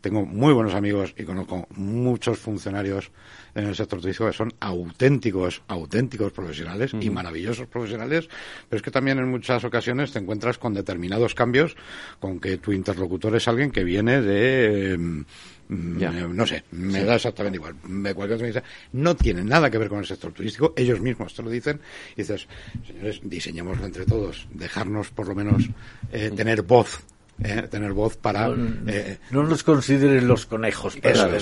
tengo 0.04 0.26
muy 0.26 0.54
buenos 0.54 0.74
amigos 0.74 1.16
y 1.18 1.24
conozco 1.24 1.66
muchos 1.78 2.38
funcionarios 2.38 3.10
en 3.56 3.68
el 3.68 3.74
sector 3.74 4.02
turístico 4.02 4.28
que 4.28 4.36
son 4.36 4.54
auténticos, 4.60 5.64
auténticos 5.70 6.34
profesionales 6.34 6.92
y 7.00 7.10
maravillosos 7.10 7.68
profesionales, 7.68 8.28
pero 8.68 8.78
es 8.78 8.84
que 8.84 8.92
también 8.92 9.18
en 9.20 9.30
muchas 9.30 9.64
ocasiones 9.64 10.12
te 10.12 10.20
encuentras 10.20 10.58
con 10.58 10.74
determinados 10.74 11.34
cambios, 11.34 11.78
con 12.20 12.42
que 12.42 12.58
tu 12.58 12.74
interlocutor 12.74 13.34
es 13.38 13.48
alguien 13.48 13.72
que 13.72 13.86
viene 13.86 14.22
de... 14.22 14.98
Mm, 14.98 15.22
no 15.70 16.46
sé, 16.46 16.66
me 16.72 17.06
da 17.06 17.16
exactamente 17.16 17.56
igual. 17.56 17.76
Me, 17.88 18.14
cualquier 18.14 18.62
no 18.92 19.16
tiene 19.16 19.46
nada 19.46 19.72
que 19.72 19.78
ver 19.78 19.88
con 19.88 20.00
el 20.00 20.06
sector 20.06 20.34
turístico, 20.34 20.74
ellos 20.76 21.00
mismos 21.00 21.34
te 21.34 21.42
lo 21.42 21.50
dicen, 21.50 21.80
y 22.18 22.24
dices, 22.24 22.50
señores, 22.86 23.22
diseñémoslo 23.24 23.86
entre 23.86 24.06
todos, 24.06 24.50
dejarnos 24.54 25.12
por 25.12 25.30
lo 25.30 25.36
menos 25.36 25.70
eh, 26.12 26.30
tener 26.36 26.64
voz 26.64 27.00
eh, 27.44 27.68
tener 27.70 27.94
voz 27.94 28.18
para... 28.18 28.48
No, 28.50 28.92
eh, 28.92 29.18
nos 29.32 29.64
consideren 29.64 30.28
los 30.28 30.46
conejos. 30.46 30.98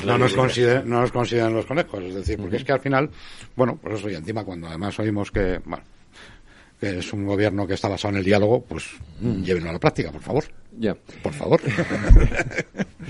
no, 0.06 0.18
nos 0.18 0.34
consideren, 0.34 0.90
no 0.90 1.02
nos 1.02 1.12
consideren 1.12 1.54
los 1.54 1.66
conejos, 1.66 2.04
es 2.04 2.16
decir, 2.16 2.38
porque 2.38 2.58
es 2.58 2.64
que 2.64 2.72
al 2.72 2.80
final, 2.80 3.10
bueno, 3.56 3.78
por 3.78 3.94
eso 3.94 4.10
y 4.10 4.16
encima 4.16 4.44
cuando 4.44 4.68
además 4.68 4.98
oímos 5.00 5.32
que, 5.32 5.60
bueno, 5.66 5.84
que 6.80 7.00
es 7.00 7.14
un 7.14 7.26
gobierno 7.26 7.68
que 7.68 7.76
está 7.76 7.88
basado 7.88 8.14
en 8.14 8.20
el 8.20 8.26
diálogo, 8.26 8.64
pues 8.68 8.90
llévenlo 9.22 9.70
a 9.70 9.74
la 9.74 9.80
práctica, 9.80 10.12
por 10.12 10.22
favor. 10.22 10.44
Ya. 10.78 10.96
Por 11.22 11.34
favor. 11.34 11.62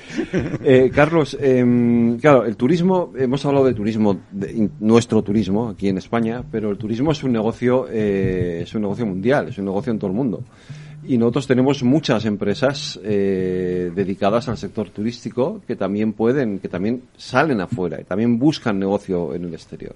eh, 0.64 0.92
Carlos, 0.94 1.38
eh, 1.40 2.18
claro, 2.20 2.46
el 2.46 2.56
turismo, 2.56 3.14
hemos 3.18 3.46
hablado 3.46 3.66
de 3.66 3.74
turismo, 3.74 4.22
de, 4.32 4.70
nuestro 4.80 5.22
turismo 5.22 5.70
aquí 5.70 5.90
en 5.90 5.98
España, 5.98 6.44
pero 6.50 6.72
el 6.72 6.78
turismo 6.78 7.12
es 7.12 7.24
un 7.24 7.32
negocio, 7.32 7.88
eh, 7.90 8.62
es 8.64 8.74
un 8.76 8.82
negocio 8.82 9.06
mundial, 9.06 9.50
es 9.50 9.58
un 9.58 9.66
negocio 9.66 9.92
en 9.92 10.00
todo 10.00 10.10
el 10.10 10.16
mundo. 10.16 10.44
Y 11.04 11.18
nosotros 11.18 11.48
tenemos 11.48 11.84
muchas 11.84 12.26
empresas 12.26 13.00
eh, 13.04 13.92
dedicadas 13.94 14.48
al 14.50 14.58
sector 14.58 14.90
turístico 14.90 15.62
que 15.66 15.76
también 15.76 16.14
pueden, 16.14 16.60
que 16.60 16.68
también 16.68 17.04
salen 17.18 17.62
afuera 17.62 18.00
y 18.00 18.04
también 18.04 18.38
buscan 18.38 18.80
negocio 18.80 19.34
en 19.34 19.46
el 19.46 19.54
exterior. 19.54 19.96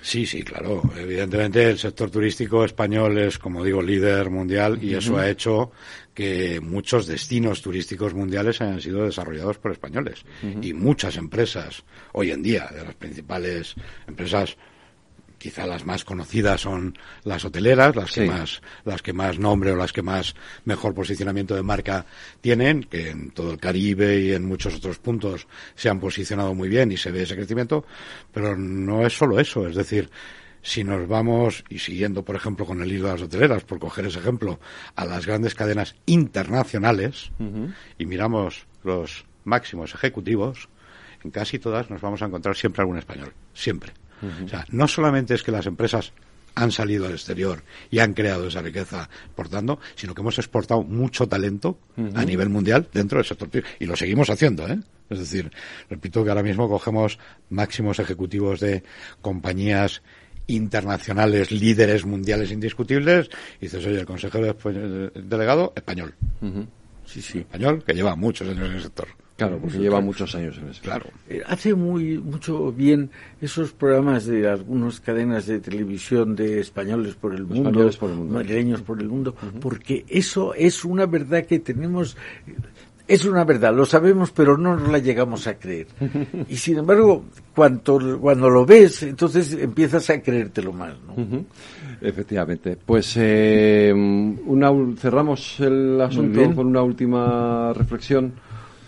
Sí, 0.00 0.26
sí, 0.26 0.42
claro. 0.42 0.82
Evidentemente 0.96 1.68
el 1.70 1.78
sector 1.78 2.10
turístico 2.10 2.64
español 2.64 3.18
es, 3.18 3.38
como 3.38 3.64
digo, 3.64 3.82
líder 3.82 4.30
mundial 4.30 4.78
y 4.82 4.94
eso 4.94 5.18
ha 5.18 5.28
hecho 5.28 5.72
que 6.14 6.60
muchos 6.60 7.06
destinos 7.06 7.62
turísticos 7.62 8.14
mundiales 8.14 8.60
hayan 8.60 8.80
sido 8.80 9.04
desarrollados 9.04 9.58
por 9.58 9.72
españoles. 9.72 10.24
Y 10.62 10.72
muchas 10.72 11.16
empresas, 11.16 11.84
hoy 12.12 12.30
en 12.30 12.42
día, 12.42 12.68
de 12.74 12.84
las 12.84 12.94
principales 12.94 13.74
empresas 14.06 14.56
quizá 15.38 15.66
las 15.66 15.86
más 15.86 16.04
conocidas 16.04 16.60
son 16.60 16.98
las 17.24 17.44
hoteleras, 17.44 17.94
las 17.96 18.12
que 18.12 18.26
más, 18.26 18.60
las 18.84 19.02
que 19.02 19.12
más 19.12 19.38
nombre 19.38 19.72
o 19.72 19.76
las 19.76 19.92
que 19.92 20.02
más 20.02 20.34
mejor 20.64 20.94
posicionamiento 20.94 21.54
de 21.54 21.62
marca 21.62 22.06
tienen, 22.40 22.82
que 22.84 23.10
en 23.10 23.30
todo 23.30 23.52
el 23.52 23.58
Caribe 23.58 24.20
y 24.20 24.32
en 24.32 24.44
muchos 24.44 24.74
otros 24.74 24.98
puntos 24.98 25.46
se 25.74 25.88
han 25.88 26.00
posicionado 26.00 26.54
muy 26.54 26.68
bien 26.68 26.92
y 26.92 26.96
se 26.96 27.10
ve 27.10 27.22
ese 27.22 27.36
crecimiento, 27.36 27.84
pero 28.32 28.56
no 28.56 29.06
es 29.06 29.16
solo 29.16 29.38
eso, 29.38 29.66
es 29.66 29.76
decir, 29.76 30.10
si 30.60 30.84
nos 30.84 31.06
vamos, 31.06 31.64
y 31.68 31.78
siguiendo 31.78 32.24
por 32.24 32.36
ejemplo 32.36 32.66
con 32.66 32.82
el 32.82 32.92
hilo 32.92 33.06
de 33.06 33.12
las 33.12 33.22
hoteleras, 33.22 33.64
por 33.64 33.78
coger 33.78 34.06
ese 34.06 34.18
ejemplo, 34.18 34.58
a 34.96 35.04
las 35.04 35.24
grandes 35.24 35.54
cadenas 35.54 35.94
internacionales 36.06 37.30
y 37.96 38.06
miramos 38.06 38.66
los 38.82 39.24
máximos 39.44 39.94
ejecutivos, 39.94 40.68
en 41.22 41.30
casi 41.30 41.58
todas 41.58 41.90
nos 41.90 42.00
vamos 42.00 42.22
a 42.22 42.26
encontrar 42.26 42.56
siempre 42.56 42.82
algún 42.82 42.98
español, 42.98 43.32
siempre. 43.54 43.92
O 44.44 44.48
sea, 44.48 44.64
no 44.70 44.88
solamente 44.88 45.34
es 45.34 45.42
que 45.42 45.52
las 45.52 45.66
empresas 45.66 46.12
han 46.54 46.72
salido 46.72 47.06
al 47.06 47.12
exterior 47.12 47.62
y 47.90 48.00
han 48.00 48.14
creado 48.14 48.48
esa 48.48 48.60
riqueza 48.60 49.08
exportando, 49.26 49.78
sino 49.94 50.14
que 50.14 50.22
hemos 50.22 50.38
exportado 50.38 50.82
mucho 50.82 51.28
talento 51.28 51.78
a 52.14 52.24
nivel 52.24 52.48
mundial 52.48 52.88
dentro 52.92 53.18
del 53.18 53.26
sector 53.26 53.48
y 53.78 53.86
lo 53.86 53.96
seguimos 53.96 54.28
haciendo, 54.30 54.66
¿eh? 54.66 54.78
Es 55.08 55.20
decir, 55.20 55.50
repito 55.88 56.22
que 56.22 56.30
ahora 56.30 56.42
mismo 56.42 56.68
cogemos 56.68 57.18
máximos 57.48 57.98
ejecutivos 57.98 58.60
de 58.60 58.82
compañías 59.22 60.02
internacionales, 60.48 61.50
líderes 61.50 62.04
mundiales 62.04 62.50
indiscutibles, 62.50 63.30
y 63.60 63.66
dices, 63.66 63.86
oye, 63.86 64.00
el 64.00 64.06
consejero 64.06 64.56
delegado, 65.14 65.72
español. 65.76 66.14
Sí, 67.06 67.22
sí. 67.22 67.38
Español, 67.38 67.82
que 67.84 67.94
lleva 67.94 68.16
muchos 68.16 68.48
años 68.48 68.68
en 68.68 68.74
el 68.74 68.82
sector. 68.82 69.08
Claro, 69.38 69.58
porque 69.60 69.78
lleva 69.78 70.00
muchos 70.00 70.34
años 70.34 70.58
en 70.58 70.70
eso. 70.70 70.82
Claro. 70.82 71.06
Eh, 71.28 71.40
hace 71.46 71.72
muy 71.72 72.18
mucho 72.18 72.72
bien 72.72 73.08
esos 73.40 73.70
programas 73.70 74.26
de 74.26 74.48
algunas 74.48 74.98
cadenas 74.98 75.46
de 75.46 75.60
televisión 75.60 76.34
de 76.34 76.58
españoles 76.58 77.14
por 77.14 77.32
el 77.36 77.44
mundo, 77.44 77.68
españoles 77.68 77.96
por 77.98 78.10
el 78.10 78.16
mundo, 78.16 78.34
madrileños 78.34 78.82
por 78.82 79.00
el 79.00 79.08
mundo, 79.08 79.36
porque 79.60 80.04
eso 80.08 80.54
es 80.54 80.84
una 80.84 81.06
verdad 81.06 81.46
que 81.46 81.60
tenemos 81.60 82.16
es 83.06 83.24
una 83.24 83.44
verdad, 83.44 83.72
lo 83.74 83.86
sabemos, 83.86 84.32
pero 84.32 84.58
no 84.58 84.76
nos 84.76 84.90
la 84.90 84.98
llegamos 84.98 85.46
a 85.46 85.54
creer. 85.54 85.86
Y 86.48 86.56
sin 86.56 86.78
embargo, 86.78 87.24
cuando, 87.54 88.18
cuando 88.20 88.50
lo 88.50 88.66
ves, 88.66 89.02
entonces 89.04 89.54
empiezas 89.54 90.10
a 90.10 90.20
creértelo 90.20 90.72
más. 90.72 90.94
¿no? 91.06 91.44
Efectivamente. 92.00 92.76
Pues 92.84 93.14
eh, 93.16 93.92
una, 93.94 94.70
cerramos 94.96 95.58
el 95.60 96.00
asunto 96.00 96.54
con 96.54 96.66
una 96.66 96.82
última 96.82 97.72
reflexión. 97.72 98.34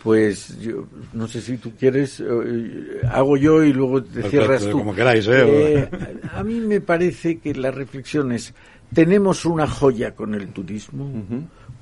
Pues 0.03 0.59
yo 0.59 0.87
no 1.13 1.29
sé 1.29 1.43
si 1.43 1.59
tú 1.59 1.73
quieres, 1.79 2.21
eh, 2.21 3.01
hago 3.11 3.37
yo 3.37 3.63
y 3.63 3.73
luego 3.73 4.03
te 4.03 4.23
cierras 4.23 4.65
tú. 4.65 4.79
Como 4.79 4.95
queráis, 4.95 5.27
¿eh? 5.29 5.43
¿eh? 5.45 5.91
a 6.35 6.43
mí 6.43 6.59
me 6.61 6.81
parece 6.81 7.39
que 7.39 7.55
la 7.55 7.71
reflexión 7.71 8.33
es, 8.33 8.55
tenemos 8.95 9.45
una 9.45 9.67
joya 9.67 10.15
con 10.15 10.35
el 10.35 10.49
turismo, 10.49 11.11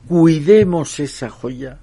cuidemos 0.08 0.98
esa 0.98 1.30
joya 1.30 1.78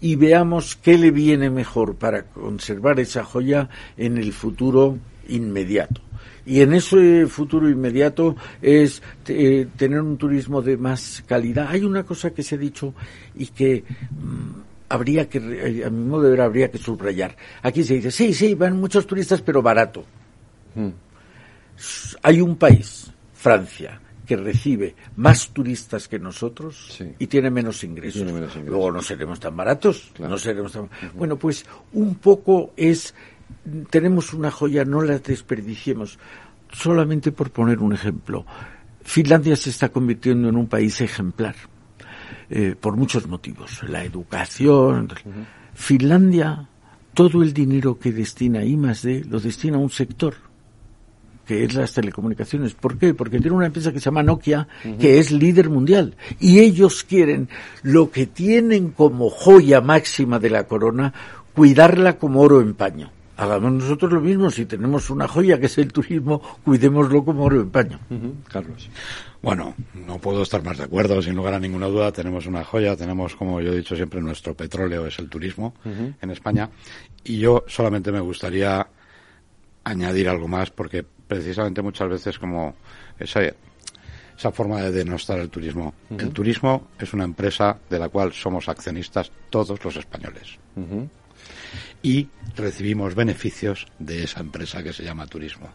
y 0.00 0.16
veamos 0.16 0.76
qué 0.76 0.96
le 0.96 1.10
viene 1.10 1.50
mejor 1.50 1.96
para 1.96 2.24
conservar 2.24 2.98
esa 2.98 3.22
joya 3.22 3.68
en 3.98 4.16
el 4.16 4.32
futuro 4.32 4.98
inmediato. 5.28 6.00
Y 6.46 6.60
en 6.60 6.72
ese 6.72 7.26
futuro 7.26 7.68
inmediato 7.68 8.36
es 8.62 9.02
tener 9.24 10.00
un 10.00 10.16
turismo 10.16 10.62
de 10.62 10.76
más 10.76 11.22
calidad. 11.26 11.66
Hay 11.68 11.82
una 11.82 12.04
cosa 12.04 12.30
que 12.30 12.44
se 12.44 12.54
ha 12.54 12.58
dicho 12.58 12.94
y 13.34 13.48
que 13.48 13.82
mm, 14.10 14.65
habría 14.88 15.28
que, 15.28 15.38
eh, 15.38 15.84
a 15.84 15.90
mi 15.90 16.04
modo 16.04 16.22
de 16.22 16.30
ver, 16.30 16.40
habría 16.40 16.70
que 16.70 16.78
subrayar. 16.78 17.36
Aquí 17.62 17.82
se 17.84 17.94
dice, 17.94 18.10
sí, 18.10 18.32
sí, 18.32 18.54
van 18.54 18.78
muchos 18.78 19.06
turistas, 19.06 19.42
pero 19.42 19.62
barato. 19.62 20.04
Hmm. 20.74 20.90
Hay 22.22 22.40
un 22.40 22.56
país, 22.56 23.10
Francia, 23.34 24.00
que 24.26 24.36
recibe 24.36 24.94
más 25.16 25.48
turistas 25.50 26.08
que 26.08 26.18
nosotros 26.18 26.88
Sí. 26.96 27.12
y 27.18 27.26
tiene 27.26 27.50
menos 27.50 27.84
ingresos. 27.84 28.14
tiene 28.22 28.32
menos 28.32 28.50
ingresos. 28.50 28.70
Luego 28.70 28.92
no 28.92 29.02
seremos 29.02 29.38
tan 29.38 29.56
baratos, 29.56 30.10
Claro. 30.14 30.32
no 30.32 30.38
seremos 30.38 30.72
tan... 30.72 30.88
Bueno, 31.14 31.36
pues 31.36 31.64
un 31.92 32.16
poco 32.16 32.72
es 32.76 33.14
tenemos 33.90 34.32
una 34.34 34.50
joya, 34.50 34.84
no 34.84 35.02
la 35.02 35.18
desperdiciemos. 35.18 36.18
Solamente 36.72 37.30
por 37.30 37.50
poner 37.50 37.78
un 37.78 37.92
ejemplo, 37.92 38.44
Finlandia 39.02 39.54
se 39.54 39.70
está 39.70 39.88
convirtiendo 39.90 40.48
en 40.48 40.56
un 40.56 40.66
país 40.66 41.00
ejemplar 41.00 41.54
eh, 42.50 42.74
por 42.78 42.96
muchos 42.96 43.26
motivos. 43.26 43.82
La 43.88 44.04
educación. 44.04 45.08
Finlandia, 45.74 46.68
todo 47.14 47.42
el 47.42 47.52
dinero 47.52 47.98
que 47.98 48.12
destina 48.12 48.64
I 48.64 48.76
más 48.76 49.02
D 49.02 49.24
lo 49.28 49.40
destina 49.40 49.76
a 49.76 49.80
un 49.80 49.90
sector 49.90 50.34
que 51.46 51.64
es 51.64 51.74
las 51.74 51.92
telecomunicaciones. 51.92 52.74
¿Por 52.74 52.98
qué? 52.98 53.14
Porque 53.14 53.38
tiene 53.38 53.56
una 53.56 53.66
empresa 53.66 53.92
que 53.92 54.00
se 54.00 54.06
llama 54.06 54.22
Nokia, 54.22 54.66
que 54.98 55.20
es 55.20 55.30
líder 55.30 55.70
mundial. 55.70 56.16
Y 56.40 56.58
ellos 56.58 57.04
quieren 57.04 57.48
lo 57.82 58.10
que 58.10 58.26
tienen 58.26 58.90
como 58.90 59.30
joya 59.30 59.80
máxima 59.80 60.40
de 60.40 60.50
la 60.50 60.64
corona, 60.64 61.14
cuidarla 61.54 62.18
como 62.18 62.40
oro 62.40 62.60
en 62.60 62.74
paño. 62.74 63.12
Hagamos 63.36 63.72
nosotros 63.72 64.12
lo 64.12 64.20
mismo, 64.20 64.50
si 64.50 64.64
tenemos 64.64 65.10
una 65.10 65.28
joya 65.28 65.60
que 65.60 65.66
es 65.66 65.76
el 65.76 65.92
turismo, 65.92 66.40
cuidémoslo 66.64 67.24
como 67.24 67.44
oro 67.44 67.60
en 67.60 67.70
paño. 67.70 68.00
Carlos. 68.50 68.88
Bueno, 69.42 69.74
no 69.94 70.18
puedo 70.18 70.42
estar 70.42 70.62
más 70.64 70.78
de 70.78 70.84
acuerdo, 70.84 71.20
sin 71.20 71.36
lugar 71.36 71.54
a 71.54 71.60
ninguna 71.60 71.86
duda. 71.86 72.10
Tenemos 72.12 72.46
una 72.46 72.64
joya, 72.64 72.96
tenemos, 72.96 73.36
como 73.36 73.60
yo 73.60 73.72
he 73.72 73.76
dicho 73.76 73.94
siempre, 73.94 74.22
nuestro 74.22 74.54
petróleo 74.54 75.06
es 75.06 75.18
el 75.18 75.28
turismo 75.28 75.74
en 75.84 76.30
España. 76.30 76.70
Y 77.24 77.38
yo 77.38 77.64
solamente 77.66 78.10
me 78.10 78.20
gustaría 78.20 78.86
añadir 79.84 80.28
algo 80.28 80.48
más, 80.48 80.70
porque 80.70 81.04
precisamente 81.04 81.82
muchas 81.82 82.08
veces 82.08 82.38
como 82.38 82.74
esa, 83.18 83.40
esa 84.36 84.50
forma 84.50 84.80
de 84.80 84.92
denostar 84.92 85.38
el 85.40 85.50
turismo. 85.50 85.94
El 86.10 86.30
turismo 86.30 86.88
es 86.98 87.12
una 87.12 87.24
empresa 87.24 87.78
de 87.90 87.98
la 87.98 88.08
cual 88.08 88.32
somos 88.32 88.68
accionistas 88.68 89.30
todos 89.50 89.84
los 89.84 89.96
españoles. 89.96 90.58
Y 92.06 92.28
recibimos 92.54 93.16
beneficios 93.16 93.88
de 93.98 94.22
esa 94.22 94.38
empresa 94.38 94.80
que 94.80 94.92
se 94.92 95.02
llama 95.02 95.26
turismo. 95.26 95.70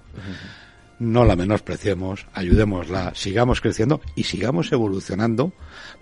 No 0.98 1.26
la 1.26 1.36
menospreciemos, 1.36 2.26
ayudémosla, 2.34 3.12
sigamos 3.16 3.60
creciendo 3.60 4.00
y 4.16 4.24
sigamos 4.24 4.72
evolucionando 4.72 5.52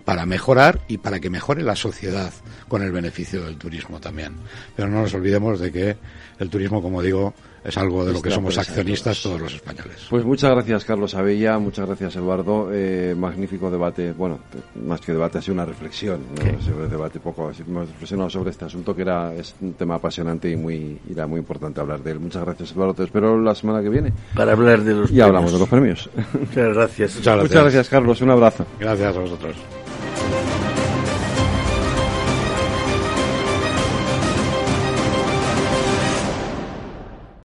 para 0.04 0.26
mejorar 0.26 0.82
y 0.86 0.98
para 0.98 1.18
que 1.18 1.30
mejore 1.30 1.64
la 1.64 1.74
sociedad 1.74 2.32
con 2.68 2.82
el 2.82 2.92
beneficio 2.92 3.42
del 3.42 3.56
turismo 3.56 3.98
también. 4.00 4.36
Pero 4.76 4.88
no 4.88 5.02
nos 5.02 5.12
olvidemos 5.14 5.58
de 5.58 5.72
que 5.72 5.96
el 6.38 6.48
turismo, 6.48 6.80
como 6.80 7.02
digo, 7.02 7.34
es 7.64 7.76
algo 7.76 8.04
de 8.04 8.12
lo 8.12 8.22
que 8.22 8.30
somos 8.30 8.56
accionistas 8.58 9.22
todos. 9.22 9.40
los 9.40 9.54
españoles. 9.54 10.06
Pues 10.08 10.24
muchas 10.24 10.50
gracias, 10.52 10.84
Carlos 10.84 11.14
Abella, 11.14 11.58
muchas 11.58 11.86
gracias, 11.86 12.16
Eduardo. 12.16 12.68
Eh, 12.72 13.14
magnífico 13.18 13.70
debate, 13.70 14.12
bueno, 14.12 14.40
más 14.84 15.00
que 15.00 15.12
debate, 15.12 15.38
ha 15.38 15.42
sido 15.42 15.54
una 15.54 15.64
reflexión, 15.66 16.20
¿no? 16.34 16.62
Sobre 16.62 16.88
debate 16.88 17.20
poco, 17.20 17.50
hemos 17.58 17.88
reflexionado 17.88 18.30
sobre 18.30 18.50
este 18.50 18.64
asunto 18.64 18.94
que 18.94 19.02
era 19.02 19.34
es 19.34 19.54
un 19.60 19.74
tema 19.74 19.96
apasionante 19.96 20.50
y 20.50 20.56
muy 20.56 20.98
y 21.08 21.12
era 21.12 21.26
muy 21.26 21.38
importante 21.40 21.80
hablar 21.80 22.02
de 22.02 22.12
él. 22.12 22.20
Muchas 22.20 22.44
gracias, 22.44 22.72
Eduardo. 22.72 22.94
Te 22.94 23.04
espero 23.04 23.40
la 23.40 23.54
semana 23.54 23.82
que 23.82 23.88
viene 23.88 24.12
Para 24.34 24.52
hablar 24.52 24.82
de 24.82 24.94
los 24.94 25.10
y 25.10 25.20
hablamos 25.20 25.52
de 25.52 25.66
premios. 25.66 26.08
los 26.08 26.24
premios. 26.24 26.30
Muchas 26.48 26.74
gracias. 26.74 27.16
Muchas 27.16 27.24
gracias. 27.24 27.42
Muchas 27.50 27.62
gracias, 27.62 27.88
Carlos. 27.88 28.20
Un 28.20 28.30
abrazo. 28.30 28.66
Gracias 28.78 29.16
a 29.16 29.20
vosotros. 29.20 29.56